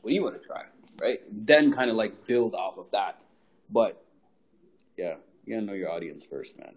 What 0.00 0.08
do 0.08 0.14
you 0.14 0.22
want 0.22 0.40
to 0.40 0.48
try, 0.48 0.64
right? 0.98 1.20
Then 1.30 1.70
kind 1.70 1.90
of 1.90 1.96
like 1.96 2.26
build 2.26 2.54
off 2.54 2.78
of 2.78 2.90
that. 2.92 3.20
But 3.68 4.02
yeah, 4.96 5.16
you 5.44 5.54
gotta 5.54 5.66
know 5.66 5.74
your 5.74 5.90
audience 5.90 6.24
first, 6.24 6.58
man. 6.58 6.72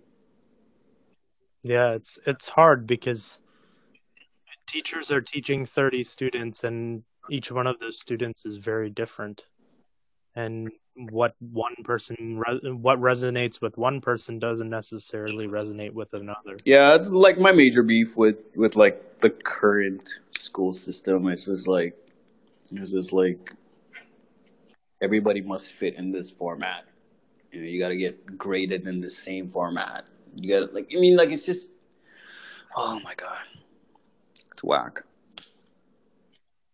Yeah, 1.61 1.91
it's 1.91 2.19
it's 2.25 2.49
hard 2.49 2.85
because 2.85 3.39
teachers 4.67 5.11
are 5.11 5.21
teaching 5.21 5.65
30 5.65 6.03
students 6.03 6.63
and 6.63 7.03
each 7.29 7.51
one 7.51 7.67
of 7.67 7.79
those 7.79 7.99
students 7.99 8.45
is 8.45 8.57
very 8.57 8.89
different. 8.89 9.43
And 10.35 10.71
what 10.95 11.35
one 11.39 11.75
person 11.83 12.41
what 12.81 12.99
resonates 12.99 13.61
with 13.61 13.77
one 13.77 14.01
person 14.01 14.39
doesn't 14.39 14.69
necessarily 14.69 15.47
resonate 15.47 15.91
with 15.91 16.13
another. 16.13 16.57
Yeah, 16.65 16.95
it's 16.95 17.09
like 17.09 17.39
my 17.39 17.51
major 17.51 17.83
beef 17.83 18.17
with 18.17 18.51
with 18.55 18.75
like 18.75 19.19
the 19.19 19.29
current 19.29 20.07
school 20.37 20.73
system. 20.73 21.27
It's 21.27 21.45
just 21.45 21.67
like 21.67 21.97
it's 22.71 22.91
just 22.91 23.13
like 23.13 23.53
everybody 25.01 25.41
must 25.41 25.73
fit 25.73 25.95
in 25.95 26.11
this 26.11 26.29
format. 26.29 26.85
You 27.51 27.61
know, 27.61 27.67
you 27.67 27.79
got 27.79 27.89
to 27.89 27.97
get 27.97 28.37
graded 28.37 28.87
in 28.87 29.01
the 29.01 29.09
same 29.09 29.47
format. 29.47 30.09
You 30.35 30.49
got 30.49 30.67
to 30.67 30.73
like 30.73 30.91
I 30.95 30.99
mean 30.99 31.15
like 31.15 31.29
it's 31.29 31.45
just 31.45 31.69
oh 32.75 32.99
my 33.03 33.15
god. 33.15 33.41
It's 34.63 34.69
whack. 34.69 35.03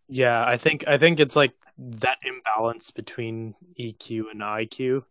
Yeah, 0.08 0.44
I 0.44 0.56
think 0.56 0.86
I 0.86 0.98
think 0.98 1.20
it's 1.20 1.36
like 1.36 1.52
that 1.78 2.18
imbalance 2.22 2.90
between 2.90 3.54
EQ 3.78 4.30
and 4.30 4.40
IQ. 4.40 5.02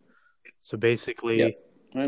So 0.62 0.78
basically, 0.78 1.40
Yep. 1.40 1.54
I 1.96 2.08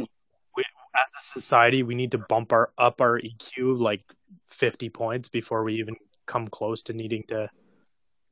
we, 0.56 0.64
as 0.96 1.14
a 1.20 1.24
society, 1.24 1.84
we 1.84 1.96
need 1.96 2.12
to 2.12 2.18
bump 2.18 2.52
our 2.54 2.72
up 2.78 3.02
our 3.02 3.20
EQ 3.20 3.80
like 3.80 4.04
50 4.48 4.90
points 4.90 5.30
before 5.30 5.64
we 5.64 5.76
even 5.76 5.96
come 6.26 6.48
close 6.48 6.84
to 6.84 6.94
needing 6.94 7.24
to 7.30 7.50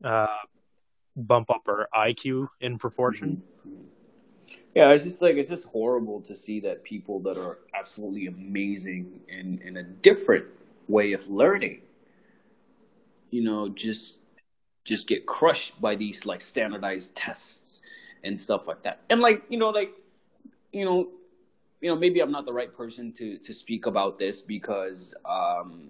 uh, 0.04 0.28
bump 1.16 1.50
up 1.50 1.62
our 1.68 1.88
IQ 1.96 2.48
in 2.62 2.78
proportion. 2.78 3.42
Yeah, 4.76 4.92
it's 4.92 5.04
just 5.04 5.22
like 5.22 5.36
it's 5.36 5.50
just 5.50 5.68
horrible 5.68 6.22
to 6.22 6.36
see 6.36 6.60
that 6.62 6.84
people 6.84 7.20
that 7.22 7.38
are 7.38 7.60
absolutely 7.74 8.28
amazing 8.28 9.22
in 9.28 9.62
in 9.66 9.78
a 9.78 9.84
different 9.84 10.46
way 10.90 11.14
of 11.14 11.28
learning, 11.30 11.82
you 13.32 13.44
know, 13.44 13.70
just 13.70 14.20
just 14.84 15.08
get 15.08 15.26
crushed 15.26 15.80
by 15.80 15.96
these 15.96 16.26
like 16.26 16.42
standardized 16.42 17.16
tests 17.16 17.82
and 18.24 18.40
stuff 18.40 18.68
like 18.68 18.84
that. 18.84 19.02
And 19.10 19.22
like, 19.22 19.44
you 19.50 19.58
know, 19.58 19.70
like 19.70 19.92
you 20.72 20.86
know, 20.86 21.10
you 21.82 21.90
know, 21.90 21.96
maybe 21.96 22.20
I'm 22.20 22.32
not 22.32 22.46
the 22.46 22.54
right 22.54 22.76
person 22.76 23.12
to 23.14 23.38
to 23.38 23.54
speak 23.54 23.86
about 23.86 24.18
this 24.18 24.42
because 24.42 25.14
um 25.26 25.90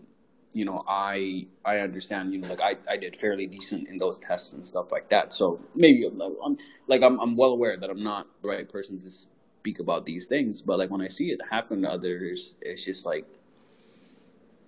you 0.51 0.65
know, 0.65 0.83
I 0.87 1.47
I 1.63 1.79
understand, 1.79 2.33
you 2.33 2.39
know, 2.39 2.49
like 2.49 2.61
I, 2.61 2.75
I 2.91 2.97
did 2.97 3.15
fairly 3.15 3.45
decent 3.45 3.87
in 3.87 3.97
those 3.97 4.19
tests 4.19 4.53
and 4.53 4.65
stuff 4.65 4.91
like 4.91 5.09
that. 5.09 5.33
So 5.33 5.59
maybe 5.75 6.05
I'm, 6.05 6.19
I'm 6.21 6.57
like 6.87 7.03
I'm 7.03 7.19
I'm 7.19 7.35
well 7.35 7.51
aware 7.51 7.77
that 7.77 7.89
I'm 7.89 8.03
not 8.03 8.27
the 8.41 8.49
right 8.49 8.67
person 8.67 8.99
to 9.01 9.11
speak 9.11 9.79
about 9.79 10.05
these 10.05 10.25
things. 10.25 10.61
But 10.61 10.79
like 10.79 10.89
when 10.89 11.01
I 11.01 11.07
see 11.07 11.29
it 11.29 11.39
happen 11.49 11.83
to 11.83 11.89
others, 11.89 12.55
it's 12.61 12.83
just 12.83 13.05
like 13.05 13.25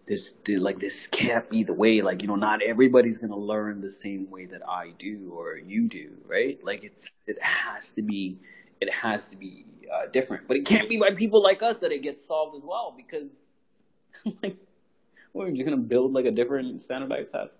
this 0.07 0.33
like 0.47 0.79
this 0.79 1.07
can't 1.07 1.49
be 1.49 1.63
the 1.63 1.73
way. 1.73 2.01
Like 2.01 2.21
you 2.21 2.27
know, 2.27 2.35
not 2.35 2.61
everybody's 2.61 3.17
gonna 3.17 3.37
learn 3.37 3.81
the 3.81 3.89
same 3.89 4.29
way 4.29 4.45
that 4.45 4.61
I 4.67 4.91
do 4.97 5.31
or 5.33 5.57
you 5.57 5.87
do, 5.87 6.11
right? 6.25 6.59
Like 6.63 6.83
it's 6.83 7.09
it 7.27 7.41
has 7.41 7.91
to 7.91 8.01
be 8.01 8.39
it 8.79 8.91
has 8.91 9.27
to 9.29 9.37
be 9.37 9.65
uh, 9.91 10.07
different. 10.11 10.47
But 10.47 10.57
it 10.57 10.65
can't 10.65 10.89
be 10.89 10.97
by 10.97 11.11
people 11.11 11.41
like 11.41 11.61
us 11.61 11.77
that 11.79 11.91
it 11.91 12.01
gets 12.01 12.25
solved 12.25 12.55
as 12.55 12.63
well 12.63 12.93
because 12.95 13.43
like 14.43 14.57
we're 15.33 15.51
just 15.51 15.63
gonna 15.63 15.77
build 15.77 16.13
like 16.13 16.25
a 16.25 16.31
different 16.31 16.81
standardized 16.81 17.31
test. 17.31 17.57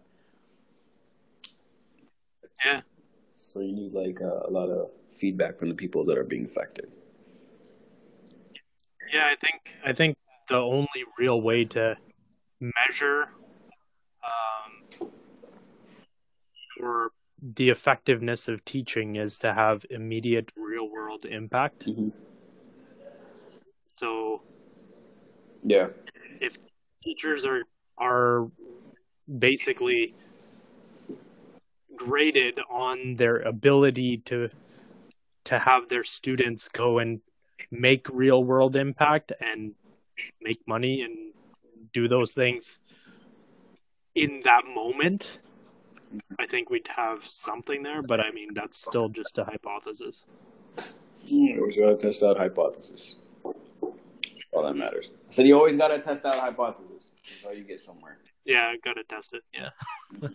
Yeah. 2.66 2.82
So 3.36 3.60
you 3.60 3.74
need 3.74 3.94
like 3.94 4.20
a, 4.20 4.44
a 4.48 4.52
lot 4.52 4.70
of 4.70 4.90
feedback 5.12 5.58
from 5.58 5.70
the 5.70 5.76
people 5.76 6.06
that 6.06 6.18
are 6.18 6.24
being 6.24 6.46
affected. 6.46 6.92
Yeah, 9.12 9.26
I 9.26 9.36
think 9.36 9.76
I 9.86 9.94
think 9.94 10.18
the 10.48 10.58
only 10.58 11.04
real 11.18 11.42
way 11.42 11.66
to 11.66 11.98
measure 12.62 13.30
um, 14.24 15.10
your 16.78 17.12
the 17.42 17.70
effectiveness 17.70 18.48
of 18.48 18.64
teaching 18.66 19.16
is 19.16 19.38
to 19.40 19.54
have 19.54 19.84
immediate 19.90 20.52
real 20.56 20.88
world 20.90 21.26
impact. 21.26 21.88
Mm-hmm. 21.88 22.10
So 23.96 24.42
Yeah. 25.64 25.90
if 26.40 26.58
teachers 27.04 27.46
are 27.46 27.64
are 27.98 28.48
basically 29.40 30.14
graded 31.96 32.60
on 32.70 33.16
their 33.16 33.38
ability 33.38 34.18
to 34.26 34.50
to 35.46 35.60
have 35.60 35.90
their 35.90 36.04
students 36.04 36.68
go 36.68 37.00
and 37.00 37.22
make 37.72 38.08
real 38.10 38.44
world 38.44 38.76
impact 38.76 39.32
and 39.40 39.74
make 40.42 40.60
money 40.68 41.02
and 41.02 41.34
do 41.94 42.08
those 42.08 42.34
things 42.34 42.80
in 44.16 44.42
that 44.44 44.64
moment 44.76 45.40
i 46.40 46.46
think 46.46 46.70
we'd 46.70 46.88
have 46.88 47.24
something 47.26 47.84
there 47.84 48.02
but 48.02 48.20
i 48.20 48.30
mean 48.32 48.50
that's 48.54 48.78
still 48.78 49.08
just 49.10 49.38
a 49.38 49.44
hypothesis 49.46 50.26
You 51.26 51.60
always 51.60 51.78
gotta 51.78 51.96
test 51.96 52.24
out 52.24 52.38
hypothesis. 52.38 53.16
All 54.52 54.64
that 54.64 54.74
matters. 54.76 55.12
So 55.30 55.44
you 55.44 55.56
always 55.56 55.78
gotta 55.78 56.00
test 56.00 56.26
out 56.26 56.36
hypothesis. 56.36 57.12
That's 57.24 57.44
how 57.46 57.52
you 57.52 57.64
get 57.64 57.80
somewhere. 57.80 58.18
yeah 58.44 58.74
gotta 58.84 59.04
test 59.06 59.34
it 59.34 59.44
yeah 59.54 59.70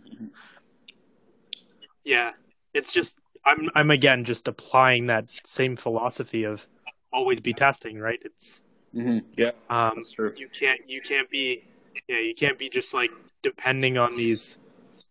yeah 2.04 2.30
it's 2.72 2.92
just 2.92 3.18
i'm 3.44 3.68
i'm 3.74 3.90
again 3.90 4.24
just 4.24 4.48
applying 4.48 5.06
that 5.06 5.28
same 5.28 5.76
philosophy 5.76 6.44
of 6.44 6.66
always 7.12 7.40
be 7.40 7.52
testing 7.52 7.98
right 7.98 8.20
it's 8.22 8.62
Mm-hmm. 8.96 9.18
Yeah, 9.36 9.50
um 9.68 9.92
that's 9.96 10.12
true. 10.12 10.32
you 10.36 10.48
can't 10.48 10.80
you 10.88 11.02
can't 11.02 11.28
be 11.28 11.64
yeah 12.08 12.18
you 12.18 12.34
can't 12.34 12.58
be 12.58 12.70
just 12.70 12.94
like 12.94 13.10
depending 13.42 13.98
on 13.98 14.16
these 14.16 14.56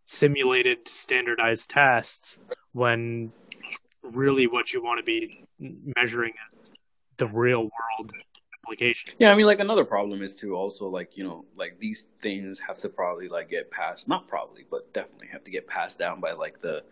simulated 0.06 0.88
standardized 0.88 1.69
tests 1.69 2.39
when 2.74 3.32
really 4.02 4.48
what 4.48 4.74
you 4.74 4.84
want 4.84 4.98
to 4.98 5.04
be 5.04 5.45
measuring 5.95 6.34
is 6.52 6.60
the 7.17 7.28
real 7.28 7.62
world 7.62 8.12
application 8.63 9.13
Yeah, 9.19 9.32
I 9.32 9.36
mean, 9.36 9.45
like 9.45 9.60
another 9.60 9.86
problem 9.86 10.21
is 10.21 10.36
to 10.38 10.56
also 10.56 10.88
like 10.88 11.15
you 11.15 11.24
know 11.24 11.45
like 11.56 11.78
these 11.80 12.06
things 12.21 12.60
have 12.60 12.80
to 12.80 12.89
probably 12.89 13.28
like 13.28 13.50
get 13.50 13.69
passed, 13.71 14.08
not 14.08 14.28
probably, 14.28 14.65
but 14.69 14.91
definitely 14.93 15.28
have 15.28 15.43
to 15.43 15.52
get 15.52 15.67
passed 15.67 16.00
down 16.00 16.19
by 16.19 16.32
like 16.32 16.60
the, 16.60 16.84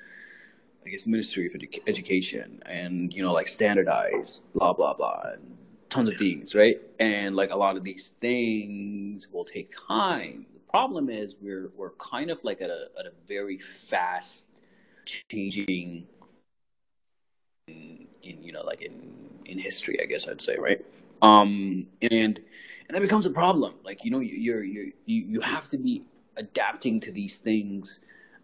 I 0.85 0.89
guess, 0.89 1.05
Ministry 1.05 1.47
of 1.47 1.53
Edu- 1.53 1.81
Education 1.87 2.61
and 2.67 3.11
you 3.13 3.23
know 3.23 3.33
like 3.33 3.47
standardized 3.47 4.43
blah 4.53 4.73
blah 4.73 4.93
blah 4.93 5.21
and 5.33 5.57
tons 5.93 6.09
of 6.09 6.17
things, 6.17 6.55
right? 6.55 6.77
And 6.99 7.35
like 7.35 7.51
a 7.51 7.55
lot 7.57 7.77
of 7.77 7.83
these 7.83 8.09
things 8.21 9.27
will 9.31 9.45
take 9.45 9.71
time. 9.87 10.45
The 10.53 10.59
problem 10.71 11.09
is 11.09 11.35
we're 11.41 11.71
we're 11.75 11.91
kind 11.91 12.31
of 12.31 12.43
like 12.43 12.61
at 12.61 12.69
a 12.69 12.87
at 12.99 13.05
a 13.05 13.11
very 13.27 13.57
fast 13.57 14.47
changing 15.05 16.07
in, 17.67 18.07
in 18.23 18.43
you 18.43 18.51
know 18.51 18.63
like 18.63 18.81
in 18.81 19.13
in 19.45 19.59
history, 19.59 19.99
I 20.01 20.05
guess 20.05 20.27
I'd 20.27 20.41
say, 20.41 20.57
right? 20.57 20.83
Um, 21.21 21.87
and 22.01 22.39
and 22.87 22.95
that 22.95 23.01
becomes 23.01 23.25
a 23.25 23.29
problem. 23.31 23.75
Like 23.83 24.03
you 24.03 24.11
know, 24.11 24.19
you- 24.19 24.35
you're 24.37 24.63
you're 24.63 24.87
you 25.05 25.23
you 25.23 25.41
have 25.41 25.69
to 25.69 25.77
be 25.77 26.03
adapting 26.37 26.99
to 27.01 27.11
these 27.11 27.37
things 27.37 27.99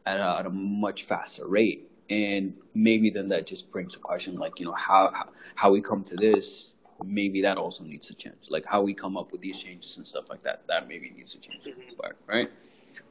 at 0.05 0.17
a, 0.19 0.39
at 0.39 0.45
a 0.45 0.49
much 0.49 1.03
faster 1.03 1.47
rate. 1.47 1.89
And 2.09 2.55
maybe 2.73 3.11
then 3.11 3.29
that 3.29 3.45
just 3.45 3.71
brings 3.71 3.95
a 3.95 3.99
question 3.99 4.35
like 4.35 4.59
you 4.59 4.65
know 4.65 4.73
how 4.73 5.11
how, 5.13 5.29
how 5.55 5.71
we 5.71 5.81
come 5.81 6.03
to 6.05 6.15
this 6.15 6.73
maybe 7.03 7.41
that 7.41 7.57
also 7.57 7.83
needs 7.83 8.07
to 8.07 8.13
change. 8.13 8.49
Like 8.49 8.65
how 8.65 8.81
we 8.81 8.93
come 8.93 9.17
up 9.17 9.31
with 9.31 9.41
these 9.41 9.61
changes 9.61 9.97
and 9.97 10.07
stuff 10.07 10.29
like 10.29 10.43
that. 10.43 10.63
That 10.67 10.87
maybe 10.87 11.09
needs 11.09 11.33
to 11.33 11.39
change. 11.39 11.67
But, 11.97 12.13
right? 12.27 12.51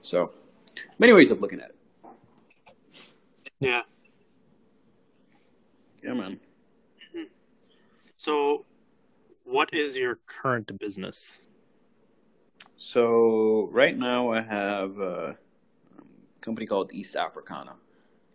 So, 0.02 0.32
many 0.98 1.12
ways 1.12 1.30
of 1.30 1.40
looking 1.40 1.60
at 1.60 1.70
it. 1.70 1.76
Yeah. 3.60 3.82
Yeah, 6.02 6.14
man. 6.14 6.38
So, 8.16 8.64
what 9.44 9.72
is 9.72 9.96
your 9.96 10.18
current 10.26 10.70
business? 10.78 11.42
So 12.76 13.68
right 13.72 13.98
now 13.98 14.30
I 14.30 14.40
have 14.40 14.98
a 15.00 15.36
company 16.40 16.64
called 16.64 16.92
East 16.92 17.16
Africana, 17.16 17.74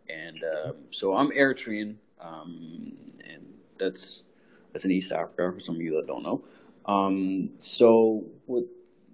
and 0.09 0.43
um, 0.43 0.75
so 0.91 1.15
I'm 1.15 1.31
Eritrean, 1.31 1.95
um, 2.19 2.97
and 3.25 3.45
that's 3.77 4.23
that's 4.73 4.85
in 4.85 4.91
East 4.91 5.11
Africa 5.11 5.51
for 5.53 5.59
some 5.59 5.75
of 5.75 5.81
you 5.81 5.95
that 5.95 6.07
don't 6.07 6.23
know. 6.23 6.43
Um, 6.85 7.51
so 7.57 8.25
what 8.45 8.65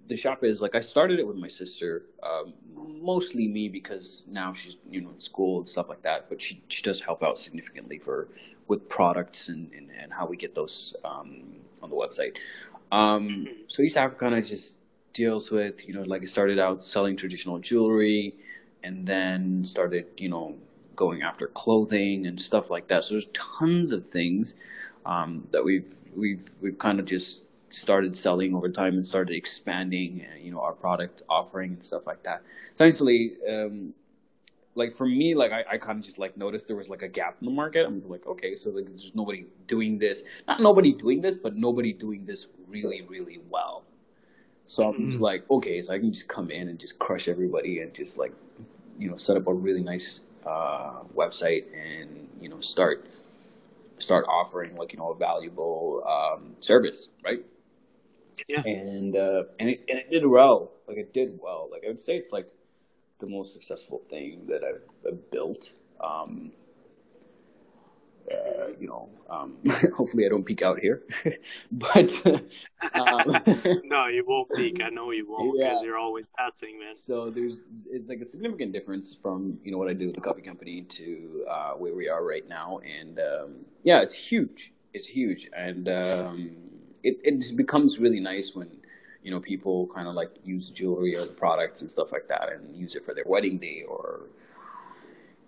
the 0.08 0.16
shop 0.16 0.42
is 0.42 0.60
like, 0.60 0.74
I 0.74 0.80
started 0.80 1.20
it 1.20 1.26
with 1.26 1.36
my 1.36 1.46
sister, 1.46 2.06
um, 2.22 2.54
mostly 2.74 3.46
me 3.46 3.68
because 3.68 4.24
now 4.28 4.52
she's 4.52 4.76
you 4.90 5.00
know 5.00 5.10
in 5.10 5.20
school 5.20 5.58
and 5.58 5.68
stuff 5.68 5.88
like 5.88 6.02
that. 6.02 6.28
But 6.28 6.40
she 6.40 6.62
she 6.68 6.82
does 6.82 7.00
help 7.00 7.22
out 7.22 7.38
significantly 7.38 7.98
for 7.98 8.28
with 8.66 8.88
products 8.88 9.48
and 9.48 9.70
and, 9.72 9.88
and 9.96 10.12
how 10.12 10.26
we 10.26 10.36
get 10.36 10.54
those 10.54 10.96
um, 11.04 11.44
on 11.82 11.90
the 11.90 11.96
website. 11.96 12.36
Um, 12.92 13.46
so 13.68 13.82
East 13.82 13.96
Africana 13.96 14.42
just 14.42 14.74
deals 15.12 15.50
with, 15.50 15.86
you 15.86 15.94
know, 15.94 16.02
like 16.02 16.22
it 16.22 16.28
started 16.28 16.58
out 16.58 16.82
selling 16.82 17.16
traditional 17.16 17.58
jewelry 17.58 18.34
and 18.82 19.06
then 19.06 19.64
started, 19.64 20.06
you 20.16 20.28
know, 20.28 20.56
going 20.96 21.22
after 21.22 21.48
clothing 21.48 22.26
and 22.26 22.40
stuff 22.40 22.70
like 22.70 22.88
that. 22.88 23.04
So 23.04 23.14
there's 23.14 23.28
tons 23.32 23.92
of 23.92 24.04
things 24.04 24.54
um, 25.06 25.46
that 25.52 25.64
we've 25.64 25.94
we've 26.14 26.48
we've 26.60 26.78
kind 26.78 27.00
of 27.00 27.06
just 27.06 27.44
started 27.68 28.16
selling 28.16 28.54
over 28.54 28.68
time 28.68 28.94
and 28.94 29.06
started 29.06 29.36
expanding, 29.36 30.26
uh, 30.28 30.36
you 30.40 30.50
know, 30.50 30.60
our 30.60 30.72
product 30.72 31.22
offering 31.28 31.72
and 31.74 31.84
stuff 31.84 32.06
like 32.06 32.22
that. 32.24 32.42
Essentially, 32.74 33.32
um, 33.48 33.94
like 34.74 34.94
for 34.94 35.06
me, 35.06 35.34
like 35.34 35.52
I, 35.52 35.74
I 35.74 35.78
kind 35.78 35.98
of 35.98 36.04
just 36.04 36.18
like 36.18 36.36
noticed 36.36 36.66
there 36.66 36.76
was 36.76 36.88
like 36.88 37.02
a 37.02 37.08
gap 37.08 37.36
in 37.40 37.46
the 37.46 37.52
market. 37.52 37.86
I'm 37.86 38.02
like, 38.08 38.26
okay, 38.26 38.54
so 38.54 38.70
like 38.70 38.88
there's 38.88 39.12
nobody 39.14 39.46
doing 39.66 39.98
this, 39.98 40.22
not 40.48 40.60
nobody 40.60 40.92
doing 40.92 41.20
this, 41.20 41.36
but 41.36 41.56
nobody 41.56 41.92
doing 41.92 42.26
this 42.26 42.48
really, 42.68 43.02
really 43.08 43.38
well. 43.48 43.84
So 44.66 44.88
I'm 44.88 45.06
just 45.06 45.16
mm-hmm. 45.16 45.24
like, 45.24 45.50
okay, 45.50 45.80
so 45.80 45.92
I 45.92 45.98
can 45.98 46.12
just 46.12 46.28
come 46.28 46.50
in 46.50 46.68
and 46.68 46.78
just 46.78 46.98
crush 46.98 47.26
everybody 47.26 47.80
and 47.80 47.92
just 47.92 48.18
like, 48.18 48.32
you 48.98 49.10
know, 49.10 49.16
set 49.16 49.36
up 49.36 49.48
a 49.48 49.54
really 49.54 49.82
nice 49.82 50.20
uh, 50.46 51.00
website 51.14 51.64
and 51.74 52.28
you 52.40 52.48
know 52.48 52.60
start 52.60 53.06
start 54.02 54.26
offering 54.28 54.76
like 54.76 54.92
you 54.92 54.98
know 54.98 55.10
a 55.10 55.16
valuable 55.16 56.02
um, 56.06 56.54
service, 56.58 57.08
right? 57.24 57.44
Yeah. 58.48 58.62
And 58.64 59.16
uh, 59.16 59.44
and 59.58 59.68
it 59.68 59.84
and 59.88 59.98
it 59.98 60.10
did 60.10 60.26
well. 60.26 60.72
Like 60.88 60.96
it 60.96 61.12
did 61.12 61.38
well. 61.42 61.68
Like 61.70 61.82
I 61.84 61.88
would 61.88 62.00
say 62.00 62.16
it's 62.16 62.32
like 62.32 62.48
the 63.20 63.26
most 63.26 63.52
successful 63.52 64.02
thing 64.08 64.46
that 64.48 64.62
I've, 64.64 64.82
I've 65.06 65.30
built. 65.30 65.74
Um, 66.02 66.52
uh, 68.30 68.68
you 68.78 68.86
know, 68.86 69.08
um, 69.28 69.56
hopefully 69.96 70.26
I 70.26 70.28
don't 70.28 70.44
peek 70.44 70.62
out 70.62 70.78
here, 70.78 71.02
but 71.72 72.26
um, 72.26 73.42
no, 73.84 74.06
you 74.06 74.24
won't 74.26 74.48
peek. 74.54 74.80
I 74.82 74.88
know 74.88 75.10
you 75.10 75.28
won't 75.28 75.58
yeah. 75.58 75.70
because 75.70 75.84
you're 75.84 75.98
always 75.98 76.30
testing, 76.30 76.78
man. 76.78 76.94
So 76.94 77.30
there's 77.30 77.62
it's 77.90 78.08
like 78.08 78.20
a 78.20 78.24
significant 78.24 78.72
difference 78.72 79.16
from 79.20 79.58
you 79.64 79.72
know 79.72 79.78
what 79.78 79.88
I 79.88 79.94
do 79.94 80.06
with 80.06 80.14
the 80.14 80.20
coffee 80.20 80.42
company 80.42 80.82
to 80.82 81.44
uh, 81.48 81.70
where 81.72 81.94
we 81.94 82.08
are 82.08 82.24
right 82.24 82.48
now, 82.48 82.78
and 82.78 83.18
um, 83.18 83.66
yeah, 83.82 84.00
it's 84.00 84.14
huge. 84.14 84.72
It's 84.92 85.06
huge, 85.06 85.48
and 85.56 85.88
um, 85.88 86.56
it 87.02 87.18
it 87.22 87.56
becomes 87.56 87.98
really 87.98 88.20
nice 88.20 88.54
when 88.54 88.70
you 89.22 89.30
know 89.30 89.40
people 89.40 89.86
kind 89.88 90.08
of 90.08 90.14
like 90.14 90.30
use 90.44 90.70
jewelry 90.70 91.16
or 91.16 91.26
the 91.26 91.32
products 91.32 91.80
and 91.80 91.90
stuff 91.90 92.12
like 92.12 92.28
that, 92.28 92.52
and 92.52 92.76
use 92.76 92.94
it 92.94 93.04
for 93.04 93.14
their 93.14 93.24
wedding 93.26 93.58
day 93.58 93.84
or 93.88 94.22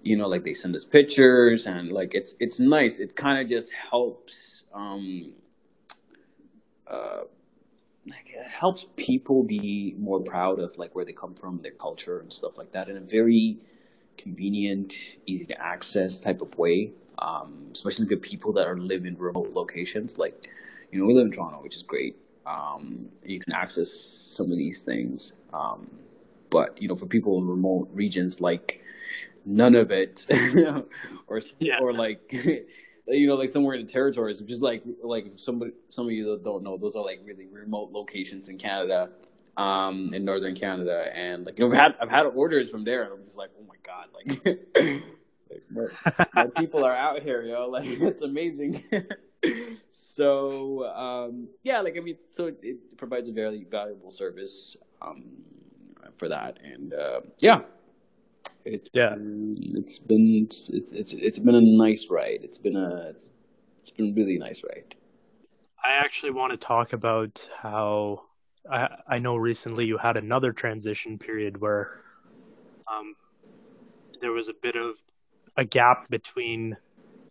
you 0.03 0.17
know, 0.17 0.29
like 0.29 0.45
they 0.45 0.55
send 0.55 0.75
us 0.75 0.85
pictures 0.85 1.67
and 1.67 1.91
like 1.93 2.15
it's 2.15 2.37
it's 2.41 2.59
nice. 2.59 2.99
It 2.99 3.17
kind 3.17 3.41
of 3.41 3.49
just 3.49 3.73
helps 3.73 4.65
um 4.75 5.35
uh 6.87 7.21
like 8.09 8.33
it 8.35 8.47
helps 8.47 8.87
people 8.97 9.45
be 9.45 9.95
more 9.99 10.21
proud 10.21 10.59
of 10.59 10.77
like 10.77 10.95
where 10.95 11.05
they 11.05 11.13
come 11.13 11.35
from, 11.35 11.61
their 11.63 11.73
culture 11.73 12.19
and 12.19 12.33
stuff 12.33 12.59
like 12.59 12.73
that 12.73 12.89
in 12.89 12.97
a 12.97 13.01
very 13.01 13.59
convenient, 14.19 14.95
easy 15.27 15.47
to 15.47 15.61
access 15.63 16.19
type 16.19 16.41
of 16.41 16.57
way. 16.59 16.93
Um, 17.19 17.69
especially 17.73 18.07
the 18.07 18.17
people 18.17 18.53
that 18.55 18.67
are 18.67 18.77
live 18.77 19.05
in 19.05 19.17
remote 19.17 19.53
locations. 19.53 20.19
Like, 20.19 20.51
you 20.91 20.99
know, 20.99 21.07
we 21.07 21.15
live 21.15 21.27
in 21.27 21.33
Toronto, 21.33 21.63
which 21.63 21.77
is 21.77 21.83
great. 21.83 22.17
Um, 22.47 23.11
you 23.25 23.39
can 23.39 23.53
access 23.53 23.93
some 23.93 24.51
of 24.51 24.59
these 24.59 24.81
things. 24.81 25.35
Um, 25.53 25.89
but 26.51 26.81
you 26.81 26.89
know, 26.89 26.97
for 26.97 27.07
people 27.07 27.39
in 27.39 27.47
remote 27.47 27.89
regions 27.93 28.41
like 28.41 28.83
none 29.45 29.75
of 29.75 29.91
it, 29.91 30.27
or 31.27 31.41
yeah. 31.59 31.79
or 31.81 31.93
like 31.93 32.33
you 33.09 33.27
know 33.27 33.35
like 33.35 33.49
somewhere 33.49 33.75
in 33.75 33.85
the 33.85 33.93
territories, 33.93 34.41
which 34.41 34.53
is 34.53 34.63
like 34.63 34.83
like 35.03 35.33
somebody 35.37 35.73
some 35.89 36.07
of 36.07 36.13
you 36.13 36.39
don't 36.43 36.63
know, 36.63 36.77
those 36.77 36.95
are 36.95 37.05
like 37.05 37.21
really 37.25 37.47
remote 37.47 37.91
locations 37.93 38.49
in 38.49 38.59
Canada, 38.59 39.11
um, 39.57 40.13
in 40.15 40.25
northern 40.25 40.55
Canada, 40.55 41.07
and 41.15 41.47
like 41.47 41.59
you 41.59 41.69
know 41.69 41.75
I've 41.75 41.81
had 41.81 41.95
I've 42.01 42.11
had 42.11 42.27
orders 42.27 42.71
from 42.71 42.85
there, 42.85 43.03
and 43.05 43.13
I'm 43.13 43.25
just 43.25 43.39
like 43.39 43.51
oh 43.59 43.65
my 43.65 43.77
god, 43.83 44.09
like. 44.15 45.03
like 46.35 46.55
people 46.55 46.83
are 46.83 46.97
out 46.97 47.23
here, 47.23 47.43
yo. 47.43 47.69
Like 47.69 47.85
it's 47.85 48.23
amazing. 48.23 48.83
so 49.93 50.87
um, 50.95 51.49
yeah, 51.63 51.81
like 51.81 51.97
I 51.97 52.01
mean, 52.01 52.17
so 52.31 52.47
it, 52.47 52.59
it 52.63 52.97
provides 52.97 53.29
a 53.29 53.33
very 53.33 53.67
valuable 53.71 54.11
service 54.11 54.77
um, 55.03 55.25
for 56.17 56.29
that, 56.29 56.59
and 56.63 56.95
uh, 56.95 57.21
yeah, 57.41 57.61
it's 58.65 58.89
yeah. 58.93 59.11
Been, 59.11 59.75
it's 59.77 59.99
been 59.99 60.45
it's, 60.45 60.69
it's 60.71 61.13
it's 61.13 61.39
been 61.39 61.55
a 61.55 61.61
nice 61.61 62.09
ride. 62.11 62.41
It's 62.43 62.59
been 62.59 62.77
a 62.77 63.15
it's 63.81 63.91
been 63.91 64.15
really 64.15 64.39
nice 64.39 64.63
ride. 64.63 64.95
I 65.85 66.05
actually 66.05 66.33
want 66.33 66.53
to 66.53 66.57
talk 66.57 66.93
about 66.93 67.49
how 67.57 68.23
I 68.71 68.89
I 69.09 69.19
know 69.19 69.37
recently 69.37 69.85
you 69.85 69.99
had 69.99 70.17
another 70.17 70.53
transition 70.53 71.19
period 71.19 71.61
where 71.61 72.01
um 72.93 73.15
there 74.21 74.33
was 74.33 74.49
a 74.49 74.55
bit 74.63 74.77
of 74.77 74.97
a 75.57 75.65
gap 75.65 76.09
between 76.09 76.77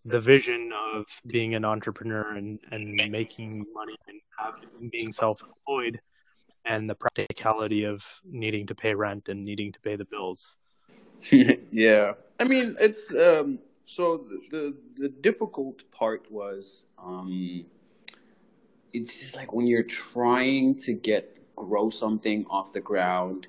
the 0.05 0.19
vision 0.19 0.71
of 0.95 1.05
being 1.27 1.53
an 1.55 1.63
entrepreneur 1.63 2.35
and, 2.35 2.59
and 2.71 2.95
making 3.11 3.65
money 3.73 3.95
and 4.07 4.19
having, 4.37 4.89
being 4.89 5.13
self-employed 5.13 5.99
and 6.65 6.89
the 6.89 6.95
practicality 6.95 7.83
of 7.83 8.03
needing 8.23 8.65
to 8.67 8.75
pay 8.75 8.93
rent 8.93 9.29
and 9.29 9.43
needing 9.43 9.71
to 9.71 9.79
pay 9.81 9.95
the 9.95 10.05
bills. 10.05 10.57
yeah, 11.71 12.13
I 12.39 12.43
mean 12.43 12.75
it's 12.79 13.13
um, 13.13 13.59
so 13.85 14.17
the, 14.17 14.57
the, 14.57 14.77
the 14.97 15.09
difficult 15.09 15.89
part 15.91 16.31
was 16.31 16.85
um, 16.97 17.65
it's 18.93 19.19
just 19.19 19.35
like 19.35 19.53
when 19.53 19.67
you're 19.67 19.83
trying 19.83 20.75
to 20.75 20.93
get 20.93 21.39
grow 21.55 21.89
something 21.89 22.45
off 22.49 22.73
the 22.73 22.81
ground 22.81 23.47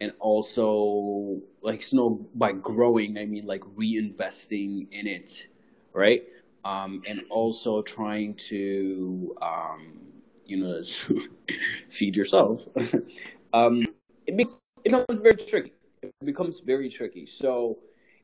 and 0.00 0.12
also 0.18 1.40
like 1.62 1.84
know 1.92 2.26
by 2.34 2.52
growing 2.52 3.18
I 3.18 3.26
mean 3.26 3.46
like 3.46 3.62
reinvesting 3.76 4.88
in 4.90 5.06
it, 5.06 5.46
right? 5.92 6.22
Um, 6.64 7.02
and 7.08 7.22
also 7.30 7.80
trying 7.82 8.34
to 8.50 9.34
um, 9.40 9.98
you 10.44 10.58
know 10.58 10.82
feed 11.90 12.16
yourself. 12.16 12.66
um, 13.54 13.86
it 14.26 14.34
makes 14.34 14.52
it 14.84 14.92
becomes 14.92 15.22
very 15.22 15.36
tricky 15.36 15.72
becomes 16.24 16.60
very 16.60 16.88
tricky. 16.88 17.26
So 17.26 17.78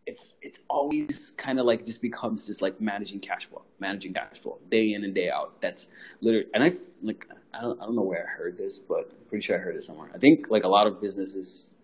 it's 0.06 0.34
it's 0.42 0.60
always 0.68 1.32
kind 1.36 1.58
of 1.58 1.66
like 1.66 1.84
just 1.84 2.00
becomes 2.00 2.46
just 2.46 2.62
like 2.62 2.80
managing 2.80 3.20
cash 3.20 3.46
flow, 3.46 3.62
managing 3.80 4.14
cash 4.14 4.38
flow 4.38 4.58
day 4.70 4.92
in 4.92 5.04
and 5.04 5.14
day 5.14 5.30
out. 5.30 5.60
That's 5.60 5.88
literally, 6.20 6.46
and 6.54 6.62
I 6.62 6.72
like 7.02 7.26
I 7.54 7.62
don't, 7.62 7.80
I 7.80 7.84
don't 7.84 7.96
know 7.96 8.02
where 8.02 8.26
I 8.26 8.30
heard 8.30 8.58
this, 8.58 8.78
but 8.78 9.10
I'm 9.10 9.26
pretty 9.28 9.44
sure 9.44 9.56
I 9.56 9.60
heard 9.60 9.76
it 9.76 9.84
somewhere. 9.84 10.10
I 10.14 10.18
think 10.18 10.48
like 10.50 10.64
a 10.64 10.68
lot 10.68 10.86
of 10.86 11.00
businesses 11.00 11.74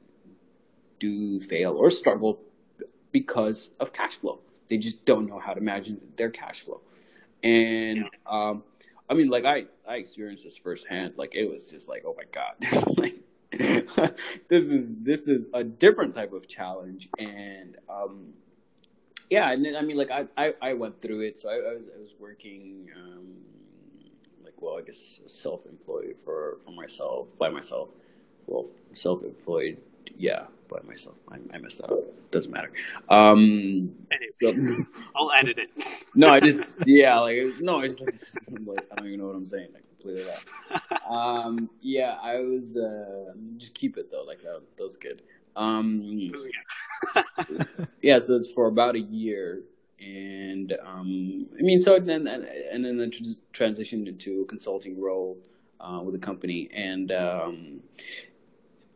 do 1.00 1.40
fail 1.40 1.72
or 1.72 1.90
struggle 1.90 2.40
because 3.10 3.70
of 3.80 3.92
cash 3.92 4.14
flow. 4.14 4.40
They 4.68 4.78
just 4.78 5.04
don't 5.04 5.26
know 5.26 5.38
how 5.38 5.52
to 5.54 5.60
manage 5.60 5.92
their 6.16 6.30
cash 6.30 6.60
flow. 6.60 6.80
And 7.42 8.04
um, 8.26 8.62
I 9.10 9.14
mean, 9.14 9.28
like 9.28 9.44
I 9.44 9.64
I 9.88 9.96
experienced 9.96 10.44
this 10.44 10.58
firsthand. 10.58 11.14
Like 11.16 11.34
it 11.34 11.50
was 11.50 11.70
just 11.70 11.88
like, 11.88 12.04
oh 12.06 12.14
my 12.16 12.24
god, 12.30 12.96
like 12.98 13.16
this 14.48 14.70
is 14.70 14.96
this 14.98 15.28
is 15.28 15.46
a 15.54 15.64
different 15.64 16.14
type 16.14 16.32
of 16.32 16.48
challenge, 16.48 17.08
and 17.18 17.76
um, 17.88 18.32
yeah, 19.30 19.50
and 19.50 19.76
I 19.76 19.80
mean, 19.80 19.96
like 19.96 20.10
I, 20.10 20.26
I, 20.36 20.54
I 20.60 20.72
went 20.74 21.00
through 21.00 21.22
it. 21.22 21.40
So 21.40 21.48
I, 21.48 21.54
I 21.54 21.74
was 21.74 21.88
I 21.94 21.98
was 21.98 22.14
working, 22.18 22.90
um, 22.96 23.28
like 24.44 24.60
well, 24.60 24.78
I 24.78 24.82
guess 24.82 25.20
self-employed 25.26 26.18
for 26.18 26.58
for 26.64 26.70
myself 26.72 27.36
by 27.38 27.48
myself. 27.48 27.88
Well, 28.46 28.66
self-employed, 28.90 29.78
yeah, 30.18 30.46
by 30.68 30.80
myself. 30.86 31.16
I, 31.30 31.36
I 31.54 31.58
messed 31.58 31.80
up. 31.80 31.92
Doesn't 32.30 32.52
matter. 32.52 32.72
Um, 33.08 33.94
I'll 35.16 35.32
edit 35.40 35.58
it. 35.58 35.70
no, 36.14 36.28
I 36.28 36.40
just 36.40 36.78
yeah, 36.86 37.18
like 37.18 37.38
no, 37.60 37.80
I 37.80 37.88
just 37.88 38.00
like, 38.00 38.18
like 38.66 38.86
I 38.90 38.96
don't 38.96 39.06
even 39.06 39.20
know 39.20 39.26
what 39.26 39.36
I'm 39.36 39.46
saying. 39.46 39.68
Like 39.72 39.84
completely 40.02 40.24
that. 40.24 41.10
Um, 41.10 41.70
yeah, 41.80 42.16
I 42.22 42.40
was 42.40 42.76
uh, 42.76 43.32
just 43.56 43.74
keep 43.74 43.96
it 43.96 44.10
though. 44.10 44.24
Like 44.24 44.42
that, 44.42 44.60
that 44.76 44.82
was 44.82 44.96
good. 44.96 45.22
Um, 45.56 46.02
yeah, 48.02 48.18
so 48.18 48.36
it's 48.36 48.50
for 48.50 48.66
about 48.66 48.94
a 48.94 49.00
year, 49.00 49.62
and 50.00 50.72
um, 50.84 51.46
I 51.58 51.62
mean, 51.62 51.80
so 51.80 51.98
then 51.98 52.26
and 52.26 52.84
then 52.84 53.00
I 53.00 53.56
transitioned 53.56 54.08
into 54.08 54.42
a 54.42 54.46
consulting 54.46 55.00
role 55.00 55.38
uh, 55.80 56.00
with 56.02 56.14
a 56.14 56.18
company, 56.18 56.70
and 56.72 57.12
um, 57.12 57.80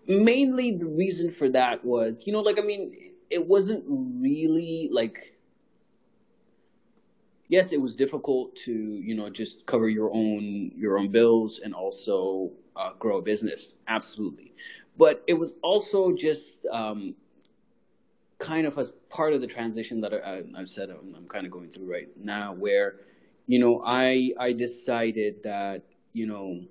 mainly 0.08 0.72
the 0.72 0.86
reason 0.86 1.30
for 1.30 1.48
that 1.50 1.84
was, 1.84 2.26
you 2.26 2.32
know, 2.32 2.40
like 2.40 2.58
I 2.58 2.62
mean, 2.62 2.94
it 3.30 3.46
wasn't 3.46 3.84
really 3.86 4.88
like. 4.90 5.32
Yes, 7.48 7.72
it 7.72 7.80
was 7.80 7.94
difficult 7.94 8.56
to 8.56 8.72
you 8.72 9.14
know 9.14 9.30
just 9.30 9.66
cover 9.66 9.88
your 9.88 10.12
own 10.12 10.72
your 10.74 10.98
own 10.98 11.08
bills 11.08 11.60
and 11.62 11.74
also 11.74 12.50
uh, 12.74 12.90
grow 12.98 13.18
a 13.18 13.22
business. 13.22 13.74
Absolutely, 13.86 14.52
but 14.96 15.22
it 15.26 15.34
was 15.34 15.54
also 15.62 16.12
just 16.12 16.66
um, 16.72 17.14
kind 18.38 18.66
of 18.66 18.76
as 18.78 18.92
part 19.10 19.32
of 19.32 19.40
the 19.40 19.46
transition 19.46 20.00
that 20.00 20.12
I, 20.12 20.42
have 20.58 20.68
said 20.68 20.90
I'm, 20.90 21.14
I'm, 21.14 21.28
kind 21.28 21.46
of 21.46 21.52
going 21.52 21.70
through 21.70 21.90
right 21.90 22.08
now, 22.16 22.52
where 22.52 22.96
you 23.46 23.60
know 23.60 23.82
I 23.84 24.32
I 24.40 24.52
decided 24.52 25.42
that 25.44 25.82
you 26.12 26.26
know 26.26 26.64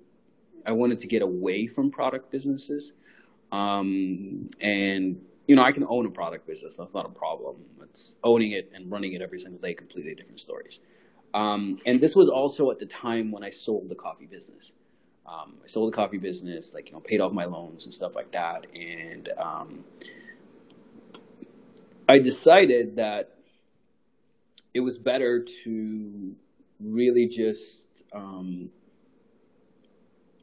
I 0.66 0.72
wanted 0.72 1.00
to 1.00 1.06
get 1.06 1.22
away 1.22 1.66
from 1.66 1.90
product 1.90 2.30
businesses, 2.30 2.92
um, 3.50 4.48
and 4.60 5.20
you 5.46 5.56
know 5.56 5.62
I 5.62 5.72
can 5.72 5.84
own 5.88 6.06
a 6.06 6.10
product 6.10 6.46
business. 6.46 6.76
That's 6.76 6.94
not 6.94 7.06
a 7.06 7.10
problem. 7.10 7.56
It's 7.82 8.16
owning 8.24 8.52
it 8.52 8.72
and 8.74 8.90
running 8.90 9.12
it 9.12 9.22
every 9.22 9.38
single 9.38 9.60
day, 9.60 9.74
completely 9.74 10.14
different 10.14 10.40
stories. 10.40 10.80
Um, 11.34 11.78
and 11.86 12.00
this 12.00 12.14
was 12.16 12.28
also 12.28 12.70
at 12.70 12.78
the 12.78 12.86
time 12.86 13.30
when 13.30 13.44
I 13.44 13.50
sold 13.50 13.88
the 13.88 13.94
coffee 13.94 14.26
business. 14.26 14.72
Um, 15.26 15.56
I 15.62 15.66
sold 15.66 15.92
the 15.92 15.96
coffee 15.96 16.18
business, 16.18 16.72
like 16.72 16.88
you 16.88 16.94
know, 16.94 17.00
paid 17.00 17.20
off 17.20 17.32
my 17.32 17.44
loans 17.44 17.84
and 17.84 17.92
stuff 17.92 18.14
like 18.14 18.32
that, 18.32 18.66
and 18.74 19.28
um, 19.38 19.84
I 22.08 22.18
decided 22.18 22.96
that 22.96 23.34
it 24.72 24.80
was 24.80 24.98
better 24.98 25.44
to 25.64 26.36
really 26.80 27.26
just 27.26 27.86
um, 28.12 28.70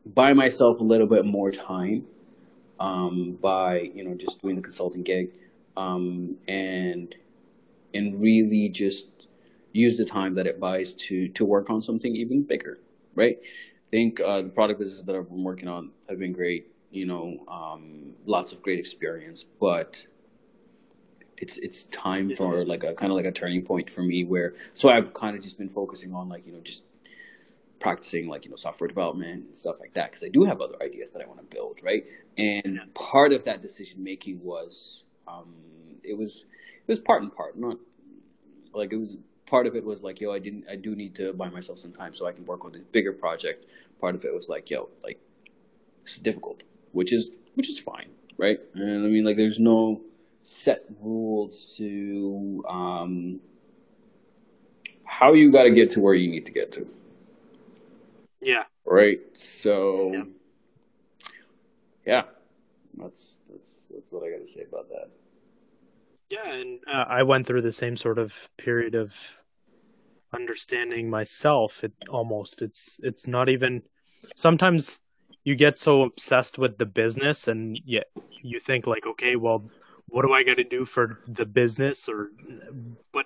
buy 0.05 0.33
myself 0.33 0.79
a 0.79 0.83
little 0.83 1.07
bit 1.07 1.25
more 1.25 1.51
time 1.51 2.05
um, 2.80 3.38
by 3.41 3.80
you 3.93 4.03
know 4.03 4.15
just 4.15 4.41
doing 4.41 4.55
the 4.55 4.61
consulting 4.61 5.03
gig 5.03 5.32
um, 5.78 6.36
and 6.47 7.15
and 7.93 8.21
really 8.21 8.69
just 8.69 9.07
use 9.71 9.97
the 9.97 10.05
time 10.05 10.36
that 10.36 10.47
it 10.47 10.59
buys 10.59 10.93
to 10.93 11.28
to 11.30 11.45
work 11.45 11.69
on 11.69 11.82
something 11.82 12.15
even 12.15 12.43
bigger, 12.43 12.80
right? 13.15 13.38
I 13.41 13.89
think 13.91 14.19
uh, 14.19 14.41
the 14.41 14.49
product 14.49 14.80
business 14.80 15.03
that 15.03 15.15
I've 15.15 15.30
been 15.30 15.43
working 15.43 15.67
on 15.67 15.91
have 16.09 16.19
been 16.19 16.34
great. 16.34 16.67
You 16.91 17.05
know, 17.05 17.38
um, 17.47 18.13
lots 18.26 18.51
of 18.51 18.61
great 18.61 18.80
experience, 18.80 19.43
but 19.43 20.05
it's 21.38 21.57
it's 21.57 21.84
time 21.86 22.36
for 22.36 22.63
like 22.65 22.84
a 22.84 22.93
kind 22.93 23.11
of 23.11 23.15
like 23.15 23.26
a 23.26 23.32
turning 23.32 23.63
point 23.63 23.89
for 23.89 24.01
me 24.01 24.24
where 24.24 24.53
so 24.74 24.89
I've 24.89 25.13
kind 25.13 25.36
of 25.36 25.43
just 25.43 25.57
been 25.57 25.69
focusing 25.69 26.13
on 26.13 26.30
like 26.30 26.45
you 26.45 26.53
know 26.53 26.59
just 26.61 26.84
practicing 27.84 28.27
like 28.27 28.45
you 28.45 28.49
know 28.49 28.55
software 28.55 28.88
development 28.88 29.45
and 29.45 29.55
stuff 29.55 29.75
like 29.79 29.93
that 29.93 30.09
because 30.09 30.23
I 30.23 30.29
do 30.29 30.45
have 30.45 30.61
other 30.61 30.75
ideas 30.81 31.09
that 31.11 31.21
I 31.21 31.25
want 31.25 31.39
to 31.39 31.45
build 31.45 31.79
right 31.84 32.03
and 32.38 32.79
part 32.93 33.34
of 33.34 33.43
that 33.43 33.61
decision 33.61 34.03
making 34.03 34.39
was 34.41 35.03
um, 35.27 35.53
it 36.03 36.17
was 36.17 36.45
it 36.88 36.91
was 36.91 36.99
part 36.99 37.21
and 37.21 37.31
part 37.31 37.57
not 37.57 37.77
like 38.73 38.91
it 38.91 38.97
was 38.97 39.17
part 39.45 39.67
of 39.67 39.75
it 39.75 39.84
was 39.84 40.01
like, 40.01 40.19
yo, 40.19 40.34
I 40.34 40.39
didn't, 40.39 40.65
I 40.67 40.75
do 40.75 40.95
need 40.95 41.13
to 41.15 41.34
buy 41.34 41.49
myself 41.49 41.77
some 41.77 41.91
time 41.91 42.13
so 42.13 42.25
I 42.25 42.31
can 42.31 42.45
work 42.45 42.65
on 42.65 42.71
this 42.71 42.81
bigger 42.91 43.13
project. 43.13 43.67
Part 44.01 44.15
of 44.15 44.25
it 44.25 44.34
was 44.34 44.49
like, 44.49 44.69
yo, 44.69 44.89
like 45.03 45.19
it's 46.01 46.17
difficult, 46.17 46.63
which 46.91 47.13
is 47.13 47.29
which 47.53 47.69
is 47.69 47.77
fine, 47.77 48.09
right? 48.38 48.59
And 48.73 49.05
I 49.05 49.09
mean, 49.09 49.23
like, 49.23 49.38
there's 49.38 49.59
no 49.59 50.01
set 50.41 50.86
rules 50.99 51.75
to 51.77 52.63
um, 52.67 53.39
how 55.05 55.34
you 55.34 55.51
got 55.51 55.63
to 55.63 55.71
get 55.71 55.91
to 55.91 56.01
where 56.01 56.15
you 56.15 56.29
need 56.29 56.47
to 56.47 56.51
get 56.51 56.71
to. 56.71 56.88
Yeah. 58.43 58.63
Right. 58.85 59.19
So. 59.33 60.13
Yeah. 60.13 60.23
yeah. 62.05 62.23
That's 62.97 63.39
that's 63.49 63.83
that's 63.89 64.11
what 64.11 64.23
I 64.23 64.31
got 64.31 64.45
to 64.45 64.47
say 64.47 64.65
about 64.67 64.89
that. 64.89 65.09
Yeah, 66.29 66.53
and 66.53 66.79
uh, 66.91 67.05
I 67.07 67.23
went 67.23 67.47
through 67.47 67.61
the 67.61 67.71
same 67.71 67.95
sort 67.95 68.17
of 68.17 68.33
period 68.57 68.95
of 68.95 69.15
understanding 70.33 71.09
myself. 71.09 71.83
It 71.83 71.93
almost 72.09 72.61
it's 72.61 72.99
it's 73.03 73.27
not 73.27 73.49
even 73.49 73.83
sometimes 74.35 74.99
you 75.43 75.55
get 75.55 75.77
so 75.77 76.03
obsessed 76.03 76.57
with 76.57 76.77
the 76.77 76.85
business 76.85 77.47
and 77.47 77.79
yet 77.85 78.05
you 78.41 78.59
think 78.59 78.87
like 78.87 79.05
okay 79.05 79.35
well 79.35 79.63
what 80.07 80.23
do 80.23 80.33
i 80.33 80.43
got 80.43 80.55
to 80.55 80.63
do 80.63 80.85
for 80.85 81.19
the 81.27 81.45
business 81.45 82.07
or 82.07 82.31
but 83.11 83.25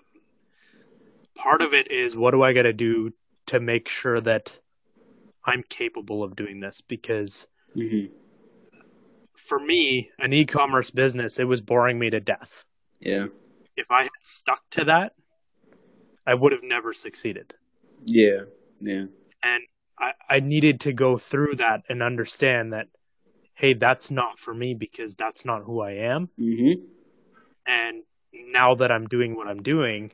part 1.35 1.61
of 1.61 1.73
it 1.73 1.91
is 1.91 2.15
what 2.15 2.31
do 2.31 2.41
i 2.41 2.53
got 2.53 2.63
to 2.63 2.73
do 2.73 3.11
to 3.45 3.59
make 3.59 3.87
sure 3.87 4.19
that 4.19 4.59
i'm 5.47 5.63
capable 5.69 6.23
of 6.23 6.35
doing 6.35 6.59
this 6.59 6.81
because 6.81 7.47
mm-hmm. 7.75 8.13
for 9.35 9.59
me 9.59 10.11
an 10.19 10.33
e-commerce 10.33 10.91
business 10.91 11.39
it 11.39 11.45
was 11.45 11.61
boring 11.61 11.97
me 11.97 12.09
to 12.09 12.19
death 12.19 12.65
yeah. 12.99 13.27
If 13.75 13.91
I 13.91 14.03
had 14.03 14.09
stuck 14.19 14.61
to 14.71 14.85
that, 14.85 15.13
I 16.25 16.33
would 16.33 16.51
have 16.51 16.63
never 16.63 16.93
succeeded. 16.93 17.55
Yeah. 18.05 18.41
Yeah. 18.81 19.05
And 19.43 19.63
I, 19.99 20.11
I 20.29 20.39
needed 20.39 20.81
to 20.81 20.93
go 20.93 21.17
through 21.17 21.55
that 21.57 21.83
and 21.89 22.01
understand 22.01 22.73
that, 22.73 22.87
hey, 23.53 23.73
that's 23.73 24.11
not 24.11 24.39
for 24.39 24.53
me 24.53 24.73
because 24.73 25.15
that's 25.15 25.45
not 25.45 25.63
who 25.63 25.81
I 25.81 25.91
am. 25.91 26.29
Mm-hmm. 26.39 26.83
And 27.65 28.03
now 28.51 28.75
that 28.75 28.91
I'm 28.91 29.07
doing 29.07 29.35
what 29.35 29.47
I'm 29.47 29.61
doing 29.61 30.11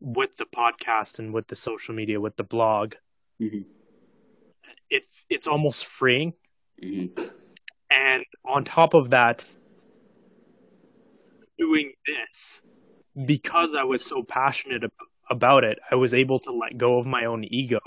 with 0.00 0.36
the 0.36 0.44
podcast 0.44 1.18
and 1.18 1.32
with 1.32 1.46
the 1.48 1.56
social 1.56 1.94
media, 1.94 2.20
with 2.20 2.36
the 2.36 2.44
blog, 2.44 2.94
mm-hmm. 3.40 3.62
It, 4.90 5.04
it's 5.28 5.46
almost 5.46 5.86
freeing. 5.86 6.32
Mm-hmm. 6.82 7.22
And 7.90 8.24
on 8.44 8.64
top 8.64 8.94
of 8.94 9.10
that, 9.10 9.44
doing 11.58 11.92
this 12.06 12.62
because 13.24 13.74
I 13.74 13.84
was 13.84 14.04
so 14.04 14.22
passionate 14.22 14.84
about 15.30 15.64
it, 15.64 15.78
I 15.90 15.94
was 15.94 16.12
able 16.12 16.38
to 16.40 16.52
let 16.52 16.76
go 16.76 16.98
of 16.98 17.06
my 17.06 17.24
own 17.24 17.44
ego 17.44 17.80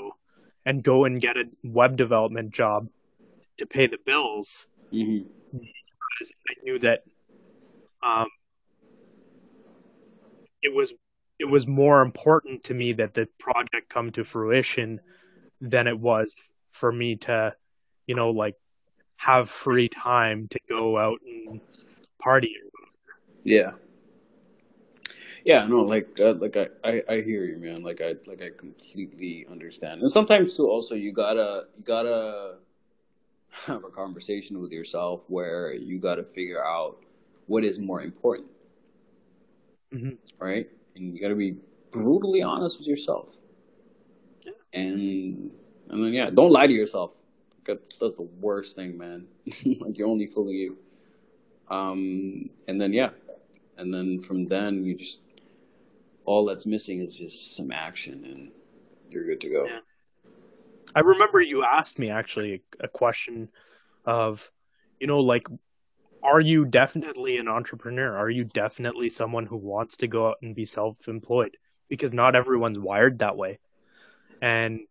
and 0.65 0.83
go 0.83 1.05
and 1.05 1.21
get 1.21 1.37
a 1.37 1.45
web 1.63 1.97
development 1.97 2.51
job 2.51 2.89
to 3.57 3.65
pay 3.65 3.87
the 3.87 3.97
bills 4.05 4.67
mm-hmm. 4.91 5.27
because 5.51 6.33
I 6.49 6.53
knew 6.63 6.79
that 6.79 7.03
um, 8.03 8.27
it 10.61 10.73
was 10.73 10.93
it 11.37 11.45
was 11.45 11.67
more 11.67 12.01
important 12.01 12.63
to 12.63 12.73
me 12.73 12.93
that 12.93 13.13
the 13.13 13.27
project 13.37 13.89
come 13.89 14.11
to 14.11 14.23
fruition 14.25 14.99
than 15.61 15.87
it 15.87 15.97
was 15.97 16.35
for 16.71 16.91
me 16.91 17.15
to, 17.17 17.53
you 18.07 18.15
know, 18.15 18.31
like 18.31 18.55
have 19.17 19.49
free 19.49 19.89
time 19.89 20.47
to 20.49 20.59
go 20.69 20.97
out 20.97 21.19
and 21.25 21.59
party 22.21 22.55
yeah. 23.43 23.71
Yeah, 25.45 25.65
no, 25.65 25.81
like, 25.81 26.19
uh, 26.19 26.33
like 26.33 26.57
I, 26.57 26.67
I, 26.83 27.01
I 27.09 27.21
hear 27.21 27.45
you, 27.45 27.57
man. 27.57 27.81
Like 27.81 28.01
I, 28.01 28.15
like 28.27 28.41
I 28.41 28.49
completely 28.55 29.47
understand. 29.49 30.01
And 30.01 30.11
sometimes 30.11 30.55
too, 30.55 30.69
also 30.69 30.95
you 30.95 31.13
gotta, 31.13 31.63
you 31.77 31.83
gotta 31.83 32.57
have 33.65 33.83
a 33.83 33.89
conversation 33.89 34.61
with 34.61 34.71
yourself 34.71 35.23
where 35.27 35.73
you 35.73 35.97
gotta 35.97 36.23
figure 36.23 36.63
out 36.63 36.97
what 37.47 37.63
is 37.63 37.79
more 37.79 38.03
important, 38.03 38.49
mm-hmm. 39.93 40.15
right? 40.37 40.69
And 40.95 41.15
you 41.15 41.21
gotta 41.21 41.35
be 41.35 41.55
brutally 41.91 42.43
honest 42.43 42.77
with 42.77 42.87
yourself. 42.87 43.35
Yeah. 44.43 44.51
And, 44.73 45.51
and 45.89 46.03
then 46.03 46.13
yeah, 46.13 46.29
don't 46.29 46.51
lie 46.51 46.67
to 46.67 46.73
yourself. 46.73 47.19
That's, 47.65 47.97
that's 47.97 48.15
the 48.15 48.29
worst 48.39 48.75
thing, 48.75 48.97
man. 48.97 49.27
like 49.79 49.97
you're 49.97 50.07
only 50.07 50.25
fooling 50.25 50.55
you. 50.55 50.77
Um, 51.69 52.49
and 52.67 52.79
then 52.79 52.93
yeah, 52.93 53.09
and 53.77 53.93
then 53.93 54.21
from 54.21 54.47
then 54.47 54.83
you 54.83 54.95
just 54.95 55.21
all 56.25 56.45
that's 56.45 56.65
missing 56.65 57.01
is 57.01 57.15
just 57.15 57.55
some 57.55 57.71
action, 57.71 58.23
and 58.25 58.51
you're 59.09 59.25
good 59.25 59.41
to 59.41 59.49
go. 59.49 59.65
Yeah. 59.65 59.79
I 60.95 61.01
remember 61.01 61.41
you 61.41 61.63
asked 61.63 61.99
me 61.99 62.09
actually 62.09 62.63
a 62.79 62.87
question 62.87 63.49
of, 64.05 64.51
you 64.99 65.07
know, 65.07 65.19
like, 65.19 65.47
are 66.23 66.39
you 66.39 66.65
definitely 66.65 67.37
an 67.37 67.47
entrepreneur? 67.47 68.17
Are 68.17 68.29
you 68.29 68.43
definitely 68.43 69.09
someone 69.09 69.45
who 69.45 69.57
wants 69.57 69.97
to 69.97 70.07
go 70.07 70.29
out 70.29 70.37
and 70.41 70.55
be 70.55 70.65
self-employed? 70.65 71.57
Because 71.89 72.13
not 72.13 72.35
everyone's 72.35 72.79
wired 72.79 73.19
that 73.19 73.37
way. 73.37 73.59
And 74.41 74.81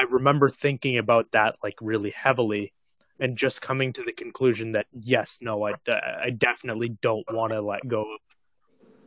I 0.00 0.04
remember 0.04 0.48
thinking 0.48 0.96
about 0.96 1.32
that 1.32 1.56
like 1.62 1.76
really 1.82 2.08
heavily 2.10 2.72
and 3.18 3.36
just 3.36 3.60
coming 3.60 3.92
to 3.92 4.02
the 4.02 4.12
conclusion 4.12 4.72
that 4.72 4.86
yes, 4.98 5.40
no, 5.42 5.66
I, 5.66 5.74
I 6.22 6.30
definitely 6.30 6.88
don't 6.88 7.30
want 7.30 7.52
to 7.52 7.60
let 7.60 7.86
go 7.86 8.00
of 8.00 8.20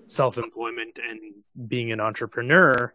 self 0.06 0.38
employment 0.38 1.00
and 1.00 1.68
being 1.68 1.92
an 1.92 2.00
entrepreneur, 2.00 2.94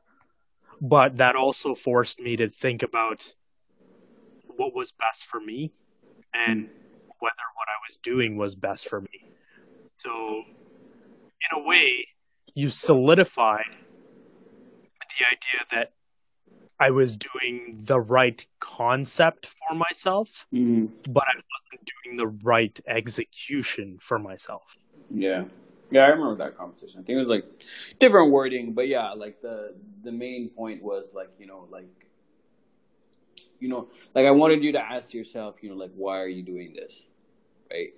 but 0.81 1.17
that 1.17 1.35
also 1.35 1.75
forced 1.75 2.21
me 2.21 2.37
to 2.37 2.49
think 2.49 2.85
about 2.85 3.33
what 4.47 4.77
was 4.77 4.93
best 4.93 5.27
for 5.27 5.41
me 5.41 5.73
and 6.33 6.69
whether 7.19 7.47
what 7.57 7.67
I 7.69 7.79
was 7.89 7.97
doing 8.01 8.37
was 8.37 8.55
best 8.55 8.89
for 8.89 9.01
me. 9.01 9.33
So, 9.97 10.45
in 11.51 11.61
a 11.61 11.67
way, 11.67 12.07
you 12.55 12.69
solidified 12.69 13.65
the 15.19 15.25
idea 15.27 15.67
that 15.73 15.93
I 16.81 16.91
was 16.91 17.17
doing 17.17 17.81
the 17.85 18.01
right 18.01 18.45
concept 18.61 19.47
for 19.47 19.75
myself, 19.75 20.47
mm-hmm. 20.53 20.87
but 21.11 21.25
I 21.25 21.35
wasn't 21.35 21.91
doing 22.05 22.17
the 22.17 22.29
right 22.45 22.79
execution 22.87 23.99
for 24.01 24.19
myself. 24.19 24.77
Yeah. 25.11 25.45
Yeah, 25.91 26.03
I 26.03 26.09
remember 26.09 26.37
that 26.45 26.57
conversation. 26.57 27.01
I 27.01 27.03
think 27.03 27.17
it 27.17 27.21
was 27.21 27.29
like 27.29 27.45
different 27.99 28.31
wording, 28.31 28.75
but 28.75 28.89
yeah, 28.89 29.13
like 29.13 29.41
the 29.41 29.75
the 30.05 30.13
main 30.13 30.51
point 30.51 30.83
was 30.83 31.13
like, 31.15 31.31
you 31.39 31.47
know, 31.47 31.67
like 31.71 31.89
you 33.59 33.69
know, 33.69 33.89
like 34.15 34.27
I 34.27 34.31
wanted 34.31 34.63
you 34.63 34.73
to 34.73 34.81
ask 34.81 35.15
yourself, 35.15 35.57
you 35.63 35.71
know, 35.71 35.77
like 35.77 35.93
why 35.97 36.19
are 36.21 36.29
you 36.29 36.43
doing 36.43 36.75
this? 36.75 37.09
Right? 37.71 37.95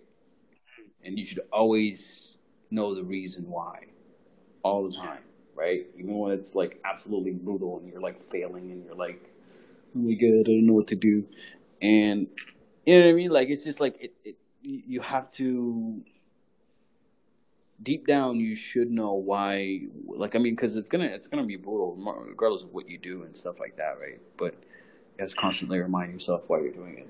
And 1.05 1.19
you 1.19 1.25
should 1.25 1.41
always 1.53 2.37
know 2.71 2.95
the 2.95 3.03
reason 3.03 3.49
why 3.49 3.87
all 4.63 4.89
the 4.89 4.97
time 4.97 5.23
right? 5.55 5.87
Even 5.97 6.19
when 6.19 6.33
it's 6.33 6.55
like 6.55 6.81
absolutely 6.85 7.33
brutal 7.33 7.79
and 7.79 7.89
you're 7.91 8.01
like 8.01 8.19
failing 8.19 8.71
and 8.71 8.85
you're 8.85 8.95
like, 8.95 9.23
oh 9.97 9.99
my 9.99 10.15
god, 10.15 10.41
I 10.41 10.43
don't 10.43 10.67
know 10.67 10.75
what 10.75 10.89
to 10.89 10.97
do, 10.97 11.25
and 11.81 12.27
you 12.87 12.99
know 12.99 13.07
what 13.07 13.11
I 13.11 13.13
mean? 13.13 13.31
Like 13.31 13.49
it's 13.49 13.65
just 13.65 13.81
like 13.81 14.03
it, 14.03 14.15
it 14.25 14.37
you 14.63 15.01
have 15.01 15.33
to 15.33 16.03
deep 17.83 18.07
down 18.07 18.39
you 18.39 18.55
should 18.55 18.91
know 18.91 19.15
why 19.15 19.81
like 20.07 20.35
i 20.35 20.39
mean 20.39 20.55
because 20.55 20.77
it's 20.77 20.89
gonna 20.89 21.07
it's 21.07 21.27
gonna 21.27 21.45
be 21.45 21.57
brutal 21.57 21.97
regardless 22.29 22.63
of 22.63 22.73
what 22.73 22.89
you 22.89 22.99
do 22.99 23.23
and 23.23 23.35
stuff 23.35 23.59
like 23.59 23.77
that 23.77 23.97
right 24.01 24.21
but 24.37 24.55
you 25.17 25.21
have 25.21 25.31
to 25.31 25.37
constantly 25.37 25.79
remind 25.79 26.13
yourself 26.13 26.43
why 26.49 26.61
you're 26.61 26.73
doing 26.73 26.99
it 26.99 27.09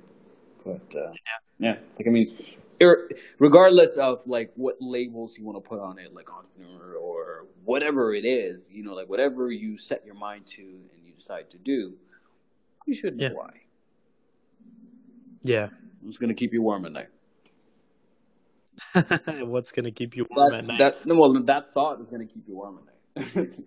but 0.65 0.99
uh, 0.99 1.11
yeah. 1.59 1.71
yeah 1.71 1.77
like 1.99 2.07
i 2.07 2.11
mean 2.11 2.33
Er, 2.83 3.11
regardless 3.39 3.97
of 3.97 4.27
like 4.27 4.53
what 4.57 4.77
labels 4.81 5.37
you 5.37 5.45
want 5.45 5.63
to 5.63 5.69
put 5.69 5.79
on 5.79 5.99
it 5.99 6.15
like 6.15 6.31
entrepreneur 6.31 6.95
or 6.95 7.47
whatever 7.65 8.15
it 8.15 8.25
is, 8.25 8.69
you 8.71 8.83
know, 8.83 8.95
like 8.95 9.09
whatever 9.09 9.51
you 9.51 9.77
set 9.77 10.05
your 10.05 10.15
mind 10.15 10.47
to 10.47 10.63
and 10.63 11.05
you 11.05 11.13
decide 11.13 11.51
to 11.51 11.59
do, 11.59 11.95
you 12.87 12.95
should 12.95 13.17
know 13.17 13.27
yeah. 13.27 13.33
why. 13.35 13.51
Yeah. 15.43 15.69
It's 16.07 16.17
going 16.17 16.29
to 16.29 16.35
keep 16.35 16.55
you 16.55 16.63
warm 16.63 16.87
at 16.87 16.93
night. 16.93 17.09
What's 19.47 19.73
going 19.73 19.85
to 19.85 19.91
keep 19.91 20.17
you 20.17 20.27
warm 20.31 20.53
that's, 20.53 20.63
at 20.63 20.69
night? 20.69 20.79
That's, 20.79 21.05
no, 21.05 21.17
well, 21.17 21.35
that 21.35 21.75
thought 21.75 22.01
is 22.01 22.09
going 22.09 22.27
to 22.27 22.33
keep 22.33 22.45
you 22.49 22.55
warm 22.57 22.79
at 23.17 23.35
night. 23.35 23.55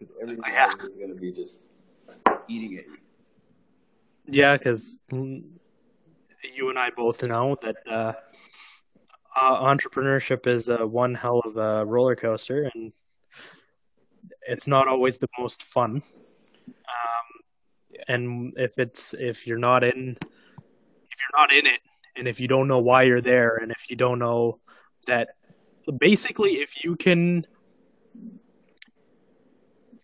Because 0.00 0.16
everything 0.22 0.44
yeah. 0.50 0.62
else 0.62 0.82
is 0.82 0.94
going 0.94 1.10
to 1.10 1.14
be 1.14 1.30
just 1.30 1.66
eating 2.48 2.78
at 2.78 2.86
you. 2.86 2.96
Yeah, 4.26 4.56
because 4.56 4.98
mm, 5.12 5.44
you 6.42 6.68
and 6.70 6.78
I 6.78 6.90
both 6.90 7.22
know 7.22 7.56
that 7.62 7.76
uh, 7.88 8.12
uh, 9.40 9.62
entrepreneurship 9.62 10.46
is 10.46 10.68
uh, 10.68 10.78
one 10.78 11.14
hell 11.14 11.40
of 11.44 11.56
a 11.56 11.84
roller 11.84 12.16
coaster, 12.16 12.70
and 12.74 12.92
it's 14.48 14.66
not 14.66 14.88
always 14.88 15.18
the 15.18 15.28
most 15.38 15.62
fun. 15.62 16.02
Um. 16.66 17.30
And 18.08 18.54
if 18.56 18.78
it's 18.78 19.14
if 19.14 19.46
you're 19.46 19.58
not 19.58 19.84
in 19.84 20.16
if 20.22 21.18
you're 21.20 21.36
not 21.36 21.52
in 21.52 21.66
it, 21.66 21.80
and 22.16 22.26
if 22.26 22.40
you 22.40 22.48
don't 22.48 22.66
know 22.66 22.78
why 22.78 23.02
you're 23.02 23.20
there, 23.20 23.56
and 23.56 23.70
if 23.70 23.90
you 23.90 23.96
don't 23.96 24.18
know 24.18 24.58
that, 25.06 25.28
basically, 25.98 26.52
if 26.54 26.82
you 26.82 26.96
can, 26.96 27.46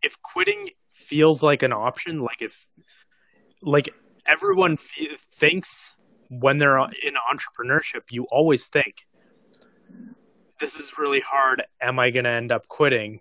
if 0.03 0.21
quitting 0.23 0.71
feels 0.93 1.43
like 1.43 1.63
an 1.63 1.73
option, 1.73 2.21
like 2.21 2.43
if 2.43 2.55
like 3.63 3.89
everyone 4.27 4.77
thinks 5.33 5.93
when 6.29 6.59
they're 6.59 6.79
in 6.79 7.15
entrepreneurship, 7.33 8.03
you 8.11 8.27
always 8.31 8.67
think, 8.67 9.07
this 10.61 10.79
is 10.79 10.99
really 10.99 11.21
hard. 11.21 11.63
Am 11.81 11.99
I 11.99 12.11
going 12.11 12.25
to 12.25 12.31
end 12.31 12.51
up 12.51 12.67
quitting? 12.69 13.21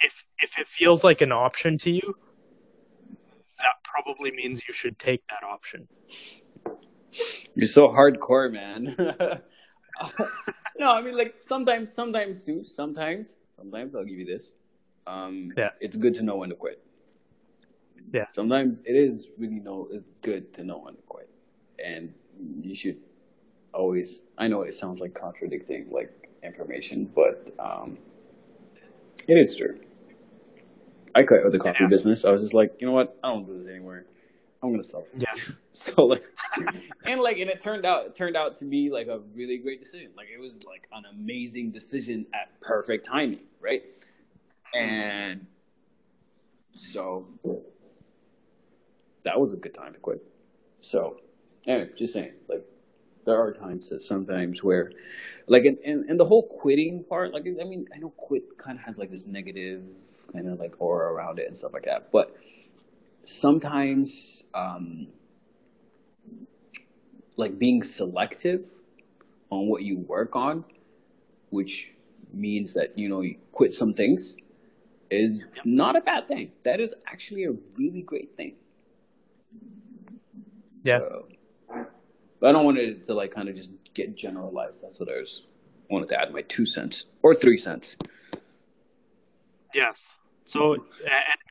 If 0.00 0.26
if 0.40 0.58
it 0.58 0.66
feels 0.66 1.04
like 1.04 1.20
an 1.20 1.30
option 1.30 1.78
to 1.78 1.90
you, 1.90 2.16
that 3.58 3.76
probably 3.84 4.32
means 4.32 4.66
you 4.66 4.74
should 4.74 4.98
take 4.98 5.22
that 5.28 5.46
option. 5.46 5.86
You're 7.54 7.68
so 7.68 7.88
hardcore, 7.88 8.50
man. 8.52 8.96
no, 10.78 10.90
I 10.90 11.02
mean 11.02 11.16
like 11.16 11.36
sometimes, 11.46 11.92
sometimes 11.92 12.44
too. 12.44 12.64
Sometimes, 12.64 13.36
sometimes 13.56 13.94
I'll 13.94 14.04
give 14.04 14.18
you 14.18 14.26
this. 14.26 14.54
Um, 15.06 15.52
yeah, 15.56 15.70
it's 15.80 15.96
good 15.96 16.14
to 16.14 16.22
know 16.22 16.36
when 16.36 16.48
to 16.48 16.56
quit. 16.56 16.82
Yeah. 18.12 18.26
Sometimes 18.32 18.80
it 18.84 18.96
is 18.96 19.26
really 19.38 19.60
know 19.60 19.88
it's 19.90 20.10
good 20.22 20.52
to 20.54 20.64
know 20.64 20.78
when 20.78 20.96
to 20.96 21.02
quit, 21.02 21.30
and 21.84 22.12
you 22.60 22.74
should 22.74 22.98
always. 23.72 24.22
I 24.38 24.48
know 24.48 24.62
it 24.62 24.74
sounds 24.74 25.00
like 25.00 25.14
contradicting 25.14 25.90
like 25.90 26.30
information, 26.42 27.10
but 27.14 27.54
um, 27.58 27.98
it 29.28 29.34
is 29.34 29.56
true. 29.56 29.78
I 31.14 31.22
quit 31.22 31.44
with 31.44 31.52
the 31.52 31.58
coffee 31.58 31.78
yeah. 31.80 31.88
business. 31.88 32.24
I 32.24 32.30
was 32.30 32.40
just 32.40 32.54
like, 32.54 32.74
you 32.80 32.86
know 32.86 32.92
what? 32.92 33.18
I 33.22 33.28
don't 33.28 33.46
do 33.46 33.56
this 33.56 33.66
anymore. 33.66 34.06
I'm 34.62 34.70
gonna 34.70 34.82
sell. 34.82 35.06
Yeah. 35.16 35.32
so 35.72 36.06
like, 36.06 36.24
and 37.04 37.20
like, 37.20 37.38
and 37.38 37.50
it 37.50 37.60
turned 37.60 37.84
out 37.84 38.06
it 38.06 38.14
turned 38.14 38.36
out 38.36 38.56
to 38.58 38.64
be 38.64 38.90
like 38.90 39.08
a 39.08 39.20
really 39.34 39.58
great 39.58 39.82
decision. 39.82 40.10
Like 40.16 40.28
it 40.32 40.40
was 40.40 40.58
like 40.64 40.88
an 40.92 41.04
amazing 41.10 41.70
decision 41.70 42.26
at 42.32 42.60
perfect 42.60 43.04
timing, 43.04 43.40
right? 43.60 43.82
And 44.74 45.46
so 46.74 47.26
that 49.24 49.38
was 49.38 49.52
a 49.52 49.56
good 49.56 49.74
time 49.74 49.92
to 49.92 49.98
quit. 49.98 50.22
So, 50.80 51.20
anyway, 51.66 51.90
just 51.96 52.12
saying, 52.12 52.32
like, 52.48 52.64
there 53.24 53.40
are 53.40 53.52
times 53.52 53.88
that 53.90 54.02
sometimes 54.02 54.62
where, 54.62 54.92
like, 55.46 55.64
and, 55.64 55.78
in, 55.78 56.08
in 56.08 56.16
the 56.16 56.24
whole 56.24 56.42
quitting 56.42 57.04
part, 57.04 57.32
like, 57.32 57.46
I 57.46 57.64
mean, 57.64 57.86
I 57.94 57.98
know 57.98 58.10
quit 58.10 58.58
kind 58.58 58.78
of 58.78 58.84
has 58.84 58.98
like 58.98 59.10
this 59.10 59.26
negative 59.26 59.84
kind 60.32 60.48
of 60.48 60.58
like 60.58 60.74
aura 60.80 61.12
around 61.12 61.38
it 61.38 61.46
and 61.46 61.56
stuff 61.56 61.72
like 61.72 61.84
that, 61.84 62.10
but 62.10 62.36
sometimes, 63.24 64.42
um, 64.54 65.08
like 67.36 67.58
being 67.58 67.82
selective 67.82 68.68
on 69.50 69.68
what 69.68 69.82
you 69.82 69.98
work 69.98 70.34
on, 70.36 70.64
which 71.50 71.92
means 72.32 72.74
that, 72.74 72.98
you 72.98 73.08
know, 73.08 73.20
you 73.20 73.36
quit 73.52 73.72
some 73.74 73.94
things 73.94 74.36
is 75.10 75.44
not 75.64 75.94
a 75.94 76.00
bad 76.00 76.26
thing. 76.26 76.50
That 76.64 76.80
is 76.80 76.94
actually 77.06 77.44
a 77.44 77.52
really 77.76 78.02
great 78.02 78.36
thing. 78.36 78.54
Yeah. 80.82 80.98
So, 81.00 81.28
but 82.42 82.48
I 82.48 82.52
don't 82.52 82.64
want 82.64 82.78
it 82.78 83.04
to 83.04 83.14
like 83.14 83.32
kind 83.32 83.48
of 83.48 83.54
just 83.54 83.70
get 83.94 84.16
generalized. 84.16 84.82
That's 84.82 84.98
what 84.98 85.08
I 85.08 85.20
was 85.20 85.44
wanted 85.88 86.08
to 86.08 86.20
add 86.20 86.32
my 86.32 86.42
two 86.42 86.66
cents 86.66 87.06
or 87.22 87.36
three 87.36 87.56
cents. 87.56 87.96
Yes. 89.72 90.12
So, 90.44 90.74
and 90.74 90.82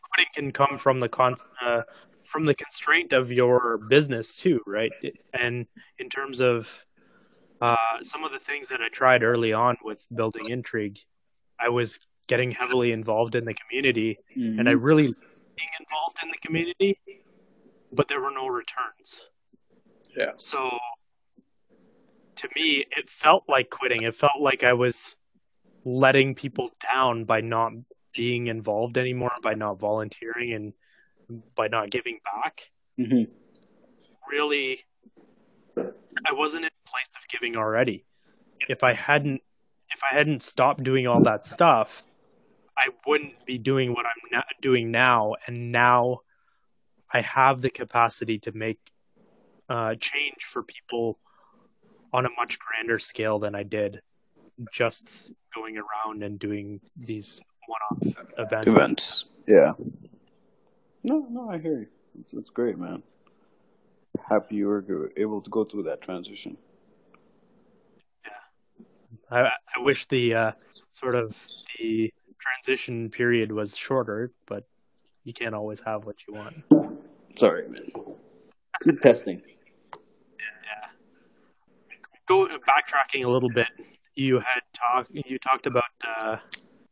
quitting 0.04 0.32
can 0.36 0.52
come 0.52 0.78
from 0.78 1.00
the 1.00 1.08
con- 1.08 1.36
uh, 1.66 1.84
from 2.24 2.46
the 2.46 2.54
constraint 2.54 3.14
of 3.14 3.32
your 3.32 3.78
business 3.78 4.36
too, 4.36 4.60
right? 4.68 4.92
And 5.34 5.66
in 5.98 6.10
terms 6.10 6.42
of 6.42 6.86
uh, 7.62 7.76
some 8.02 8.26
of 8.26 8.34
the 8.34 8.39
things 8.39 8.68
that 8.68 8.82
I 8.82 8.89
tried 8.89 9.24
early 9.24 9.54
on 9.54 9.78
with 9.84 10.06
building 10.14 10.50
Intrigue, 10.50 11.00
I 11.58 11.70
was 11.70 12.06
getting 12.28 12.52
heavily 12.52 12.92
involved 12.92 13.36
in 13.36 13.46
the 13.46 13.54
community, 13.54 14.20
mm-hmm. 14.38 14.60
and 14.60 14.68
I 14.68 14.74
really 14.74 15.04
being 15.04 15.70
involved 15.80 16.18
in 16.22 16.30
the 16.30 16.38
community, 16.46 17.00
but 17.94 18.10
there 18.10 18.20
were 18.20 18.32
no 18.32 18.48
returns. 18.48 19.31
Yeah. 20.16 20.32
So 20.38 20.70
to 22.36 22.49
me, 22.55 22.86
it 22.95 23.07
felt 23.07 23.43
like 23.47 23.70
quitting. 23.70 24.03
It 24.03 24.16
felt 24.16 24.39
like 24.39 24.64
I 24.64 24.74
was 24.74 25.16
letting 25.86 26.36
people 26.36 26.72
down 26.93 27.26
by 27.26 27.41
not 27.41 27.74
being 28.16 28.47
involved 28.47 28.97
anymore, 28.97 29.32
by 29.41 29.53
not 29.53 29.80
volunteering, 29.80 30.53
and 30.53 31.43
by 31.55 31.68
not 31.68 31.89
giving 31.89 32.20
back. 32.24 32.62
Mm-hmm. 32.99 33.32
Really, 34.30 34.82
I 35.78 36.34
wasn't 36.34 36.66
in 36.66 36.70
a 36.70 36.89
place 36.89 37.14
of 37.18 37.28
giving 37.28 37.55
already. 37.55 38.05
If 38.68 38.84
I 38.84 38.93
hadn't, 38.93 39.41
if 39.93 40.01
I 40.12 40.16
hadn't 40.18 40.43
stopped 40.43 40.84
doing 40.84 41.07
all 41.07 41.24
that 41.24 41.45
stuff, 41.45 42.03
I 42.78 42.89
wouldn't 43.07 43.45
be 43.45 43.57
doing 43.57 43.93
what 43.93 44.05
I'm 44.05 44.30
na- 44.32 44.41
doing 44.62 44.91
now. 44.91 45.36
And 45.47 45.72
now, 45.72 46.20
I 47.14 47.22
have 47.22 47.62
the 47.62 47.70
capacity 47.70 48.39
to 48.39 48.51
make 48.51 48.80
uh, 49.70 49.95
change 49.95 50.43
for 50.43 50.64
people 50.64 51.18
on 52.14 52.26
a 52.26 52.30
much 52.38 52.59
grander 52.59 52.99
scale 52.99 53.39
than 53.39 53.55
I 53.55 53.64
did 53.64 54.01
just 54.72 55.32
going 55.55 55.78
around 55.78 56.24
and 56.24 56.38
doing 56.38 56.82
these 56.95 57.41
one-off 57.68 58.26
events. 58.38 58.68
Events, 58.68 59.26
yeah. 59.47 59.72
No, 61.03 61.26
no, 61.30 61.49
I 61.49 61.57
hear 61.57 61.80
you. 61.80 61.88
It's, 62.20 62.34
it's 62.34 62.49
great, 62.49 62.78
man. 62.78 63.01
Happy 64.28 64.55
you 64.55 64.68
were 64.68 65.12
able 65.18 65.41
to 65.41 65.49
go 65.49 65.64
through 65.64 65.84
that 65.84 66.01
transition. 66.01 66.57
Yeah, 68.26 68.86
I, 69.32 69.41
I 69.41 69.80
wish 69.80 70.07
the 70.07 70.36
uh, 70.36 70.51
sort 70.91 71.16
of 71.16 71.36
the 71.80 72.14
transition 72.39 73.09
period 73.09 73.51
was 73.51 73.76
shorter, 73.76 74.32
but 74.45 74.66
you 75.24 75.34
can't 75.34 75.55
always 75.55 75.82
have 75.82 76.05
what 76.05 76.18
you 76.28 76.34
want. 76.34 76.55
Sorry, 77.36 77.68
man. 77.68 77.89
Keep 78.84 79.02
testing. 79.02 79.42
Yeah. 80.40 80.90
Go 82.28 82.48
backtracking 82.48 83.26
a 83.26 83.30
little 83.30 83.50
bit. 83.50 83.68
You 84.16 84.40
had 84.40 84.62
talked. 84.74 85.12
You 85.14 85.38
talked 85.38 85.68
about 85.68 85.84
uh, 86.20 86.38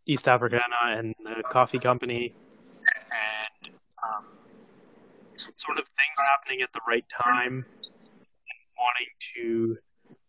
East 0.05 0.27
Africana 0.27 0.63
and 0.87 1.15
the 1.23 1.43
coffee 1.49 1.79
company, 1.79 2.33
and 2.85 3.73
um, 4.03 4.25
sort 5.35 5.79
of 5.79 5.85
things 5.85 6.17
happening 6.35 6.61
at 6.61 6.71
the 6.73 6.81
right 6.87 7.05
time, 7.09 7.65
and 7.65 8.59
wanting 8.77 9.07
to 9.35 9.77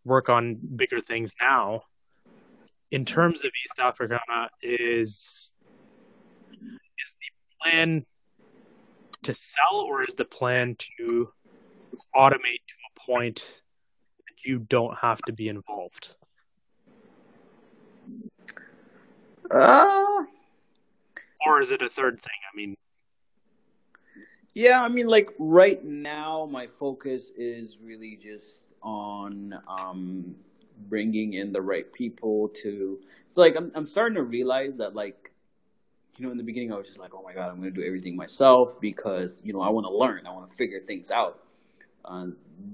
work 0.05 0.29
on 0.29 0.59
bigger 0.77 1.01
things 1.01 1.35
now. 1.41 1.83
In 2.91 3.05
terms 3.05 3.45
of 3.45 3.51
East 3.65 3.79
Africana, 3.79 4.49
is 4.63 5.53
is 6.53 7.15
the 7.21 7.63
plan 7.63 8.05
to 9.23 9.35
sell 9.35 9.81
or 9.87 10.03
is 10.03 10.15
the 10.15 10.25
plan 10.25 10.77
to 10.99 11.29
automate 12.15 12.63
to 12.67 12.75
a 12.95 13.01
point 13.07 13.63
that 14.19 14.49
you 14.49 14.59
don't 14.59 14.97
have 14.99 15.21
to 15.23 15.33
be 15.33 15.49
involved? 15.49 16.15
Uh, 19.51 20.25
or 21.47 21.61
is 21.61 21.71
it 21.71 21.83
a 21.83 21.91
third 21.91 22.21
thing? 22.21 22.31
I 22.53 22.57
mean, 22.57 22.77
yeah, 24.55 24.83
I 24.83 24.89
mean, 24.89 25.07
like 25.07 25.31
right 25.39 25.83
now, 25.85 26.49
my 26.51 26.67
focus 26.67 27.31
is 27.37 27.79
really 27.83 28.17
just 28.17 28.67
on 28.83 29.55
um, 29.69 30.35
bringing 30.89 31.35
in 31.35 31.53
the 31.53 31.63
right 31.63 31.91
people 31.93 32.49
to. 32.49 32.99
It's 33.29 33.37
like 33.37 33.57
I'm 33.57 33.71
I'm 33.75 33.87
starting 33.87 34.17
to 34.17 34.23
realize 34.23 34.77
that 34.79 34.95
like, 34.95 35.31
you 36.17 36.27
know, 36.27 36.33
in 36.33 36.39
the 36.39 36.45
beginning 36.45 36.73
I 36.73 36.77
was 36.77 36.89
just 36.89 36.99
like, 36.99 37.15
oh 37.15 37.23
my 37.23 37.33
god, 37.33 37.51
I'm 37.51 37.61
going 37.61 37.73
to 37.73 37.81
do 37.81 37.87
everything 37.87 38.17
myself 38.17 38.81
because 38.81 39.41
you 39.45 39.53
know 39.53 39.61
I 39.61 39.69
want 39.69 39.89
to 39.89 39.97
learn, 39.97 40.27
I 40.27 40.33
want 40.33 40.49
to 40.49 40.55
figure 40.55 40.81
things 40.81 41.11
out. 41.11 41.43
Uh, 42.05 42.27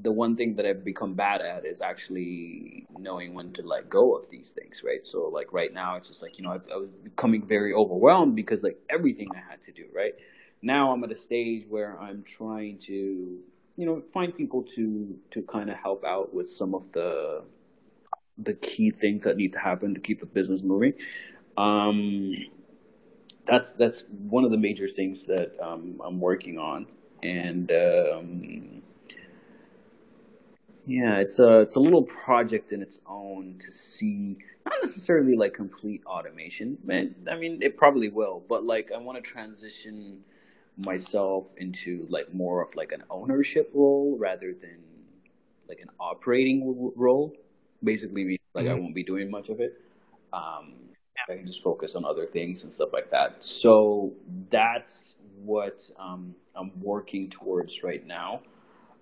the 0.03 0.13
one 0.13 0.37
thing 0.37 0.55
that 0.57 0.67
I've 0.67 0.85
become 0.85 1.15
bad 1.15 1.41
at 1.41 1.65
is 1.65 1.81
actually 1.81 2.87
knowing 2.99 3.35
when 3.35 3.53
to 3.53 3.63
let 3.63 3.89
go 3.89 4.17
of 4.17 4.29
these 4.29 4.53
things, 4.53 4.83
right? 4.85 5.05
So 5.05 5.29
like 5.29 5.53
right 5.53 5.73
now, 5.73 5.97
it's 5.97 6.09
just 6.09 6.23
like 6.23 6.39
you 6.39 6.45
know 6.45 6.53
I've, 6.53 6.67
I 6.73 6.77
was 6.77 6.91
becoming 7.05 7.47
very 7.47 7.73
overwhelmed 7.73 8.37
because 8.37 8.63
like 8.63 8.79
everything 8.91 9.29
I 9.35 9.51
had 9.51 9.63
to 9.63 9.73
do, 9.73 9.85
right? 9.95 10.15
Now 10.63 10.93
I'm 10.93 11.05
at 11.05 11.13
a 11.13 11.17
stage 11.17 11.67
where 11.69 11.99
I'm 12.01 12.23
trying 12.23 12.79
to 12.79 12.93
you 12.93 13.87
know 13.87 14.03
find 14.13 14.37
people 14.37 14.63
to 14.75 15.17
to 15.33 15.43
kind 15.43 15.71
of 15.71 15.77
help 15.77 16.05
out 16.05 16.35
with 16.35 16.49
some 16.49 16.75
of 16.75 16.91
the 16.93 17.45
the 18.39 18.55
key 18.55 18.91
things 18.91 19.25
that 19.25 19.37
need 19.37 19.53
to 19.55 19.59
happen 19.59 19.95
to 19.95 20.01
keep 20.01 20.21
the 20.21 20.27
business 20.27 20.63
moving. 20.63 20.95
Um, 21.57 22.35
that's 23.47 23.73
that's 23.73 24.05
one 24.29 24.45
of 24.45 24.51
the 24.51 24.59
major 24.59 24.89
things 24.89 25.25
that 25.25 25.53
um, 25.63 26.01
I'm 26.05 26.21
working 26.21 26.59
on, 26.59 26.87
and 27.23 27.71
um, 27.71 28.76
yeah, 30.87 31.19
it's 31.19 31.39
a 31.39 31.61
it's 31.61 31.77
a 31.77 31.81
little 31.81 32.03
project 32.03 32.73
in 32.73 32.81
its 32.81 33.01
own 33.07 33.57
to 33.59 33.73
see 33.73 34.39
not 34.65 34.75
necessarily 34.81 35.37
like 35.37 35.53
complete 35.53 36.03
automation. 36.07 36.79
Man, 36.85 37.15
I 37.31 37.37
mean, 37.37 37.61
it 37.63 37.77
probably 37.77 38.09
will, 38.09 38.45
but 38.49 38.65
like 38.65 38.93
I 38.93 38.99
want 38.99 39.23
to 39.23 39.23
transition 39.23 40.23
myself 40.77 41.53
into 41.57 42.07
like 42.09 42.33
more 42.33 42.63
of 42.63 42.75
like 42.75 42.93
an 42.93 43.03
ownership 43.11 43.71
role 43.75 44.17
rather 44.19 44.53
than 44.53 44.79
like 45.69 45.81
an 45.81 45.91
operating 45.99 46.93
role. 46.95 47.35
Basically, 47.83 48.39
like 48.55 48.67
mm-hmm. 48.67 48.75
I 48.75 48.79
won't 48.79 48.95
be 48.95 49.05
doing 49.05 49.31
much 49.31 49.49
of 49.49 49.61
it. 49.61 49.81
Um, 50.33 50.75
I 51.29 51.35
can 51.35 51.47
just 51.47 51.63
focus 51.63 51.97
on 51.97 52.05
other 52.05 52.27
things 52.27 52.63
and 52.63 52.73
stuff 52.73 52.91
like 52.93 53.11
that. 53.11 53.43
So 53.43 54.13
that's 54.51 55.17
what 55.43 55.91
um, 55.99 56.35
I'm 56.55 56.71
working 56.81 57.29
towards 57.29 57.83
right 57.83 58.07
now. 58.07 58.43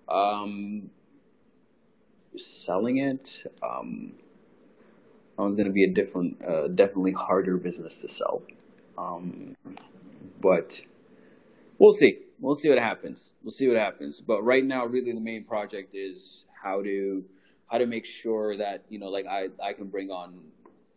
Um, 0.09 0.91
selling 2.37 2.99
it 2.99 3.45
um, 3.63 4.13
was 5.37 5.57
going 5.57 5.67
to 5.67 5.73
be 5.73 5.85
a 5.85 5.91
different, 5.91 6.43
uh, 6.45 6.69
definitely 6.69 7.13
harder 7.13 7.57
business 7.57 8.01
to 8.01 8.09
sell. 8.09 8.43
Um, 8.97 9.57
but 10.41 10.83
we'll 11.79 11.93
see. 11.93 12.19
We'll 12.41 12.55
see 12.55 12.69
what 12.69 12.79
happens. 12.79 13.31
We'll 13.43 13.53
see 13.53 13.69
what 13.69 13.77
happens. 13.77 14.21
But 14.21 14.43
right 14.43 14.65
now, 14.65 14.87
really, 14.87 15.13
the 15.13 15.21
main 15.21 15.45
project 15.45 15.95
is 15.95 16.45
how 16.63 16.83
to 16.83 17.25
how 17.67 17.79
to 17.79 17.87
make 17.87 18.05
sure 18.05 18.57
that 18.57 18.85
you 18.89 18.99
know, 18.99 19.09
like 19.09 19.27
I 19.27 19.49
I 19.63 19.73
can 19.73 19.87
bring 19.87 20.11
on 20.11 20.41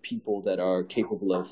people 0.02 0.42
that 0.42 0.60
are 0.60 0.84
capable 0.84 1.34
of 1.34 1.50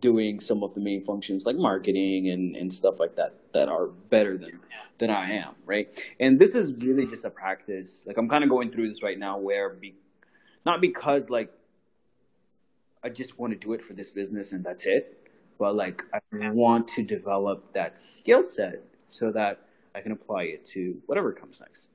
doing 0.00 0.40
some 0.40 0.62
of 0.62 0.74
the 0.74 0.80
main 0.80 1.04
functions 1.04 1.44
like 1.44 1.56
marketing 1.56 2.30
and, 2.30 2.56
and 2.56 2.72
stuff 2.72 2.98
like 2.98 3.16
that 3.16 3.34
that 3.54 3.68
are 3.68 3.86
better 3.86 4.36
than 4.36 4.60
than 4.98 5.10
I 5.10 5.32
am, 5.32 5.54
right? 5.64 5.88
And 6.20 6.38
this 6.38 6.54
is 6.54 6.74
really 6.74 7.06
just 7.06 7.24
a 7.24 7.30
practice. 7.30 8.04
Like 8.06 8.18
I'm 8.18 8.28
kind 8.28 8.44
of 8.44 8.50
going 8.50 8.70
through 8.70 8.88
this 8.88 9.02
right 9.02 9.18
now 9.18 9.38
where 9.38 9.70
be, 9.70 9.94
not 10.66 10.80
because 10.80 11.30
like 11.30 11.50
I 13.02 13.08
just 13.08 13.38
want 13.38 13.52
to 13.52 13.58
do 13.58 13.72
it 13.72 13.82
for 13.82 13.94
this 13.94 14.10
business 14.10 14.52
and 14.52 14.62
that's 14.64 14.86
it, 14.86 15.28
but 15.58 15.74
like 15.74 16.02
I 16.12 16.50
want 16.50 16.88
to 16.88 17.02
develop 17.02 17.72
that 17.72 17.98
skill 17.98 18.44
set 18.44 18.82
so 19.08 19.30
that 19.32 19.60
I 19.94 20.00
can 20.00 20.12
apply 20.12 20.44
it 20.44 20.64
to 20.66 21.00
whatever 21.06 21.32
comes 21.32 21.60
next. 21.60 21.92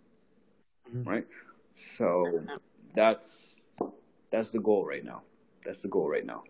Mm-hmm. 0.89 1.09
Right? 1.09 1.27
So 1.75 2.39
that's 2.93 3.55
that's 4.31 4.51
the 4.51 4.59
goal 4.59 4.85
right 4.85 5.05
now. 5.05 5.21
That's 5.63 5.81
the 5.81 5.89
goal 5.89 6.09
right 6.09 6.25
now 6.25 6.43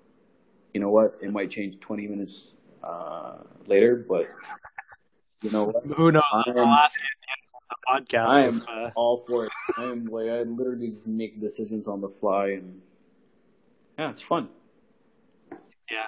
you 0.73 0.79
know 0.79 0.89
what? 0.89 1.17
It 1.21 1.31
might 1.31 1.49
change 1.49 1.79
20 1.79 2.07
minutes 2.07 2.53
uh, 2.83 3.37
later, 3.65 4.05
but 4.07 4.27
you 5.41 5.51
know 5.51 5.65
what? 5.65 5.85
Who 5.85 6.11
knows? 6.11 6.23
I 6.33 6.49
am, 6.49 6.57
I'll 6.57 6.65
ask 6.67 6.99
at 6.99 7.69
the 7.69 7.75
podcast. 7.87 8.29
I 8.29 8.45
am 8.45 8.57
if, 8.57 8.69
uh... 8.69 8.91
all 8.95 9.17
for 9.17 9.45
it. 9.45 9.51
I 9.77 9.83
am 9.83 10.05
like 10.05 10.29
I 10.29 10.41
literally 10.41 10.89
just 10.89 11.07
make 11.07 11.39
decisions 11.39 11.87
on 11.87 12.01
the 12.01 12.09
fly, 12.09 12.49
and 12.49 12.81
yeah, 13.97 14.11
it's 14.11 14.21
fun. 14.21 14.49
Yeah, 15.91 16.07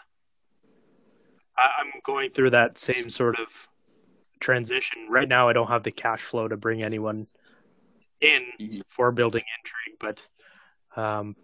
I, 1.58 1.82
I'm 1.82 1.92
going 2.04 2.32
through 2.32 2.52
that 2.52 2.78
same 2.78 3.10
sort 3.10 3.40
of 3.40 3.68
transition 4.40 5.08
right 5.10 5.28
now. 5.28 5.48
I 5.48 5.54
don't 5.54 5.68
have 5.68 5.84
the 5.84 5.92
cash 5.92 6.22
flow 6.22 6.48
to 6.48 6.58
bring 6.58 6.84
anyone 6.84 7.28
in 8.20 8.46
mm-hmm. 8.60 8.80
for 8.90 9.12
building 9.12 9.44
intrigue, 9.60 9.98
but 10.00 11.02
um, 11.02 11.36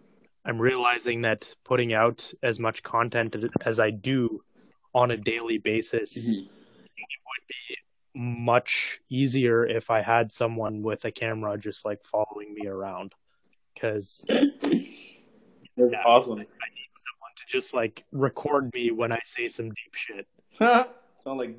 I'm 0.44 0.60
realizing 0.60 1.22
that 1.22 1.54
putting 1.64 1.92
out 1.92 2.32
as 2.42 2.58
much 2.58 2.82
content 2.82 3.34
as 3.64 3.80
I 3.80 3.90
do 3.90 4.42
on 4.94 5.10
a 5.10 5.16
daily 5.16 5.58
basis 5.58 6.30
mm-hmm. 6.30 6.57
Would 7.00 7.46
be 7.48 7.76
much 8.14 9.00
easier 9.08 9.66
if 9.66 9.90
I 9.90 10.02
had 10.02 10.32
someone 10.32 10.82
with 10.82 11.04
a 11.04 11.10
camera 11.10 11.56
just 11.58 11.84
like 11.84 12.04
following 12.04 12.54
me 12.54 12.66
around. 12.66 13.12
Because 13.74 14.24
that's 14.28 15.94
awesome. 16.04 16.34
I 16.34 16.36
need 16.36 16.90
someone 16.94 17.32
to 17.36 17.42
just 17.46 17.74
like 17.74 18.04
record 18.12 18.72
me 18.74 18.90
when 18.90 19.12
I 19.12 19.20
say 19.22 19.48
some 19.48 19.68
deep 19.68 19.94
shit. 19.94 20.26
Sound 20.58 20.88
like 21.24 21.56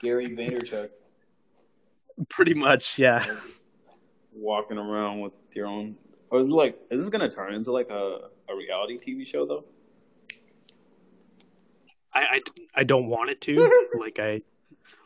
Gary 0.00 0.28
Vaynerchuk. 0.28 0.90
Pretty 2.28 2.54
much, 2.54 2.98
yeah. 2.98 3.24
Walking 4.32 4.78
around 4.78 5.20
with 5.20 5.32
your 5.54 5.66
own 5.66 5.96
or 6.30 6.40
is 6.40 6.46
it 6.46 6.52
like 6.52 6.78
is 6.90 7.00
this 7.00 7.10
gonna 7.10 7.30
turn 7.30 7.54
into 7.54 7.72
like 7.72 7.90
a, 7.90 8.28
a 8.48 8.56
reality 8.56 8.98
TV 8.98 9.26
show 9.26 9.44
though? 9.44 9.64
I, 12.12 12.20
I, 12.20 12.40
I 12.76 12.84
don't 12.84 13.06
want 13.06 13.30
it 13.30 13.40
to. 13.42 13.88
like 13.98 14.18
I 14.18 14.42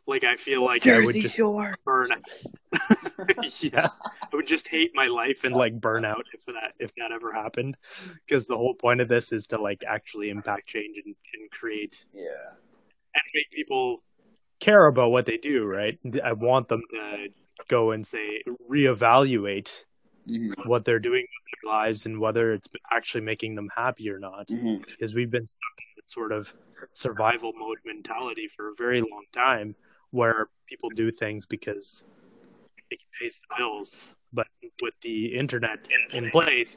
like 0.07 0.25
I 0.25 0.37
feel 0.37 0.65
like 0.65 0.83
Jersey 0.83 1.03
I 1.03 1.07
would 1.07 1.15
just 1.15 1.37
Shore. 1.37 1.77
burn 1.85 2.09
yeah. 3.61 3.89
I 4.23 4.37
would 4.37 4.47
just 4.47 4.69
hate 4.69 4.93
my 4.95 5.07
life 5.07 5.45
and 5.45 5.55
like 5.55 5.81
burn 5.81 6.05
out 6.05 6.27
if 6.33 6.45
that 6.47 6.73
if 6.79 6.95
that 6.97 7.13
ever 7.13 7.33
happened. 7.33 7.77
Because 8.27 8.47
the 8.47 8.57
whole 8.57 8.75
point 8.75 9.01
of 9.01 9.09
this 9.09 9.33
is 9.33 9.47
to 9.49 9.61
like 9.61 9.83
actually 9.87 10.31
impact 10.31 10.67
change 10.67 10.97
and, 11.05 11.15
and 11.35 11.51
create 11.51 12.05
Yeah. 12.13 12.53
And 13.15 13.23
make 13.35 13.51
people 13.51 14.03
care 14.61 14.87
about 14.87 15.11
what 15.11 15.27
they 15.27 15.37
do, 15.37 15.65
right? 15.65 15.99
I 16.23 16.33
want 16.33 16.69
them 16.69 16.83
to 16.91 17.29
go 17.69 17.93
and 17.93 18.07
say 18.07 18.43
reevaluate 18.71 19.85
mm-hmm. 20.29 20.69
what 20.69 20.85
they're 20.85 20.99
doing 20.99 21.23
with 21.23 21.63
their 21.63 21.73
lives 21.73 22.07
and 22.07 22.19
whether 22.19 22.53
it's 22.53 22.69
actually 22.93 23.23
making 23.23 23.55
them 23.55 23.71
happy 23.75 24.11
or 24.11 24.19
not. 24.19 24.49
Mm-hmm. 24.49 24.83
Because 24.91 25.15
we've 25.15 25.31
been 25.31 25.47
stuck 25.47 25.61
sort 26.07 26.33
of 26.33 26.53
survival 26.93 27.53
mode 27.59 27.79
mentality 27.85 28.49
for 28.55 28.69
a 28.69 28.75
very 28.77 29.01
long 29.01 29.25
time 29.33 29.75
where 30.11 30.49
people 30.69 30.91
do 30.91 31.11
things 31.11 31.47
because 31.47 32.05
they 32.91 32.97
can 32.97 33.07
pay 33.21 33.29
the 33.29 33.55
bills. 33.57 34.15
But 34.33 34.47
with 34.83 34.95
the 35.03 35.27
internet 35.39 35.89
in, 36.13 36.25
in 36.25 36.31
place, 36.31 36.77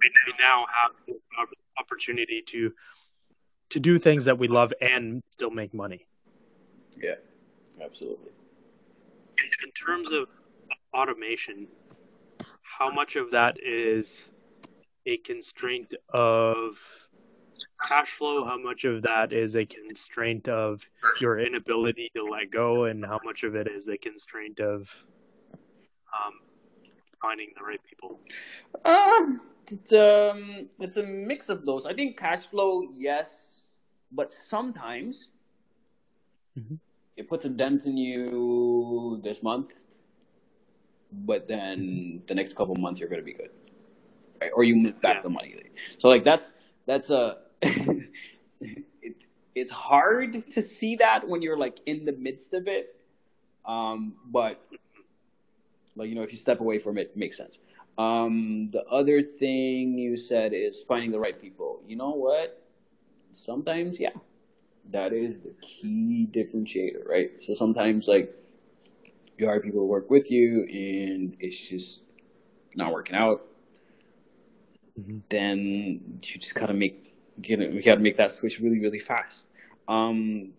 we 0.00 0.10
now 0.38 0.66
have 0.82 0.92
the 1.06 1.56
opportunity 1.78 2.42
to 2.48 2.72
to 3.70 3.80
do 3.80 3.98
things 3.98 4.26
that 4.26 4.38
we 4.38 4.48
love 4.48 4.72
and 4.82 5.22
still 5.30 5.50
make 5.50 5.72
money. 5.72 6.06
Yeah, 7.02 7.14
absolutely. 7.82 8.32
In 9.64 9.70
terms 9.72 10.12
of 10.12 10.28
automation, 10.94 11.66
how 12.62 12.90
much 12.90 13.16
of 13.16 13.30
that 13.30 13.56
is 13.64 14.28
a 15.06 15.16
constraint 15.18 15.94
of 16.12 17.01
cash 17.86 18.10
flow, 18.10 18.44
how 18.44 18.58
much 18.58 18.84
of 18.84 19.02
that 19.02 19.32
is 19.32 19.56
a 19.56 19.64
constraint 19.64 20.48
of 20.48 20.88
your 21.20 21.38
inability 21.38 22.10
to 22.14 22.24
let 22.24 22.50
go, 22.50 22.84
and 22.84 23.04
how 23.04 23.20
much 23.24 23.42
of 23.42 23.54
it 23.54 23.68
is 23.68 23.88
a 23.88 23.96
constraint 23.96 24.60
of 24.60 24.88
um, 26.12 26.34
finding 27.20 27.50
the 27.56 27.64
right 27.64 27.80
people? 27.88 28.20
Um, 28.84 29.40
it's, 29.68 29.92
um, 29.92 30.68
it's 30.80 30.96
a 30.96 31.02
mix 31.02 31.48
of 31.48 31.64
those. 31.64 31.86
I 31.86 31.94
think 31.94 32.18
cash 32.18 32.46
flow, 32.46 32.82
yes, 32.92 33.70
but 34.10 34.32
sometimes 34.32 35.30
mm-hmm. 36.58 36.74
it 37.16 37.28
puts 37.28 37.44
a 37.44 37.48
dent 37.48 37.86
in 37.86 37.96
you 37.96 39.20
this 39.22 39.42
month, 39.42 39.72
but 41.12 41.48
then 41.48 41.78
mm-hmm. 41.78 42.26
the 42.26 42.34
next 42.34 42.54
couple 42.54 42.74
months 42.74 43.00
you're 43.00 43.08
going 43.08 43.20
to 43.20 43.24
be 43.24 43.34
good, 43.34 43.50
right? 44.40 44.50
Or 44.54 44.64
you 44.64 44.76
move 44.76 45.00
back 45.00 45.16
yeah. 45.16 45.22
the 45.22 45.30
money. 45.30 45.54
So 45.98 46.08
like 46.08 46.24
that's 46.24 46.52
that's 46.86 47.10
a 47.10 47.41
it, 47.62 49.26
it's 49.54 49.70
hard 49.70 50.50
to 50.50 50.62
see 50.62 50.96
that 50.96 51.28
when 51.28 51.42
you're 51.42 51.58
like 51.58 51.80
in 51.86 52.04
the 52.04 52.12
midst 52.12 52.54
of 52.54 52.68
it. 52.68 52.96
Um, 53.64 54.14
but 54.26 54.60
like 55.96 56.08
you 56.08 56.14
know, 56.14 56.22
if 56.22 56.30
you 56.30 56.38
step 56.38 56.60
away 56.60 56.78
from 56.78 56.98
it, 56.98 57.12
it 57.14 57.16
makes 57.16 57.36
sense. 57.36 57.58
Um, 57.98 58.68
the 58.68 58.84
other 58.86 59.22
thing 59.22 59.98
you 59.98 60.16
said 60.16 60.52
is 60.54 60.82
finding 60.82 61.10
the 61.10 61.20
right 61.20 61.38
people. 61.40 61.82
You 61.86 61.96
know 61.96 62.10
what? 62.10 62.64
Sometimes, 63.34 64.00
yeah, 64.00 64.10
that 64.90 65.12
is 65.12 65.40
the 65.40 65.54
key 65.60 66.26
differentiator, 66.30 67.06
right? 67.06 67.30
So 67.40 67.54
sometimes, 67.54 68.08
like, 68.08 68.34
you 69.38 69.46
hire 69.46 69.60
people 69.60 69.80
to 69.80 69.86
work 69.86 70.10
with 70.10 70.30
you, 70.30 70.64
and 70.64 71.36
it's 71.40 71.68
just 71.68 72.02
not 72.74 72.92
working 72.92 73.16
out. 73.16 73.46
Mm-hmm. 74.98 75.18
Then 75.28 76.18
you 76.22 76.38
just 76.38 76.54
gotta 76.54 76.74
make, 76.74 77.11
you 77.42 77.56
know, 77.56 77.68
we 77.68 77.82
gotta 77.82 78.00
make 78.00 78.16
that 78.16 78.30
switch 78.30 78.60
really, 78.60 78.80
really 78.80 78.98
fast. 78.98 79.46
Um, 79.88 80.52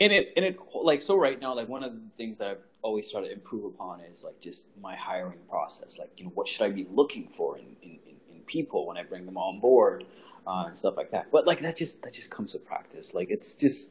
and 0.00 0.12
it, 0.12 0.32
and 0.36 0.44
it, 0.44 0.58
like, 0.74 1.02
so 1.02 1.16
right 1.16 1.40
now, 1.40 1.54
like, 1.54 1.68
one 1.68 1.84
of 1.84 1.92
the 1.94 2.10
things 2.16 2.38
that 2.38 2.48
I've 2.48 2.62
always 2.82 3.10
tried 3.10 3.22
to 3.22 3.32
improve 3.32 3.64
upon 3.64 4.00
is 4.00 4.24
like 4.24 4.40
just 4.40 4.68
my 4.80 4.94
hiring 4.94 5.38
process. 5.48 5.98
Like, 5.98 6.10
you 6.16 6.24
know, 6.24 6.30
what 6.34 6.48
should 6.48 6.64
I 6.64 6.70
be 6.70 6.86
looking 6.90 7.28
for 7.28 7.56
in, 7.58 7.76
in, 7.82 7.98
in 8.06 8.14
people 8.46 8.86
when 8.86 8.96
I 8.96 9.02
bring 9.02 9.26
them 9.26 9.36
on 9.36 9.60
board 9.60 10.04
uh, 10.46 10.64
and 10.66 10.76
stuff 10.76 10.96
like 10.96 11.10
that. 11.10 11.30
But 11.30 11.46
like 11.46 11.60
that 11.60 11.76
just 11.76 12.02
that 12.02 12.12
just 12.12 12.30
comes 12.30 12.54
with 12.54 12.64
practice. 12.64 13.14
Like 13.14 13.30
it's 13.30 13.54
just 13.54 13.90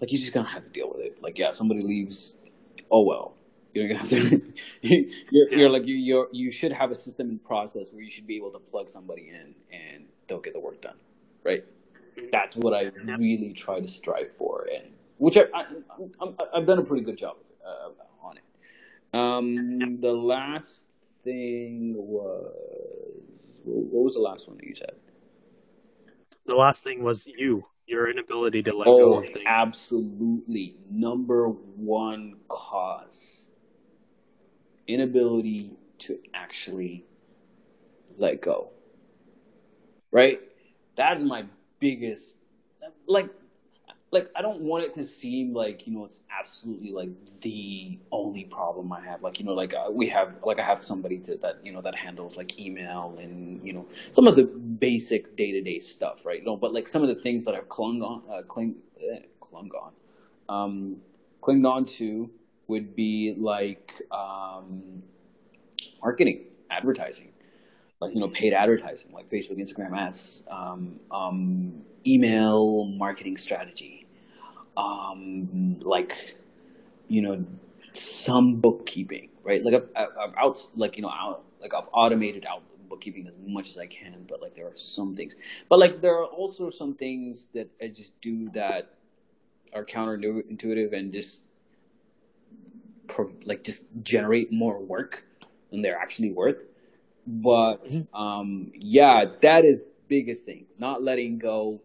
like 0.00 0.12
you're 0.12 0.20
just 0.20 0.32
gonna 0.32 0.48
have 0.48 0.64
to 0.64 0.70
deal 0.70 0.90
with 0.90 1.00
it. 1.00 1.22
Like 1.22 1.38
yeah, 1.38 1.52
somebody 1.52 1.80
leaves. 1.80 2.36
Oh 2.90 3.02
well, 3.02 3.34
you're 3.74 3.88
gonna 3.88 4.00
have 4.00 4.08
to. 4.10 4.42
you're, 4.82 5.52
you're 5.52 5.70
like 5.70 5.86
you 5.86 5.94
you 5.94 6.28
you 6.32 6.50
should 6.50 6.72
have 6.72 6.90
a 6.90 6.94
system 6.94 7.28
and 7.28 7.44
process 7.44 7.92
where 7.92 8.02
you 8.02 8.10
should 8.10 8.26
be 8.26 8.36
able 8.36 8.50
to 8.52 8.58
plug 8.58 8.90
somebody 8.90 9.28
in 9.28 9.54
and 9.72 10.06
they'll 10.30 10.40
get 10.40 10.54
the 10.54 10.60
work 10.60 10.80
done, 10.80 10.96
right? 11.44 11.64
That's 12.32 12.56
what 12.56 12.72
I 12.72 12.90
really 13.18 13.52
try 13.52 13.80
to 13.80 13.88
strive 13.88 14.30
for, 14.38 14.66
and 14.74 14.92
which 15.18 15.36
I, 15.36 15.44
I, 15.52 15.66
have 16.54 16.66
done 16.66 16.78
a 16.78 16.82
pretty 16.82 17.02
good 17.02 17.18
job 17.18 17.36
of 17.64 17.92
uh, 17.92 18.26
on 18.26 18.36
it. 18.38 18.44
Um, 19.12 20.00
the 20.00 20.12
last 20.12 20.84
thing 21.24 21.94
was 21.96 23.60
what 23.64 24.04
was 24.04 24.14
the 24.14 24.20
last 24.20 24.48
one 24.48 24.56
that 24.58 24.66
you 24.66 24.74
said? 24.74 24.92
The 26.46 26.54
last 26.54 26.82
thing 26.82 27.02
was 27.02 27.26
you, 27.26 27.66
your 27.86 28.10
inability 28.10 28.62
to 28.64 28.76
let 28.76 28.88
oh, 28.88 28.98
go 28.98 29.14
of 29.18 29.26
things. 29.26 29.44
Absolutely, 29.46 30.76
number 30.90 31.48
one 31.48 32.36
cause: 32.48 33.48
inability 34.86 35.72
to 35.98 36.18
actually 36.34 37.04
let 38.16 38.40
go. 38.40 38.70
Right? 40.12 40.40
That's 40.96 41.22
my 41.22 41.44
biggest 41.78 42.34
like 43.06 43.28
like 44.12 44.28
I 44.34 44.42
don't 44.42 44.62
want 44.62 44.84
it 44.84 44.94
to 44.94 45.04
seem 45.04 45.54
like 45.54 45.86
you 45.86 45.92
know 45.92 46.04
it's 46.04 46.20
absolutely 46.36 46.92
like 46.92 47.10
the 47.42 47.98
only 48.10 48.44
problem 48.44 48.92
I 48.92 49.00
have. 49.02 49.22
Like 49.22 49.38
you 49.38 49.46
know, 49.46 49.54
like 49.54 49.74
uh, 49.74 49.88
we 49.90 50.08
have 50.08 50.34
like 50.44 50.58
I 50.58 50.64
have 50.64 50.84
somebody 50.84 51.18
to 51.20 51.36
that 51.38 51.58
you 51.64 51.72
know 51.72 51.80
that 51.82 51.94
handles 51.94 52.36
like 52.36 52.58
email 52.58 53.16
and 53.20 53.64
you 53.64 53.72
know 53.72 53.86
some 54.12 54.26
of 54.26 54.36
the 54.36 54.44
basic 54.44 55.36
day 55.36 55.52
to 55.52 55.60
day 55.60 55.78
stuff, 55.78 56.26
right? 56.26 56.40
You 56.40 56.44
know, 56.46 56.56
but 56.56 56.72
like 56.72 56.88
some 56.88 57.02
of 57.02 57.08
the 57.08 57.14
things 57.14 57.44
that 57.44 57.54
I've 57.54 57.68
clung 57.68 58.02
on, 58.02 58.22
uh, 58.30 58.42
cling, 58.42 58.76
eh, 59.00 59.20
clung 59.40 59.70
on, 59.70 59.92
um, 60.48 60.96
on 61.64 61.84
to 61.86 62.30
would 62.66 62.96
be 62.96 63.34
like 63.38 63.92
um, 64.10 65.02
marketing, 66.02 66.44
advertising 66.70 67.32
like 68.00 68.14
you 68.14 68.20
know 68.20 68.28
paid 68.28 68.52
advertising 68.52 69.12
like 69.12 69.28
facebook 69.28 69.58
instagram 69.58 69.96
ads 69.96 70.42
um, 70.50 70.98
um, 71.10 71.72
email 72.06 72.84
marketing 72.86 73.36
strategy 73.36 74.06
um, 74.76 75.78
like 75.80 76.36
you 77.08 77.22
know 77.22 77.44
some 77.92 78.56
bookkeeping, 78.56 79.28
right? 79.42 79.64
Like 79.64 79.74
I've, 79.74 80.08
I've 80.18 80.34
out 80.36 80.66
like 80.74 80.96
you 80.96 81.02
know 81.02 81.10
out 81.10 81.44
like 81.60 81.74
I've 81.74 81.88
automated 81.92 82.46
out 82.46 82.62
bookkeeping 82.88 83.26
as 83.26 83.34
much 83.46 83.68
as 83.68 83.78
I 83.78 83.86
can, 83.86 84.24
but 84.28 84.40
like 84.40 84.54
there 84.54 84.66
are 84.66 84.76
some 84.76 85.14
things, 85.14 85.36
but 85.68 85.78
like 85.78 86.00
there 86.00 86.14
are 86.14 86.24
also 86.24 86.70
some 86.70 86.94
things 86.94 87.48
that 87.54 87.68
I 87.82 87.88
just 87.88 88.18
do 88.20 88.48
that 88.50 88.94
are 89.72 89.84
counterintuitive 89.84 90.92
and 90.92 91.12
just 91.12 91.42
like 93.44 93.64
just 93.64 93.84
generate 94.02 94.52
more 94.52 94.78
work 94.78 95.24
than 95.70 95.82
they're 95.82 95.98
actually 95.98 96.30
worth. 96.30 96.64
But 97.26 97.86
mm-hmm. 97.86 98.14
um, 98.14 98.72
yeah, 98.74 99.24
that 99.42 99.64
is 99.64 99.84
biggest 100.08 100.44
thing. 100.44 100.66
Not 100.78 101.02
letting 101.02 101.38
go 101.38 101.80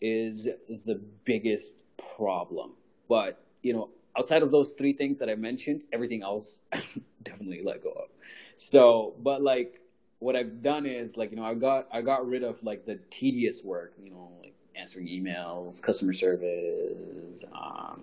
is 0.00 0.48
the 0.84 1.00
biggest 1.24 1.74
problem. 2.16 2.72
But, 3.08 3.44
you 3.62 3.72
know, 3.72 3.90
outside 4.18 4.42
of 4.42 4.50
those 4.50 4.72
three 4.72 4.92
things 4.92 5.18
that 5.18 5.28
I 5.28 5.34
mentioned, 5.34 5.82
everything 5.92 6.22
else 6.22 6.60
definitely 7.22 7.62
let 7.62 7.82
go 7.82 7.90
of. 7.90 8.08
So, 8.56 9.14
but 9.20 9.42
like 9.42 9.80
what 10.18 10.36
I've 10.36 10.62
done 10.62 10.86
is 10.86 11.16
like, 11.16 11.30
you 11.30 11.36
know, 11.36 11.44
I 11.44 11.54
got 11.54 11.86
I 11.92 12.02
got 12.02 12.26
rid 12.26 12.42
of 12.42 12.62
like 12.62 12.84
the 12.84 12.98
tedious 13.10 13.62
work, 13.62 13.94
you 14.02 14.10
know, 14.10 14.32
like 14.40 14.54
answering 14.74 15.06
emails, 15.06 15.80
customer 15.82 16.12
service, 16.12 17.44
um, 17.52 18.02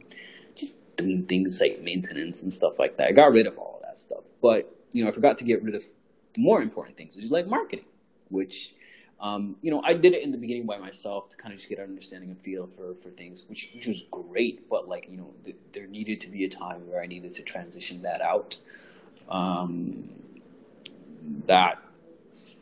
just 0.55 0.95
doing 0.95 1.25
things 1.25 1.59
like 1.59 1.81
maintenance 1.81 2.41
and 2.41 2.51
stuff 2.51 2.79
like 2.79 2.97
that. 2.97 3.07
I 3.07 3.11
got 3.11 3.31
rid 3.31 3.47
of 3.47 3.57
all 3.57 3.79
that 3.83 3.99
stuff. 3.99 4.23
But, 4.41 4.73
you 4.93 5.03
know, 5.03 5.09
I 5.09 5.11
forgot 5.11 5.37
to 5.39 5.43
get 5.43 5.63
rid 5.63 5.75
of 5.75 5.83
more 6.37 6.61
important 6.61 6.97
things, 6.97 7.15
which 7.15 7.25
is 7.25 7.31
like 7.31 7.47
marketing, 7.47 7.85
which 8.29 8.73
um, 9.19 9.55
you 9.61 9.71
know, 9.71 9.81
I 9.83 9.93
did 9.93 10.13
it 10.13 10.23
in 10.23 10.31
the 10.31 10.37
beginning 10.37 10.65
by 10.65 10.77
myself 10.77 11.29
to 11.29 11.37
kind 11.37 11.53
of 11.53 11.57
just 11.57 11.69
get 11.69 11.79
an 11.79 11.85
understanding 11.85 12.31
and 12.31 12.39
feel 12.39 12.67
for, 12.67 12.93
for 12.93 13.09
things, 13.09 13.45
which, 13.47 13.71
which 13.73 13.87
was 13.87 14.03
great. 14.11 14.69
But 14.69 14.87
like, 14.87 15.07
you 15.09 15.17
know, 15.17 15.33
th- 15.43 15.55
there 15.71 15.87
needed 15.87 16.19
to 16.21 16.27
be 16.27 16.43
a 16.43 16.49
time 16.49 16.87
where 16.87 17.01
I 17.01 17.05
needed 17.07 17.33
to 17.35 17.41
transition 17.41 18.01
that 18.01 18.21
out. 18.21 18.57
Um, 19.29 20.09
that 21.47 21.81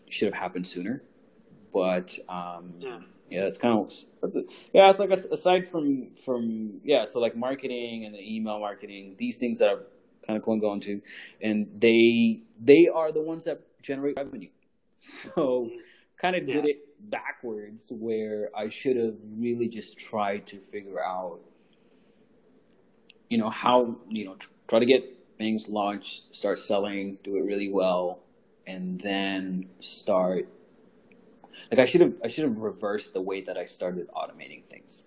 should 0.10 0.32
have 0.32 0.42
happened 0.42 0.68
sooner, 0.68 1.02
but 1.74 2.18
um, 2.30 2.76
yeah. 2.80 3.00
yeah, 3.30 3.42
it's 3.42 3.58
kind 3.58 3.78
of 3.78 3.92
yeah. 4.72 4.90
It's 4.90 5.00
like 5.00 5.10
aside 5.10 5.68
from 5.68 6.12
from 6.12 6.80
yeah, 6.84 7.04
so 7.04 7.20
like 7.20 7.36
marketing 7.36 8.06
and 8.06 8.16
the 8.16 8.36
email 8.36 8.60
marketing, 8.60 9.16
these 9.18 9.38
things 9.38 9.60
that 9.60 9.70
I've 9.70 9.86
kind 10.26 10.38
of 10.38 10.44
clung 10.44 10.64
on 10.64 10.80
to, 10.82 11.02
and 11.42 11.68
they 11.80 12.42
they 12.62 12.88
are 12.88 13.12
the 13.12 13.22
ones 13.22 13.46
that 13.46 13.62
generate 13.82 14.18
revenue. 14.18 14.50
So 15.36 15.70
kind 16.18 16.38
of 16.38 16.48
yeah. 16.48 16.56
did 16.56 16.66
it 16.66 17.10
backwards 17.10 17.92
where 17.92 18.50
I 18.56 18.70
should 18.70 18.96
have 18.96 19.16
really 19.38 19.68
just 19.68 19.98
tried 19.98 20.48
to 20.48 20.60
figure 20.60 21.04
out, 21.04 21.40
you 23.30 23.38
know, 23.38 23.50
how, 23.50 23.98
you 24.10 24.24
know, 24.24 24.38
try 24.70 24.80
to 24.80 24.86
get 24.86 25.04
things 25.38 25.68
launched, 25.68 26.34
start 26.34 26.60
selling, 26.60 27.18
do 27.24 27.36
it 27.36 27.42
really 27.42 27.70
well, 27.70 28.20
and 28.66 29.00
then 29.02 29.68
start. 29.80 30.48
Like 31.70 31.80
I 31.80 31.86
should 31.86 32.02
have, 32.02 32.14
I 32.24 32.28
should 32.28 32.46
have 32.46 32.58
reversed 32.58 33.14
the 33.14 33.22
way 33.22 33.42
that 33.42 33.58
I 33.58 33.66
started 33.66 34.08
automating 34.16 34.64
things. 34.64 35.04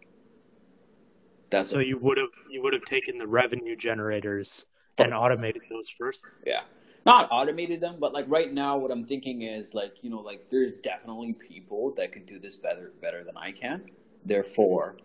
That's 1.49 1.71
so 1.71 1.79
a, 1.79 1.83
you 1.83 1.97
would 1.99 2.19
have, 2.19 2.29
you 2.51 2.63
would 2.63 2.75
have 2.75 2.85
taken 2.85 3.19
the 3.19 3.27
revenue 3.27 3.77
generators 3.77 4.67
and 4.99 5.15
automated 5.15 5.63
those 5.71 5.89
first. 5.89 6.25
Yeah, 6.47 6.63
not 7.05 7.29
automated 7.31 7.81
them, 7.81 7.97
but 7.99 8.13
like 8.13 8.27
right 8.29 8.53
now, 8.53 8.77
what 8.77 8.91
I'm 8.91 9.05
thinking 9.07 9.43
is 9.43 9.75
like 9.75 10.03
you 10.03 10.11
know 10.11 10.21
like 10.21 10.49
there's 10.49 10.73
definitely 10.73 11.35
people 11.35 11.93
that 11.97 12.13
could 12.13 12.27
do 12.27 12.39
this 12.39 12.57
better 12.57 12.93
better 13.01 13.25
than 13.25 13.37
I 13.37 13.53
can. 13.53 13.85
Therefore, 14.25 14.97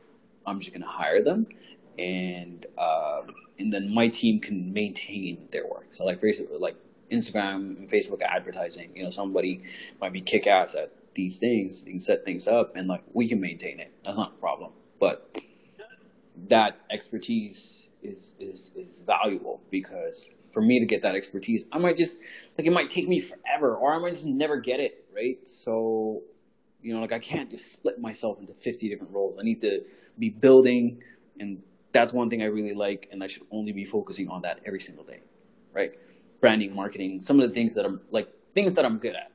I'm 0.45 0.59
just 0.59 0.73
gonna 0.73 0.87
hire 0.87 1.21
them, 1.21 1.47
and 1.99 2.65
uh, 2.77 3.21
and 3.59 3.71
then 3.71 3.93
my 3.93 4.07
team 4.07 4.39
can 4.39 4.73
maintain 4.73 5.47
their 5.51 5.67
work. 5.67 5.87
So 5.91 6.05
like 6.05 6.19
Facebook, 6.19 6.59
like 6.59 6.75
Instagram 7.11 7.77
and 7.77 7.89
Facebook 7.89 8.21
advertising, 8.21 8.91
you 8.95 9.03
know, 9.03 9.09
somebody 9.09 9.61
might 9.99 10.13
be 10.13 10.21
kick 10.21 10.47
ass 10.47 10.75
at 10.75 10.91
these 11.13 11.37
things, 11.37 11.83
you 11.85 11.91
can 11.91 11.99
set 11.99 12.23
things 12.23 12.47
up, 12.47 12.75
and 12.75 12.87
like 12.87 13.03
we 13.13 13.27
can 13.27 13.39
maintain 13.41 13.79
it. 13.79 13.91
That's 14.05 14.17
not 14.17 14.33
a 14.37 14.39
problem, 14.39 14.71
but 14.99 15.37
that 16.47 16.79
expertise 16.89 17.87
is 18.03 18.35
is 18.39 18.71
is 18.75 18.99
valuable 19.05 19.61
because 19.69 20.29
for 20.51 20.61
me 20.61 20.79
to 20.79 20.85
get 20.85 21.01
that 21.01 21.15
expertise. 21.15 21.65
I 21.71 21.77
might 21.77 21.97
just 21.97 22.17
like 22.57 22.67
it 22.67 22.71
might 22.71 22.89
take 22.89 23.07
me 23.07 23.19
forever, 23.19 23.75
or 23.75 23.93
I 23.93 23.99
might 23.99 24.11
just 24.11 24.25
never 24.25 24.59
get 24.59 24.79
it 24.79 25.05
right. 25.15 25.45
So 25.47 26.21
You 26.81 26.93
know, 26.95 27.01
like 27.01 27.13
I 27.13 27.19
can't 27.19 27.49
just 27.49 27.71
split 27.71 27.99
myself 27.99 28.39
into 28.39 28.53
50 28.53 28.89
different 28.89 29.13
roles. 29.13 29.37
I 29.39 29.43
need 29.43 29.61
to 29.61 29.83
be 30.17 30.29
building, 30.29 31.01
and 31.39 31.61
that's 31.91 32.11
one 32.11 32.29
thing 32.29 32.41
I 32.41 32.45
really 32.45 32.73
like, 32.73 33.07
and 33.11 33.23
I 33.23 33.27
should 33.27 33.43
only 33.51 33.71
be 33.71 33.85
focusing 33.85 34.29
on 34.29 34.41
that 34.41 34.59
every 34.65 34.79
single 34.79 35.03
day, 35.03 35.21
right? 35.73 35.93
Branding, 36.39 36.75
marketing, 36.75 37.21
some 37.21 37.39
of 37.39 37.47
the 37.47 37.53
things 37.53 37.75
that 37.75 37.85
I'm 37.85 38.01
like 38.09 38.29
things 38.55 38.73
that 38.73 38.85
I'm 38.85 38.97
good 38.97 39.15
at. 39.15 39.31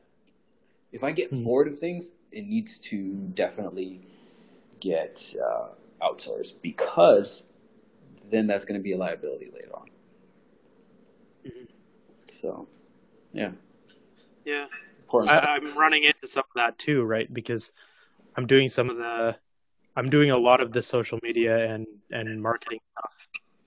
If 0.92 1.04
I 1.04 1.12
get 1.12 1.32
mm-hmm. 1.32 1.44
bored 1.44 1.68
of 1.68 1.78
things, 1.78 2.12
it 2.32 2.46
needs 2.46 2.78
to 2.90 3.14
definitely 3.34 4.00
get 4.80 5.34
uh, 5.42 5.68
outsourced 6.02 6.54
because 6.62 7.42
then 8.30 8.46
that's 8.46 8.64
going 8.64 8.78
to 8.78 8.82
be 8.82 8.92
a 8.92 8.96
liability 8.96 9.50
later 9.52 9.74
on. 9.74 9.86
Mm-hmm. 11.46 11.64
So, 12.28 12.68
yeah. 13.32 13.50
Yeah. 14.44 14.66
I, 15.12 15.56
am 15.56 15.76
running 15.78 16.04
into 16.04 16.26
some 16.26 16.40
of 16.40 16.54
that 16.56 16.78
too, 16.78 17.02
right? 17.02 17.32
Because 17.32 17.72
I'm 18.36 18.46
doing 18.46 18.68
some 18.68 18.90
of 18.90 18.96
the, 18.96 19.36
I'm 19.94 20.10
doing 20.10 20.30
a 20.30 20.36
lot 20.36 20.60
of 20.60 20.72
the 20.72 20.82
social 20.82 21.18
media 21.22 21.72
and 21.72 21.86
and 22.10 22.42
marketing 22.42 22.80
stuff 22.92 23.14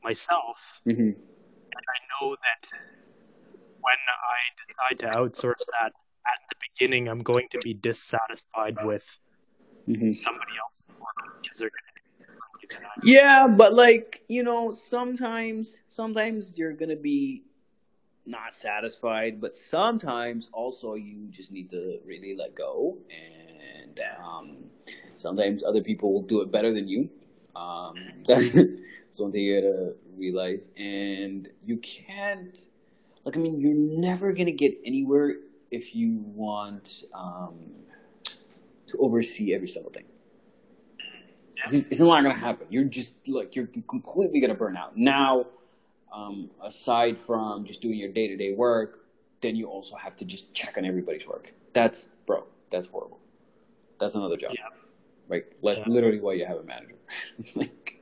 myself, 0.03 0.82
mm-hmm. 0.88 1.01
and 1.01 1.16
I 1.16 1.99
know 2.22 2.36
that 2.36 2.70
when 3.82 3.99
I 4.07 4.39
decide 4.68 4.99
to 5.12 5.18
outsource 5.18 5.66
that 5.82 5.91
at 6.26 6.39
the 6.49 6.55
beginning, 6.62 7.07
I'm 7.07 7.24
going 7.24 7.47
to 7.51 7.60
be 7.60 7.74
dissatisfied 7.74 8.78
with 8.84 9.03
mm-hmm. 9.88 10.12
somebody 10.12 10.51
else's 10.64 10.88
work 10.99 11.41
because 11.41 11.57
they're 11.57 11.70
going 11.70 11.84
to. 11.84 11.88
Yeah, 13.03 13.47
but 13.47 13.74
like 13.74 14.22
you 14.28 14.43
know, 14.43 14.72
sometimes 14.72 15.78
sometimes 15.89 16.57
you're 16.57 16.74
gonna 16.74 16.95
be 16.95 17.43
not 18.26 18.53
satisfied, 18.53 19.41
but 19.41 19.55
sometimes 19.55 20.49
also 20.53 20.93
you 20.93 21.28
just 21.30 21.51
need 21.51 21.70
to 21.72 21.99
really 22.05 22.36
let 22.36 22.55
go. 22.55 22.97
And 23.09 23.99
um, 24.24 24.57
sometimes 25.17 25.63
other 25.63 25.82
people 25.82 26.13
will 26.13 26.22
do 26.22 26.41
it 26.41 26.51
better 26.51 26.74
than 26.74 26.88
you. 26.88 27.09
Um, 27.55 27.95
that's, 28.28 28.51
that's 28.51 29.20
one 29.20 29.32
thing 29.32 29.41
you 29.41 29.61
gotta 29.61 29.93
realize. 30.15 30.70
And 30.78 31.49
you 31.65 31.78
can't, 31.78 32.65
like, 33.26 33.36
I 33.36 33.39
mean, 33.39 33.59
you're 33.59 33.74
never 33.74 34.32
gonna 34.32 34.51
get 34.51 34.78
anywhere 34.86 35.36
if 35.72 35.95
you 35.95 36.17
want 36.36 37.03
um, 37.13 37.55
to 38.88 38.97
oversee 38.97 39.53
every 39.53 39.67
single 39.67 39.91
thing. 39.91 40.05
It's, 41.66 41.74
it's 41.74 41.99
not 41.99 42.22
gonna 42.24 42.34
happen. 42.34 42.68
You're 42.70 42.86
just 42.86 43.14
like 43.28 43.55
you're 43.55 43.68
completely 43.68 44.39
gonna 44.39 44.55
burn 44.55 44.78
out. 44.78 44.97
Now, 44.97 45.45
um, 46.14 46.49
aside 46.62 47.18
from 47.18 47.66
just 47.66 47.82
doing 47.82 47.97
your 47.97 48.10
day 48.10 48.28
to 48.28 48.38
day 48.38 48.53
work, 48.53 49.05
then 49.41 49.55
you 49.55 49.68
also 49.68 49.95
have 49.95 50.16
to 50.18 50.26
just 50.26 50.53
check 50.53 50.78
on 50.78 50.86
everybody's 50.86 51.28
work. 51.28 51.53
That's 51.74 52.07
bro. 52.26 52.45
That's 52.72 52.88
horrible. 52.88 53.20
That's 53.99 54.16
another 54.16 54.38
job. 54.38 54.51
Yeah. 54.53 54.68
Right. 55.28 55.45
Like 55.62 55.80
yeah. 55.80 55.84
literally 55.88 56.20
why 56.20 56.34
you 56.34 56.45
have 56.45 56.57
a 56.57 56.64
manager. 56.64 56.95
like 57.55 57.99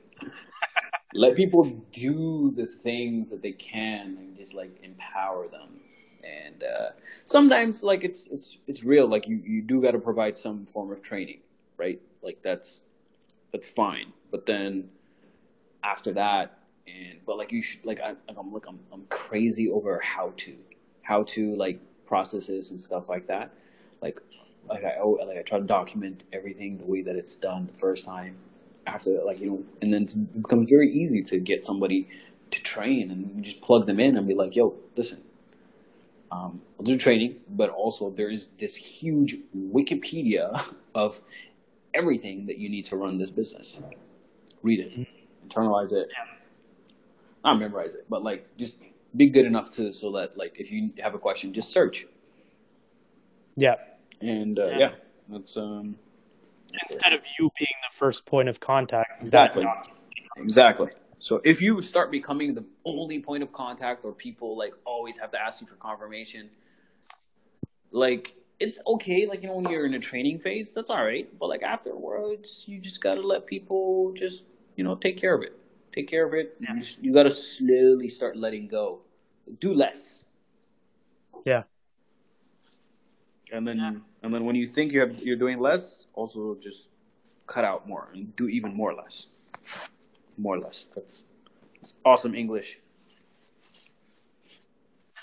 let 1.14 1.36
people 1.36 1.64
do 1.92 2.50
the 2.50 2.66
things 2.66 3.30
that 3.30 3.42
they 3.42 3.52
can 3.52 4.16
and 4.18 4.36
just 4.36 4.54
like 4.54 4.70
empower 4.82 5.48
them. 5.48 5.80
And 6.22 6.62
uh, 6.62 6.90
sometimes 7.24 7.82
like 7.82 8.04
it's 8.04 8.26
it's 8.28 8.58
it's 8.66 8.84
real. 8.84 9.06
Like 9.06 9.28
you 9.28 9.36
you 9.44 9.62
do 9.62 9.80
got 9.80 9.92
to 9.92 9.98
provide 9.98 10.36
some 10.36 10.66
form 10.66 10.90
of 10.92 11.02
training, 11.02 11.40
right? 11.76 12.00
Like 12.22 12.42
that's 12.42 12.82
that's 13.52 13.66
fine. 13.66 14.12
But 14.30 14.46
then 14.46 14.88
after 15.82 16.12
that, 16.14 16.58
and 16.86 17.18
but 17.26 17.36
like 17.38 17.52
you 17.52 17.62
should 17.62 17.84
like 17.84 18.00
I, 18.00 18.14
I'm 18.28 18.52
like 18.52 18.66
I'm 18.66 18.78
I'm 18.92 19.04
crazy 19.08 19.68
over 19.70 20.00
how 20.00 20.32
to 20.38 20.56
how 21.02 21.22
to 21.24 21.54
like 21.56 21.80
processes 22.06 22.70
and 22.70 22.80
stuff 22.80 23.08
like 23.08 23.26
that. 23.26 23.52
Like 24.00 24.20
like 24.68 24.84
I 24.84 25.00
like 25.02 25.38
I 25.38 25.42
try 25.42 25.58
to 25.58 25.64
document 25.64 26.24
everything 26.32 26.78
the 26.78 26.86
way 26.86 27.02
that 27.02 27.16
it's 27.16 27.34
done 27.34 27.66
the 27.66 27.78
first 27.78 28.04
time. 28.04 28.36
After 28.86 29.12
that, 29.14 29.26
like 29.26 29.40
you 29.40 29.50
know, 29.50 29.64
and 29.82 29.92
then 29.92 30.04
it 30.04 30.42
becomes 30.42 30.70
very 30.70 30.90
easy 30.90 31.22
to 31.24 31.38
get 31.38 31.62
somebody 31.64 32.08
to 32.50 32.62
train 32.62 33.10
and 33.10 33.44
just 33.44 33.60
plug 33.60 33.86
them 33.86 34.00
in 34.00 34.16
and 34.16 34.26
be 34.26 34.34
like, 34.34 34.56
"Yo, 34.56 34.74
listen, 34.96 35.22
um, 36.30 36.60
I'll 36.78 36.84
do 36.84 36.96
training, 36.96 37.36
but 37.50 37.70
also 37.70 38.10
there 38.10 38.30
is 38.30 38.48
this 38.58 38.74
huge 38.74 39.36
Wikipedia 39.56 40.62
of 40.94 41.20
everything 41.94 42.46
that 42.46 42.58
you 42.58 42.68
need 42.68 42.84
to 42.86 42.96
run 42.96 43.18
this 43.18 43.30
business. 43.30 43.80
Read 44.62 44.80
it, 44.80 45.06
internalize 45.48 45.92
it, 45.92 46.08
not 47.44 47.58
memorize 47.58 47.94
it, 47.94 48.06
but 48.08 48.22
like 48.22 48.56
just 48.56 48.78
be 49.16 49.26
good 49.26 49.46
enough 49.46 49.70
to 49.72 49.92
so 49.92 50.12
that 50.12 50.36
like 50.36 50.58
if 50.58 50.70
you 50.70 50.92
have 51.00 51.14
a 51.14 51.18
question, 51.18 51.52
just 51.52 51.70
search. 51.70 52.06
Yeah. 53.56 53.74
And 54.20 54.58
uh, 54.58 54.66
yeah. 54.68 54.78
yeah. 54.78 54.90
that's 55.28 55.56
um. 55.56 55.96
Instead 56.88 57.14
of 57.14 57.20
you 57.38 57.50
being 57.58 57.68
the 57.88 57.94
first 57.94 58.26
point 58.26 58.48
of 58.48 58.60
contact. 58.60 59.22
Exactly. 59.22 59.64
Exactly. 60.36 60.88
So 61.18 61.40
if 61.44 61.60
you 61.62 61.80
start 61.82 62.10
becoming 62.10 62.54
the 62.54 62.64
only 62.84 63.20
point 63.20 63.42
of 63.42 63.52
contact, 63.52 64.04
or 64.04 64.12
people 64.12 64.56
like 64.56 64.74
always 64.84 65.16
have 65.18 65.30
to 65.32 65.40
ask 65.40 65.60
you 65.60 65.66
for 65.66 65.76
confirmation, 65.76 66.50
like 67.90 68.34
it's 68.60 68.80
okay. 68.86 69.26
Like 69.26 69.42
you 69.42 69.48
know 69.48 69.56
when 69.56 69.70
you're 69.70 69.86
in 69.86 69.94
a 69.94 70.00
training 70.00 70.38
phase, 70.40 70.72
that's 70.72 70.90
all 70.90 71.04
right. 71.04 71.28
But 71.38 71.48
like 71.48 71.62
afterwards, 71.62 72.64
you 72.66 72.80
just 72.80 73.00
gotta 73.00 73.20
let 73.20 73.46
people 73.46 74.12
just 74.12 74.44
you 74.76 74.84
know 74.84 74.94
take 74.94 75.16
care 75.16 75.34
of 75.34 75.42
it. 75.42 75.58
Take 75.94 76.08
care 76.08 76.26
of 76.26 76.34
it. 76.34 76.56
Yeah. 76.60 76.74
You, 76.74 76.82
you 77.02 77.12
got 77.12 77.24
to 77.24 77.30
slowly 77.30 78.08
start 78.08 78.36
letting 78.36 78.68
go. 78.68 79.00
Do 79.60 79.74
less. 79.74 80.24
Yeah. 81.44 81.64
And 83.50 83.66
then, 83.66 83.78
yeah. 83.78 83.92
and 84.22 84.34
then 84.34 84.44
when 84.44 84.54
you 84.54 84.66
think 84.66 84.92
you 84.92 85.00
have, 85.00 85.18
you're 85.18 85.36
doing 85.36 85.58
less, 85.58 86.04
also 86.14 86.54
just 86.60 86.88
cut 87.46 87.64
out 87.64 87.88
more 87.88 88.10
and 88.12 88.36
do 88.36 88.48
even 88.48 88.74
more 88.74 88.94
less. 88.94 89.28
More 90.36 90.58
less. 90.60 90.86
That's, 90.94 91.24
that's 91.80 91.94
awesome 92.04 92.34
English. 92.34 92.78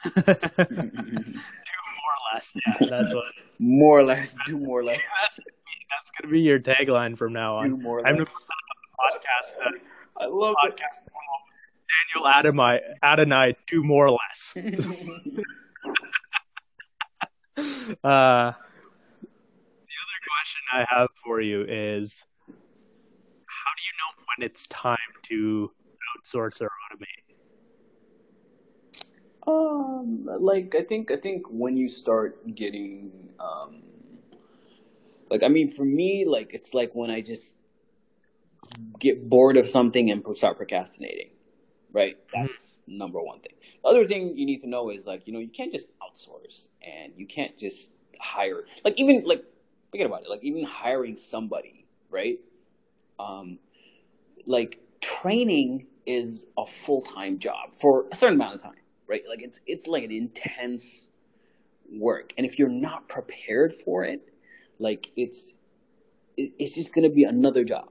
less. 2.36 2.56
Yeah, 2.66 2.88
that's 2.90 3.14
what. 3.14 3.26
more 3.60 4.00
or 4.00 4.04
less. 4.04 4.36
Do 4.46 4.58
more 4.62 4.80
or 4.80 4.84
less. 4.84 5.02
that's, 5.22 5.40
that's 5.40 6.12
gonna 6.20 6.32
be 6.32 6.42
your 6.42 6.60
tagline 6.60 7.18
from 7.18 7.34
now 7.34 7.56
on. 7.58 7.70
Do 7.70 7.78
more 7.78 8.00
or 8.00 8.02
less. 8.02 8.10
I'm 8.10 8.16
gonna 8.16 8.26
put 8.26 8.48
that 8.48 8.64
on 9.02 9.12
the 9.14 9.20
podcast. 9.20 9.56
Uh, 9.66 10.24
I 10.24 10.28
love 10.28 10.56
podcast. 10.64 10.98
It. 11.06 11.14
Daniel 12.14 12.28
Adam, 12.28 12.60
I, 12.60 12.80
Ad 13.04 13.32
I 13.32 13.56
do 13.68 13.84
more 13.84 14.08
or 14.08 14.12
less. 14.12 14.54
uh, 14.58 14.64
the 17.58 18.54
other 20.04 20.20
question 20.28 20.62
I 20.74 20.86
have 20.90 21.10
for 21.24 21.42
you 21.42 21.62
is 21.68 22.24
how 22.48 23.72
do 23.76 23.82
you 23.84 23.94
know 23.98 24.24
when 24.38 24.46
it's 24.46 24.68
time 24.68 24.98
to 25.24 25.72
outsource 26.18 26.62
or 26.62 26.68
automate? 26.92 27.25
Um, 29.48 30.28
like 30.40 30.76
I 30.76 30.82
think 30.82 31.12
I 31.12 31.18
think 31.18 31.48
when 31.50 31.78
you 31.78 31.88
start 31.88 32.56
getting 32.56 33.30
um, 33.40 33.84
like 35.30 35.44
I 35.44 35.48
mean 35.48 35.70
for 35.70 35.86
me 35.86 36.26
like 36.26 36.54
it's 36.54 36.74
like 36.74 36.94
when 36.94 37.12
I 37.12 37.22
just 37.22 37.56
get 39.00 39.30
bored 39.30 39.58
of 39.58 39.68
something 39.68 40.10
and 40.12 40.24
start 40.38 40.58
procrastinating, 40.58 41.30
right? 41.92 42.18
Mm-hmm. 42.18 42.48
That's 42.48 42.82
mm-hmm. 42.82 42.98
number 42.98 43.22
one 43.22 43.40
thing. 43.40 43.54
The 43.84 43.90
other 43.90 44.06
thing 44.06 44.38
you 44.38 44.46
need 44.46 44.62
to 44.62 44.68
know 44.68 44.90
is 44.90 45.06
like, 45.06 45.28
you 45.28 45.34
know, 45.34 45.40
you 45.40 45.50
can't 45.50 45.72
just 45.72 45.88
outsource 46.02 46.68
and 46.82 47.14
you 47.18 47.26
can't 47.26 47.58
just 47.58 47.92
hire, 48.20 48.64
like 48.84 49.00
even 49.00 49.24
like, 49.26 49.44
forget 49.92 50.06
about 50.06 50.24
it, 50.24 50.30
like 50.30 50.44
even 50.44 50.64
hiring 50.64 51.16
somebody, 51.16 51.86
right? 52.10 52.40
Um, 53.20 53.60
like 54.46 54.80
training 55.02 55.88
is 56.06 56.46
a 56.58 56.66
full-time 56.66 57.40
job 57.40 57.74
for 57.74 58.06
a 58.12 58.16
certain 58.16 58.36
amount 58.36 58.56
of 58.56 58.62
time, 58.62 58.76
right? 59.08 59.22
Like 59.28 59.42
it's, 59.42 59.60
it's 59.66 59.88
like 59.88 60.04
an 60.04 60.12
intense 60.12 61.08
work. 61.92 62.34
And 62.38 62.46
if 62.46 62.60
you're 62.60 62.70
not 62.70 63.08
prepared 63.08 63.74
for 63.74 64.04
it, 64.04 64.22
like 64.80 65.12
it's, 65.16 65.54
it's 66.38 66.76
just 66.76 66.94
going 66.94 67.08
to 67.08 67.14
be 67.14 67.24
another 67.24 67.64
job 67.64 67.90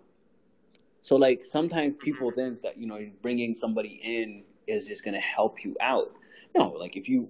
so 1.04 1.16
like 1.16 1.44
sometimes 1.44 1.94
people 1.96 2.30
think 2.30 2.62
that 2.62 2.78
you 2.78 2.86
know 2.86 2.98
bringing 3.22 3.54
somebody 3.54 4.00
in 4.02 4.42
is 4.66 4.88
just 4.88 5.04
going 5.04 5.14
to 5.14 5.20
help 5.20 5.62
you 5.62 5.76
out. 5.80 6.10
No, 6.56 6.68
like 6.70 6.96
if 6.96 7.08
you 7.10 7.28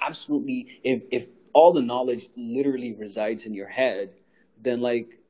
absolutely 0.00 0.80
if 0.82 1.02
if 1.10 1.26
all 1.52 1.74
the 1.74 1.82
knowledge 1.82 2.28
literally 2.36 2.94
resides 2.94 3.44
in 3.44 3.52
your 3.52 3.68
head, 3.68 4.14
then 4.58 4.80
like 4.80 5.20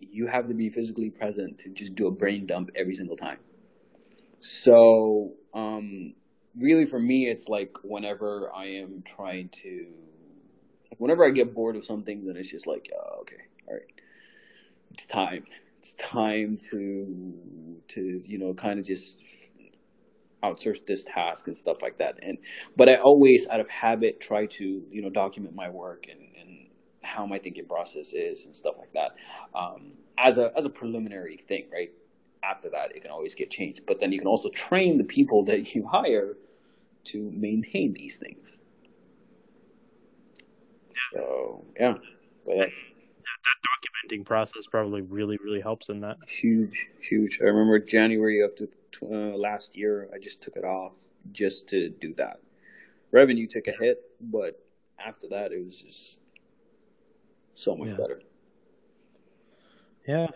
you 0.00 0.26
have 0.26 0.48
to 0.48 0.54
be 0.54 0.68
physically 0.68 1.10
present 1.10 1.58
to 1.58 1.68
just 1.70 1.94
do 1.94 2.08
a 2.08 2.10
brain 2.10 2.44
dump 2.44 2.70
every 2.74 2.94
single 2.94 3.16
time. 3.16 3.38
So 4.40 5.34
um, 5.54 6.14
really 6.58 6.86
for 6.86 6.98
me 6.98 7.28
it's 7.28 7.48
like 7.48 7.76
whenever 7.82 8.50
I 8.54 8.66
am 8.66 9.02
trying 9.16 9.48
to 9.62 9.86
like 10.90 11.00
whenever 11.00 11.24
I 11.24 11.30
get 11.30 11.54
bored 11.54 11.76
of 11.76 11.84
something 11.84 12.24
then 12.24 12.36
it's 12.36 12.50
just 12.50 12.66
like 12.66 12.90
oh, 12.96 13.20
okay, 13.20 13.42
all 13.68 13.74
right. 13.74 13.82
It's 14.92 15.06
time 15.06 15.44
it's 15.78 15.94
time 15.94 16.58
to 16.70 17.34
to 17.88 18.22
you 18.24 18.38
know 18.38 18.54
kind 18.54 18.78
of 18.78 18.84
just 18.86 19.20
outsource 20.44 20.84
this 20.86 21.04
task 21.04 21.46
and 21.46 21.56
stuff 21.56 21.82
like 21.82 21.96
that 21.96 22.18
and 22.20 22.36
but 22.76 22.88
i 22.88 22.96
always 22.96 23.48
out 23.48 23.60
of 23.60 23.68
habit 23.68 24.20
try 24.20 24.44
to 24.44 24.82
you 24.90 25.00
know 25.00 25.08
document 25.08 25.54
my 25.54 25.68
work 25.68 26.06
and 26.10 26.20
and 26.40 26.66
how 27.02 27.26
my 27.26 27.38
thinking 27.38 27.66
process 27.66 28.12
is 28.12 28.44
and 28.44 28.54
stuff 28.54 28.74
like 28.78 28.92
that 28.92 29.16
um, 29.58 29.92
as 30.18 30.38
a 30.38 30.52
as 30.56 30.64
a 30.64 30.70
preliminary 30.70 31.36
thing, 31.36 31.66
right? 31.72 31.92
After 32.42 32.68
that, 32.70 32.94
it 32.94 33.02
can 33.02 33.10
always 33.10 33.34
get 33.34 33.50
changed. 33.50 33.86
But 33.86 34.00
then 34.00 34.12
you 34.12 34.18
can 34.18 34.26
also 34.26 34.48
train 34.50 34.96
the 34.98 35.04
people 35.04 35.44
that 35.44 35.74
you 35.74 35.86
hire 35.92 36.36
to 37.04 37.30
maintain 37.32 37.92
these 37.92 38.18
things. 38.18 38.62
So 41.12 41.64
yeah, 41.78 41.94
but 42.46 42.56
that's 42.56 42.82
that 42.82 44.10
documenting 44.10 44.24
process 44.24 44.66
probably 44.66 45.02
really 45.02 45.38
really 45.44 45.60
helps 45.60 45.88
in 45.88 46.00
that. 46.00 46.16
Huge, 46.26 46.88
huge. 47.00 47.40
I 47.40 47.44
remember 47.44 47.78
January 47.78 48.40
of 48.40 48.54
the, 48.56 48.68
uh, 49.02 49.36
last 49.36 49.76
year, 49.76 50.08
I 50.14 50.18
just 50.18 50.40
took 50.40 50.56
it 50.56 50.64
off 50.64 50.92
just 51.32 51.68
to 51.68 51.88
do 51.88 52.14
that. 52.14 52.40
Revenue 53.10 53.46
took 53.46 53.68
a 53.68 53.72
hit, 53.72 54.02
but 54.20 54.58
after 54.98 55.28
that, 55.28 55.52
it 55.52 55.64
was 55.64 55.80
just 55.80 56.20
so 57.54 57.76
much 57.76 57.88
Yeah. 57.88 57.96
better. 57.96 58.22
Yeah. 60.06 60.26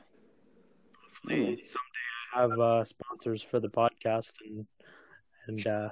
Hopefully 1.02 1.62
someday 1.62 1.85
I 1.85 1.85
have 2.40 2.58
uh, 2.58 2.84
sponsors 2.84 3.42
for 3.42 3.60
the 3.60 3.68
podcast 3.68 4.32
and 4.44 4.66
and 5.46 5.66
uh, 5.66 5.88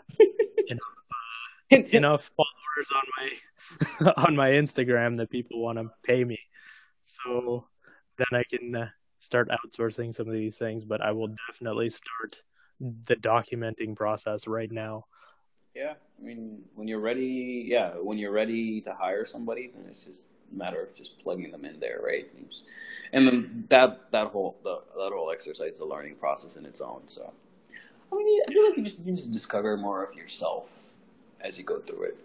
enough 1.71 2.31
followers 2.37 2.91
on 2.95 3.03
my 3.17 4.13
on 4.29 4.37
my 4.37 4.51
Instagram 4.51 5.17
that 5.19 5.31
people 5.31 5.61
want 5.61 5.79
to 5.79 5.91
pay 6.03 6.25
me. 6.25 6.39
So 7.05 7.67
then 8.19 8.41
I 8.41 8.45
can 8.45 8.75
uh, 8.75 8.89
start 9.19 9.51
outsourcing 9.51 10.15
some 10.15 10.29
of 10.29 10.35
these 10.35 10.59
things, 10.59 10.85
but 10.85 11.01
I 11.01 11.13
will 11.13 11.35
definitely 11.49 11.91
start 11.91 12.43
the 12.81 13.17
documenting 13.17 13.97
process 13.97 14.47
right 14.47 14.71
now. 14.71 15.05
Yeah, 15.75 15.95
I 16.21 16.25
mean, 16.25 16.63
when 16.75 16.87
you're 16.87 17.01
ready, 17.01 17.65
yeah, 17.67 17.91
when 17.91 18.19
you're 18.19 18.33
ready 18.33 18.81
to 18.83 18.95
hire 18.95 19.25
somebody, 19.25 19.71
then 19.75 19.87
it's 19.89 20.05
just 20.05 20.29
matter 20.57 20.83
of 20.83 20.95
just 20.95 21.19
plugging 21.23 21.51
them 21.51 21.65
in 21.65 21.81
there, 21.81 22.01
right? 22.05 22.31
And 23.13 23.27
then 23.27 23.65
that 23.69 24.11
that 24.13 24.29
whole 24.29 24.57
the, 24.63 24.83
that 24.97 25.13
whole 25.13 25.31
exercise 25.31 25.75
is 25.75 25.81
a 25.81 25.85
learning 25.85 26.17
process 26.17 26.57
in 26.57 26.65
its 26.67 26.81
own. 26.81 27.03
So, 27.07 27.33
I 28.13 28.17
mean, 28.17 28.43
I 28.49 28.53
feel 28.53 28.69
like 28.69 28.77
you 28.77 28.85
just 28.85 28.99
you 29.01 29.13
just 29.13 29.33
discover 29.33 29.77
more 29.77 30.03
of 30.03 30.15
yourself 30.15 30.95
as 31.41 31.59
you 31.59 31.65
go 31.65 31.81
through 31.81 32.05
it. 32.05 32.19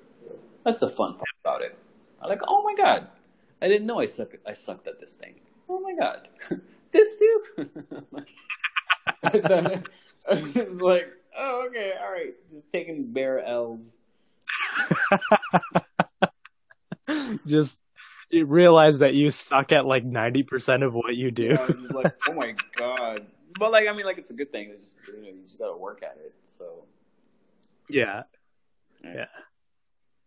That's 0.64 0.80
the 0.80 0.90
fun 0.90 1.14
part 1.14 1.30
about 1.44 1.62
it. 1.62 1.78
I'm 2.22 2.30
like, 2.30 2.42
oh 2.48 2.64
my 2.64 2.76
god, 2.76 3.08
I 3.62 3.68
didn't 3.68 3.88
know 3.88 4.00
I 4.00 4.06
suck 4.06 4.36
I 4.46 4.54
sucked 4.54 4.88
at 4.88 5.00
this 5.00 5.16
thing. 5.16 5.36
Oh 5.68 5.80
my 5.80 5.94
god, 5.94 6.28
this 6.92 7.18
too. 7.18 7.42
I 9.24 9.82
was 10.30 10.54
just 10.54 10.82
like, 10.82 11.10
oh 11.38 11.66
okay, 11.68 11.94
all 12.02 12.12
right, 12.12 12.34
just 12.50 12.72
taking 12.72 13.12
bare 13.12 13.40
L's. 13.44 13.98
Just 17.46 17.80
you 18.30 18.46
realize 18.46 19.00
that 19.00 19.14
you 19.16 19.32
suck 19.32 19.72
at 19.72 19.86
like 19.86 20.06
90% 20.06 20.86
of 20.86 20.94
what 20.94 21.16
you 21.16 21.32
do. 21.32 21.56
Yeah, 21.56 21.62
I 21.62 21.66
was 21.66 21.80
just 21.80 21.94
like, 21.94 22.14
oh 22.28 22.34
my 22.34 22.54
god. 22.78 23.26
But 23.58 23.72
like, 23.72 23.88
I 23.88 23.94
mean, 23.94 24.06
like, 24.06 24.18
it's 24.18 24.32
a 24.32 24.36
good 24.36 24.52
thing. 24.52 24.70
It's 24.74 24.94
just, 24.94 25.08
you 25.08 25.22
know, 25.22 25.28
you 25.30 25.42
just 25.44 25.60
gotta 25.60 25.76
work 25.76 26.04
at 26.04 26.18
it. 26.24 26.34
So 26.46 26.86
Yeah. 27.90 28.24
Yeah. 29.04 29.26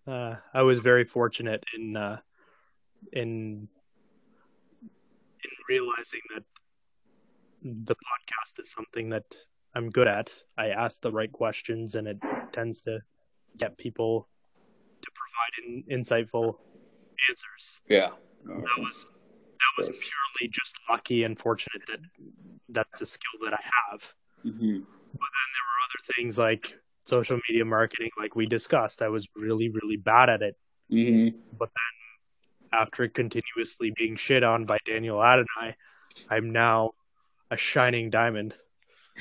Yeah. 0.06 0.12
Uh, 0.12 0.36
I 0.52 0.62
was 0.62 0.80
very 0.80 1.04
fortunate 1.04 1.62
in 1.76 1.96
uh, 1.96 2.18
in 3.12 3.68
in 5.44 5.50
realizing 5.68 6.20
that 6.34 6.42
the 7.62 7.94
podcast 7.94 8.60
is 8.60 8.70
something 8.70 9.10
that 9.10 9.24
I'm 9.76 9.90
good 9.90 10.08
at. 10.08 10.32
I 10.58 10.68
ask 10.70 11.00
the 11.00 11.12
right 11.12 11.30
questions, 11.30 11.94
and 11.94 12.08
it 12.08 12.18
tends 12.52 12.80
to 12.82 12.98
get 13.56 13.78
people 13.78 14.28
to 15.02 15.10
provide 15.14 15.84
in, 15.88 16.00
insightful 16.00 16.56
answers. 17.28 17.80
yeah, 17.88 18.10
That 18.46 18.78
was 18.78 19.04
that 19.04 19.72
was 19.78 19.88
purely 19.88 20.50
just 20.50 20.76
lucky 20.90 21.24
and 21.24 21.38
fortunate 21.38 21.82
that 21.88 22.00
that's 22.68 23.00
a 23.00 23.06
skill 23.06 23.40
that 23.44 23.54
I 23.54 23.62
have. 23.90 24.14
hmm 24.42 24.50
But 24.50 25.30
then 25.36 25.48
there 25.54 25.66
were 25.68 25.80
Other 25.84 26.14
things 26.16 26.38
like 26.38 26.78
social 27.04 27.38
media 27.48 27.64
marketing, 27.64 28.10
like 28.18 28.34
we 28.36 28.46
discussed, 28.46 29.02
I 29.02 29.08
was 29.08 29.26
really, 29.36 29.68
really 29.68 29.96
bad 29.96 30.28
at 30.30 30.42
it. 30.42 30.56
hmm 30.90 31.28
But 31.58 31.70
then, 31.74 32.80
after 32.80 33.06
continuously 33.08 33.92
being 33.96 34.16
shit 34.16 34.42
on 34.42 34.64
by 34.64 34.78
Daniel 34.86 35.22
Adonai, 35.22 35.76
I'm 36.30 36.50
now 36.52 36.92
a 37.50 37.56
shining 37.56 38.10
diamond. 38.10 38.54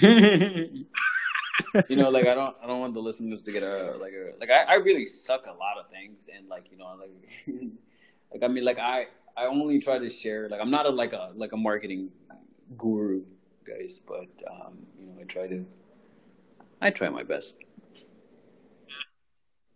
you 0.02 0.86
know, 1.90 2.10
like 2.10 2.28
I 2.28 2.34
don't, 2.34 2.56
I 2.64 2.68
don't 2.68 2.80
want 2.80 2.94
the 2.94 3.02
listeners 3.02 3.42
to 3.44 3.52
get 3.52 3.64
a 3.64 3.98
like 4.00 4.14
a 4.14 4.40
like 4.40 4.50
I, 4.50 4.74
I 4.74 4.76
really 4.76 5.06
suck 5.06 5.46
a 5.48 5.52
lot 5.52 5.78
of 5.80 5.90
things, 5.90 6.30
and 6.34 6.48
like 6.48 6.72
you 6.72 6.78
know, 6.78 6.96
like 7.00 7.12
like 8.32 8.44
I 8.44 8.48
mean, 8.48 8.64
like 8.66 8.80
I 8.80 9.08
I 9.38 9.46
only 9.46 9.80
try 9.80 9.98
to 10.00 10.10
share 10.10 10.50
like 10.50 10.62
I'm 10.62 10.72
not 10.72 10.86
a 10.86 10.90
like 10.90 11.14
a 11.14 11.32
like 11.36 11.52
a 11.52 11.58
marketing 11.58 12.10
guru, 12.78 13.24
guys, 13.66 14.00
but 14.06 14.30
um, 14.50 14.80
you 14.98 15.06
know, 15.08 15.18
I 15.20 15.24
try 15.24 15.48
to 15.48 15.66
I 16.82 16.90
try 16.92 17.10
my 17.10 17.24
best. 17.24 17.58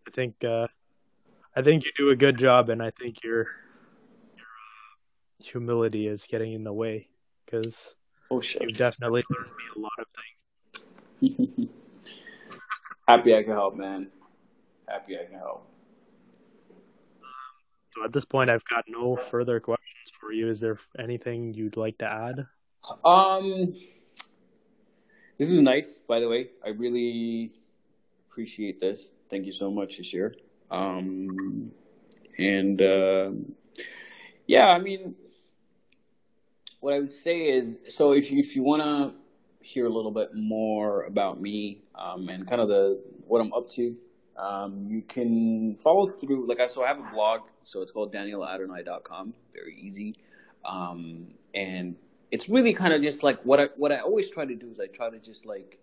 I 0.07 0.11
think 0.11 0.43
uh, 0.43 0.67
I 1.55 1.61
think 1.61 1.85
you 1.85 1.91
do 1.97 2.09
a 2.09 2.15
good 2.15 2.37
job, 2.37 2.69
and 2.69 2.81
I 2.81 2.91
think 2.91 3.23
your 3.23 3.47
your 4.35 4.47
uh, 4.47 5.43
humility 5.43 6.07
is 6.07 6.25
getting 6.29 6.53
in 6.53 6.63
the 6.63 6.73
way 6.73 7.07
because 7.45 7.95
Oh 8.31 8.37
you 8.37 8.41
shit! 8.41 8.75
definitely 8.75 9.23
learned 9.29 9.51
me 9.51 9.63
a 9.75 9.79
lot 9.79 9.91
of 9.99 10.05
things. 10.15 11.69
Happy 13.07 13.35
I 13.35 13.43
can 13.43 13.51
help, 13.53 13.75
man. 13.75 14.07
Happy 14.87 15.17
I 15.19 15.25
can 15.25 15.37
help. 15.39 15.67
So 17.95 18.03
at 18.03 18.11
this 18.11 18.25
point, 18.25 18.49
I've 18.49 18.65
got 18.65 18.83
no 18.87 19.15
further 19.15 19.59
questions 19.59 20.11
for 20.19 20.33
you. 20.33 20.49
Is 20.49 20.59
there 20.59 20.77
anything 20.99 21.53
you'd 21.53 21.77
like 21.77 21.97
to 21.99 22.05
add? 22.05 22.45
Um, 23.05 23.73
this 25.37 25.49
is 25.49 25.61
nice, 25.61 26.01
by 26.07 26.19
the 26.19 26.27
way. 26.27 26.49
I 26.63 26.69
really 26.69 27.51
appreciate 28.29 28.81
this. 28.81 29.11
Thank 29.29 29.45
you 29.45 29.53
so 29.53 29.71
much, 29.71 29.99
Ashir. 29.99 30.35
Um, 30.69 31.71
and 32.37 32.81
uh, 32.81 33.31
yeah, 34.45 34.67
I 34.67 34.79
mean, 34.79 35.15
what 36.81 36.93
I 36.93 36.99
would 36.99 37.11
say 37.11 37.49
is, 37.49 37.79
so 37.87 38.11
if 38.11 38.29
you, 38.29 38.39
if 38.39 38.55
you 38.55 38.63
want 38.63 38.81
to 38.83 39.65
hear 39.65 39.85
a 39.85 39.89
little 39.89 40.11
bit 40.11 40.35
more 40.35 41.03
about 41.03 41.39
me 41.39 41.81
um, 41.95 42.27
and 42.27 42.47
kind 42.47 42.61
of 42.61 42.67
the 42.67 43.01
what 43.25 43.39
I'm 43.39 43.53
up 43.53 43.69
to, 43.71 43.95
um, 44.37 44.85
you 44.89 45.01
can 45.01 45.75
follow 45.75 46.09
through. 46.09 46.47
Like 46.47 46.59
I, 46.59 46.67
so 46.67 46.83
I 46.83 46.87
have 46.87 46.99
a 46.99 47.09
blog, 47.13 47.41
so 47.63 47.81
it's 47.81 47.91
called 47.91 48.13
danieladonai.com. 48.13 49.33
Very 49.53 49.75
easy, 49.79 50.15
um, 50.65 51.27
and 51.53 51.95
it's 52.31 52.49
really 52.49 52.73
kind 52.73 52.93
of 52.93 53.01
just 53.01 53.23
like 53.23 53.41
what 53.43 53.59
I 53.59 53.69
what 53.77 53.91
I 53.91 53.99
always 53.99 54.29
try 54.29 54.45
to 54.45 54.55
do 54.55 54.69
is 54.71 54.79
I 54.79 54.87
try 54.87 55.09
to 55.09 55.19
just 55.19 55.45
like 55.45 55.79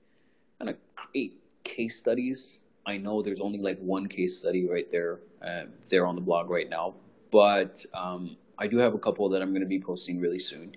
kind 0.59 0.71
of 0.71 0.77
create 0.95 1.41
case 1.65 1.97
studies. 1.97 2.61
I 2.85 2.99
know 2.99 3.23
there's 3.23 3.41
only 3.41 3.59
like 3.59 3.79
one 3.79 4.09
case 4.09 4.39
study 4.39 4.69
right 4.69 4.91
there, 4.91 5.21
uh, 5.41 5.65
there 5.89 6.07
on 6.07 6.17
the 6.17 6.21
blog 6.21 6.51
right 6.51 6.69
now, 6.69 6.95
but 7.31 7.85
um, 7.95 8.37
I 8.59 8.67
do 8.67 8.79
have 8.79 8.93
a 8.93 8.99
couple 8.99 9.29
that 9.31 9.41
I'm 9.41 9.51
going 9.51 9.63
to 9.63 9.69
be 9.69 9.81
posting 9.81 10.21
really 10.21 10.41
soon, 10.41 10.75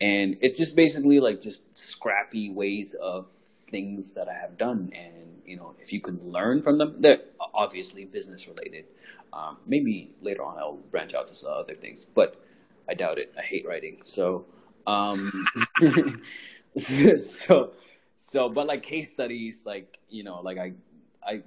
and 0.00 0.38
it's 0.40 0.56
just 0.56 0.74
basically 0.74 1.20
like 1.20 1.42
just 1.42 1.62
scrappy 1.76 2.50
ways 2.50 2.94
of 2.94 3.26
things 3.44 4.12
that 4.14 4.28
I 4.28 4.34
have 4.34 4.56
done, 4.56 4.90
and 4.94 5.29
you 5.50 5.56
know 5.56 5.74
if 5.78 5.92
you 5.92 6.00
can 6.00 6.18
learn 6.20 6.62
from 6.62 6.78
them, 6.78 6.94
they're 6.98 7.22
obviously 7.52 8.04
business 8.04 8.46
related. 8.46 8.84
Um, 9.32 9.58
maybe 9.66 10.14
later 10.22 10.42
on 10.44 10.58
I'll 10.58 10.78
branch 10.92 11.12
out 11.14 11.26
to 11.28 11.34
some 11.34 11.52
other 11.52 11.74
things, 11.74 12.04
but 12.04 12.40
I 12.88 12.94
doubt 12.94 13.18
it. 13.18 13.32
I 13.36 13.42
hate 13.42 13.66
writing, 13.66 13.98
so 14.02 14.46
um, 14.86 15.46
so 16.76 17.72
so 18.16 18.48
but 18.48 18.66
like 18.66 18.82
case 18.82 19.10
studies, 19.10 19.64
like 19.66 19.98
you 20.08 20.22
know, 20.22 20.40
like 20.40 20.58
I 20.58 20.72
I 21.26 21.42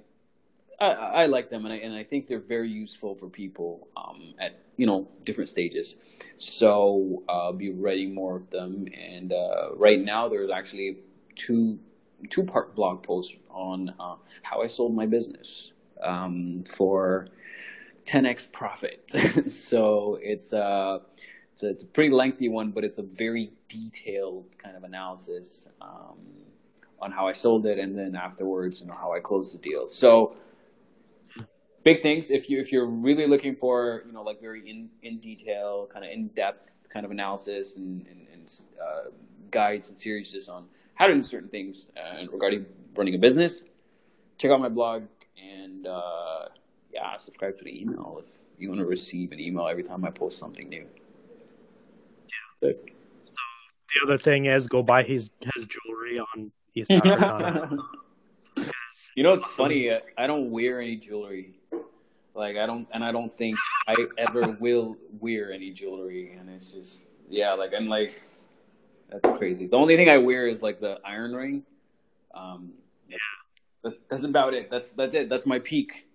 I, 0.80 0.86
I 1.22 1.26
like 1.26 1.50
them, 1.50 1.64
and 1.64 1.72
I 1.72 1.76
and 1.78 1.94
I 1.94 2.04
think 2.04 2.26
they're 2.26 2.40
very 2.40 2.70
useful 2.70 3.14
for 3.14 3.28
people 3.28 3.88
um, 3.96 4.34
at 4.38 4.58
you 4.76 4.86
know 4.86 5.08
different 5.24 5.48
stages. 5.48 5.96
So 6.36 7.22
uh, 7.28 7.46
I'll 7.46 7.52
be 7.52 7.70
writing 7.70 8.14
more 8.14 8.36
of 8.36 8.50
them, 8.50 8.86
and 8.92 9.32
uh, 9.32 9.74
right 9.76 10.00
now 10.00 10.28
there's 10.28 10.50
actually 10.50 10.98
two 11.36 11.78
two 12.30 12.44
part 12.44 12.74
blog 12.74 13.02
post 13.02 13.36
on 13.50 13.94
uh, 14.00 14.16
how 14.42 14.62
I 14.62 14.66
sold 14.66 14.94
my 14.94 15.06
business 15.06 15.72
um, 16.02 16.64
for 16.68 17.28
10x 18.04 18.52
profit. 18.52 19.10
so 19.50 20.18
it's 20.22 20.52
uh 20.52 20.98
it's 21.52 21.62
a, 21.62 21.68
it's 21.68 21.84
a 21.84 21.86
pretty 21.86 22.10
lengthy 22.10 22.48
one, 22.48 22.72
but 22.72 22.82
it's 22.82 22.98
a 22.98 23.02
very 23.02 23.52
detailed 23.68 24.58
kind 24.58 24.76
of 24.76 24.82
analysis 24.82 25.68
um, 25.80 26.18
on 27.00 27.12
how 27.12 27.28
I 27.28 27.32
sold 27.32 27.64
it, 27.66 27.78
and 27.78 27.96
then 27.96 28.16
afterwards, 28.16 28.80
you 28.80 28.88
know, 28.88 28.94
how 28.94 29.12
I 29.12 29.20
closed 29.20 29.54
the 29.54 29.58
deal. 29.58 29.86
So 29.86 30.34
big 31.84 32.00
things. 32.00 32.32
If 32.32 32.50
you 32.50 32.58
if 32.58 32.72
you're 32.72 32.86
really 32.86 33.26
looking 33.26 33.54
for 33.54 34.02
you 34.04 34.12
know 34.12 34.22
like 34.22 34.40
very 34.40 34.68
in 34.68 34.90
in 35.02 35.20
detail, 35.20 35.88
kind 35.92 36.04
of 36.04 36.10
in 36.10 36.28
depth 36.28 36.74
kind 36.88 37.04
of 37.04 37.12
analysis 37.12 37.76
and, 37.76 38.04
and, 38.08 38.26
and 38.32 38.62
uh, 38.80 39.10
guides 39.50 39.90
and 39.90 39.98
series 39.98 40.48
on 40.48 40.66
how 40.94 41.06
to 41.06 41.14
do 41.14 41.22
certain 41.22 41.48
things 41.48 41.88
uh, 41.96 42.24
regarding 42.30 42.66
running 42.96 43.14
a 43.14 43.18
business, 43.18 43.62
check 44.38 44.50
out 44.50 44.60
my 44.60 44.68
blog. 44.68 45.04
And 45.42 45.86
uh, 45.86 46.46
yeah, 46.92 47.06
uh, 47.06 47.18
subscribe 47.18 47.56
to 47.58 47.64
the 47.64 47.80
email 47.80 48.20
if 48.24 48.30
you 48.58 48.68
want 48.68 48.80
to 48.80 48.86
receive 48.86 49.32
an 49.32 49.40
email 49.40 49.66
every 49.66 49.82
time 49.82 50.04
I 50.04 50.10
post 50.10 50.38
something 50.38 50.68
new. 50.68 50.86
Yeah. 52.62 52.70
So, 52.72 52.72
the 52.74 54.06
other 54.06 54.18
thing 54.18 54.46
is 54.46 54.66
go 54.66 54.82
buy 54.82 55.02
his 55.02 55.30
his 55.54 55.66
jewelry 55.66 56.18
on 56.18 56.50
his 56.74 56.88
you 56.90 57.00
know, 59.22 59.32
it's 59.32 59.54
funny. 59.54 59.90
I 60.18 60.26
don't 60.26 60.50
wear 60.50 60.80
any 60.80 60.96
jewelry. 60.96 61.54
Like 62.34 62.56
I 62.56 62.66
don't, 62.66 62.88
and 62.92 63.04
I 63.04 63.12
don't 63.12 63.32
think 63.32 63.56
I 63.86 63.94
ever 64.18 64.56
will 64.60 64.96
wear 65.20 65.52
any 65.52 65.70
jewelry. 65.70 66.36
And 66.38 66.50
it's 66.50 66.72
just, 66.72 67.10
yeah, 67.28 67.52
like 67.52 67.72
I'm 67.76 67.86
like, 67.86 68.20
that's 69.22 69.38
crazy. 69.38 69.66
The 69.66 69.76
only 69.76 69.96
thing 69.96 70.08
I 70.08 70.18
wear 70.18 70.46
is 70.48 70.62
like 70.62 70.78
the 70.78 70.98
iron 71.04 71.34
ring. 71.34 71.62
Um, 72.34 72.72
yeah, 73.08 73.16
that's, 73.82 73.98
that's 74.08 74.24
about 74.24 74.54
it. 74.54 74.70
That's 74.70 74.92
that's 74.92 75.14
it. 75.14 75.28
That's 75.28 75.46
my 75.46 75.58
peak. 75.60 76.08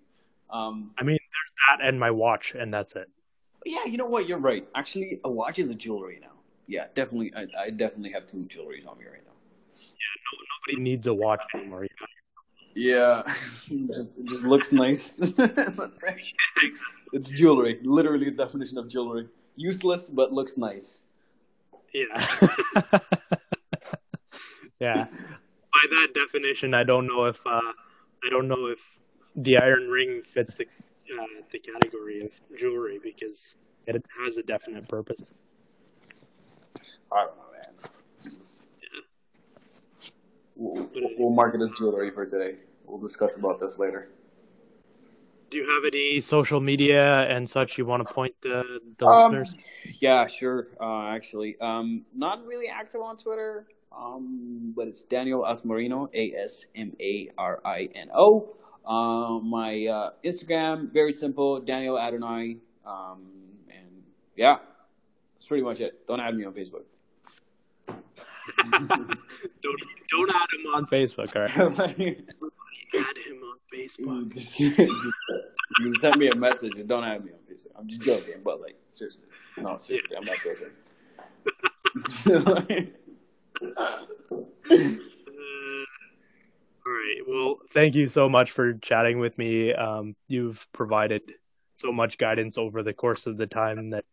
Um, 0.50 0.90
I 0.98 1.04
mean, 1.04 1.18
there's 1.18 1.78
that 1.78 1.86
and 1.86 1.98
my 1.98 2.10
watch, 2.10 2.54
and 2.54 2.72
that's 2.72 2.94
it. 2.96 3.08
Yeah, 3.64 3.84
you 3.84 3.98
know 3.98 4.06
what? 4.06 4.28
You're 4.28 4.38
right. 4.38 4.66
Actually, 4.74 5.20
a 5.24 5.30
watch 5.30 5.58
is 5.58 5.68
a 5.70 5.74
jewelry 5.74 6.18
now. 6.20 6.32
Yeah, 6.66 6.86
definitely. 6.94 7.32
I, 7.36 7.46
I 7.58 7.70
definitely 7.70 8.12
have 8.12 8.26
two 8.26 8.48
jewelries 8.48 8.86
on 8.86 8.98
me 8.98 9.04
right 9.06 9.24
now. 9.24 9.32
Yeah, 9.74 10.14
no, 10.24 10.38
nobody 10.68 10.82
needs 10.82 11.06
a 11.06 11.14
watch 11.14 11.42
anymore. 11.54 11.86
Yeah, 12.74 13.22
just 13.26 14.10
just 14.24 14.44
looks 14.44 14.72
nice. 14.72 15.18
it's 17.12 17.30
jewelry, 17.30 17.80
literally 17.82 18.26
the 18.26 18.30
definition 18.32 18.78
of 18.78 18.88
jewelry. 18.88 19.28
Useless 19.56 20.08
but 20.08 20.32
looks 20.32 20.56
nice. 20.56 21.04
Yeah. 21.92 22.26
yeah. 24.80 25.04
By 25.04 25.84
that 25.90 26.08
definition, 26.14 26.74
I 26.74 26.84
don't 26.84 27.06
know 27.06 27.26
if 27.26 27.40
uh, 27.46 27.60
I 28.24 28.30
don't 28.30 28.48
know 28.48 28.66
if 28.66 28.80
the 29.36 29.56
iron 29.58 29.88
ring 29.88 30.22
fits 30.24 30.54
the 30.54 30.64
uh, 30.64 31.24
the 31.50 31.58
category 31.58 32.22
of 32.24 32.32
jewelry 32.58 32.98
because 33.02 33.56
it 33.86 34.04
has 34.24 34.36
a 34.36 34.42
definite 34.42 34.88
purpose. 34.88 35.32
I 37.12 37.24
don't 37.24 37.36
know, 37.36 37.42
man. 37.52 37.90
We'll, 40.56 40.88
we'll 41.18 41.30
mark 41.30 41.54
it 41.54 41.62
as 41.62 41.70
jewelry 41.70 42.10
for 42.10 42.26
today. 42.26 42.56
We'll 42.84 43.00
discuss 43.00 43.34
about 43.36 43.58
this 43.58 43.78
later. 43.78 44.08
Do 45.50 45.58
you 45.58 45.68
have 45.68 45.84
any 45.84 46.20
social 46.20 46.60
media 46.60 47.22
and 47.28 47.48
such 47.48 47.76
you 47.76 47.84
want 47.84 48.06
to 48.06 48.14
point 48.14 48.34
the, 48.40 48.80
the 48.98 49.06
um, 49.06 49.32
listeners? 49.32 49.54
Yeah, 50.00 50.26
sure. 50.26 50.68
Uh, 50.80 51.08
actually, 51.08 51.56
um, 51.60 52.04
not 52.14 52.46
really 52.46 52.68
active 52.68 53.00
on 53.00 53.16
Twitter, 53.16 53.66
um, 53.96 54.72
but 54.76 54.86
it's 54.86 55.02
Daniel 55.02 55.42
Asmarino, 55.42 56.08
A 56.14 56.34
S 56.36 56.66
M 56.76 56.92
A 57.00 57.28
R 57.36 57.60
I 57.64 57.88
N 57.94 58.10
O. 58.14 58.56
Uh, 58.86 59.40
my 59.40 59.86
uh, 59.86 60.10
Instagram, 60.24 60.92
very 60.92 61.12
simple, 61.12 61.60
Daniel 61.60 61.98
Adonai. 61.98 62.56
Um, 62.86 63.26
and 63.68 64.02
yeah, 64.36 64.58
that's 65.34 65.46
pretty 65.46 65.64
much 65.64 65.80
it. 65.80 66.06
Don't 66.06 66.20
add 66.20 66.36
me 66.36 66.44
on 66.44 66.52
Facebook. 66.52 66.84
don't 68.70 68.80
don't 70.10 70.30
add 70.30 70.48
him 70.52 70.74
on 70.74 70.86
Facebook, 70.86 71.36
all 71.36 71.76
right? 71.76 72.20
add 72.94 73.16
him 73.18 73.42
on 73.42 73.58
Facebook. 73.72 74.60
you 75.80 75.98
send 75.98 76.16
me 76.16 76.28
a 76.28 76.34
message 76.34 76.72
and 76.76 76.88
don't 76.88 77.04
add 77.04 77.24
me 77.24 77.32
on 77.32 77.38
Facebook. 77.50 77.72
I'm 77.76 77.88
just 77.88 78.02
joking, 78.02 78.42
but 78.44 78.60
like 78.60 78.76
seriously, 78.90 79.24
no, 79.58 79.78
seriously, 79.78 80.16
I'm 80.16 80.24
not 80.24 80.36
joking. 80.36 80.70
all 86.86 86.92
right. 86.92 87.18
Well, 87.26 87.58
thank 87.72 87.94
you 87.94 88.08
so 88.08 88.28
much 88.28 88.50
for 88.50 88.74
chatting 88.74 89.18
with 89.18 89.36
me. 89.38 89.72
Um, 89.72 90.16
you've 90.28 90.66
provided 90.72 91.22
so 91.76 91.92
much 91.92 92.18
guidance 92.18 92.58
over 92.58 92.82
the 92.82 92.92
course 92.92 93.26
of 93.26 93.36
the 93.36 93.46
time 93.46 93.90
that 93.90 94.04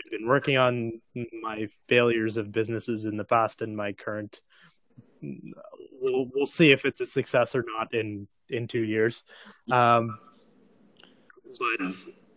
I've 0.00 0.10
been 0.10 0.26
working 0.26 0.56
on 0.56 1.00
my 1.42 1.68
failures 1.88 2.36
of 2.36 2.52
businesses 2.52 3.04
in 3.04 3.16
the 3.16 3.24
past 3.24 3.62
and 3.62 3.76
my 3.76 3.92
current. 3.92 4.40
We'll 6.00 6.26
we'll 6.34 6.46
see 6.46 6.72
if 6.72 6.84
it's 6.84 7.00
a 7.00 7.06
success 7.06 7.54
or 7.54 7.64
not 7.66 7.94
in 7.94 8.26
in 8.48 8.66
two 8.66 8.82
years. 8.82 9.22
Um, 9.70 10.18
but 11.58 11.92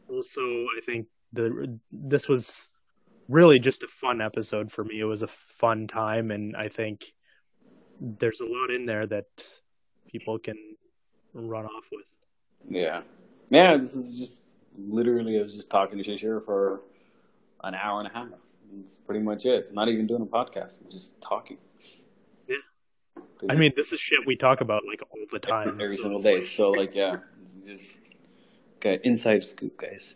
also, 0.09 0.41
I 0.41 0.81
think 0.85 1.07
the 1.31 1.79
this 1.91 2.27
was 2.27 2.69
really 3.29 3.59
just 3.59 3.83
a 3.83 3.87
fun 3.87 4.21
episode 4.21 4.71
for 4.71 4.83
me. 4.83 4.99
It 4.99 5.05
was 5.05 5.23
a 5.23 5.27
fun 5.27 5.87
time, 5.87 6.31
and 6.31 6.55
I 6.55 6.69
think 6.69 7.13
there's 7.99 8.41
a 8.41 8.45
lot 8.45 8.69
in 8.69 8.85
there 8.85 9.07
that 9.07 9.25
people 10.07 10.39
can 10.39 10.57
run 11.33 11.65
off 11.65 11.87
with. 11.91 12.05
Yeah, 12.69 13.01
yeah. 13.49 13.77
This 13.77 13.95
is 13.95 14.19
just 14.19 14.43
literally 14.77 15.39
I 15.39 15.43
was 15.43 15.55
just 15.55 15.69
talking 15.69 16.01
to 16.01 16.03
Shishir 16.03 16.43
for 16.43 16.81
an 17.63 17.75
hour 17.75 17.99
and 17.99 18.09
a 18.09 18.13
half. 18.13 18.27
That's 18.75 18.97
pretty 18.97 19.21
much 19.21 19.45
it. 19.45 19.73
Not 19.73 19.87
even 19.87 20.07
doing 20.07 20.21
a 20.21 20.25
podcast, 20.25 20.79
just 20.91 21.19
talking. 21.21 21.57
Yeah. 23.43 23.53
I 23.53 23.55
mean, 23.55 23.73
this 23.75 23.91
is 23.91 23.99
shit 23.99 24.19
we 24.25 24.35
talk 24.35 24.61
about 24.61 24.83
like 24.87 25.01
all 25.11 25.19
the 25.31 25.39
time. 25.39 25.79
Every 25.81 25.97
so 25.97 26.03
single 26.03 26.19
day. 26.19 26.35
Like... 26.35 26.43
So, 26.43 26.69
like, 26.71 26.95
yeah, 26.95 27.17
just 27.65 27.97
okay, 28.77 28.99
inside 29.03 29.45
scoop, 29.45 29.77
guys. 29.77 30.15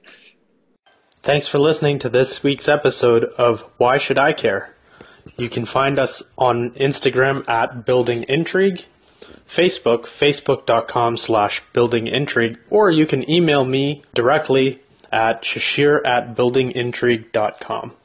Thanks 1.21 1.47
for 1.47 1.59
listening 1.59 1.99
to 1.99 2.09
this 2.09 2.41
week's 2.41 2.69
episode 2.69 3.25
of 3.37 3.61
Why 3.77 3.97
Should 3.97 4.17
I 4.17 4.31
Care? 4.31 4.73
You 5.37 5.49
can 5.49 5.65
find 5.65 5.99
us 5.99 6.33
on 6.37 6.71
Instagram 6.71 7.47
at 7.49 7.85
Building 7.85 8.23
Intrigue, 8.29 8.85
Facebook, 9.45 10.03
facebook.com 10.03 11.17
slash 11.17 11.61
Building 11.73 12.07
Intrigue, 12.07 12.59
or 12.69 12.91
you 12.91 13.05
can 13.05 13.29
email 13.29 13.65
me 13.65 14.03
directly 14.13 14.81
at 15.11 15.43
shashir 15.43 15.99
at 16.05 16.35
buildingintrigue.com. 16.35 17.97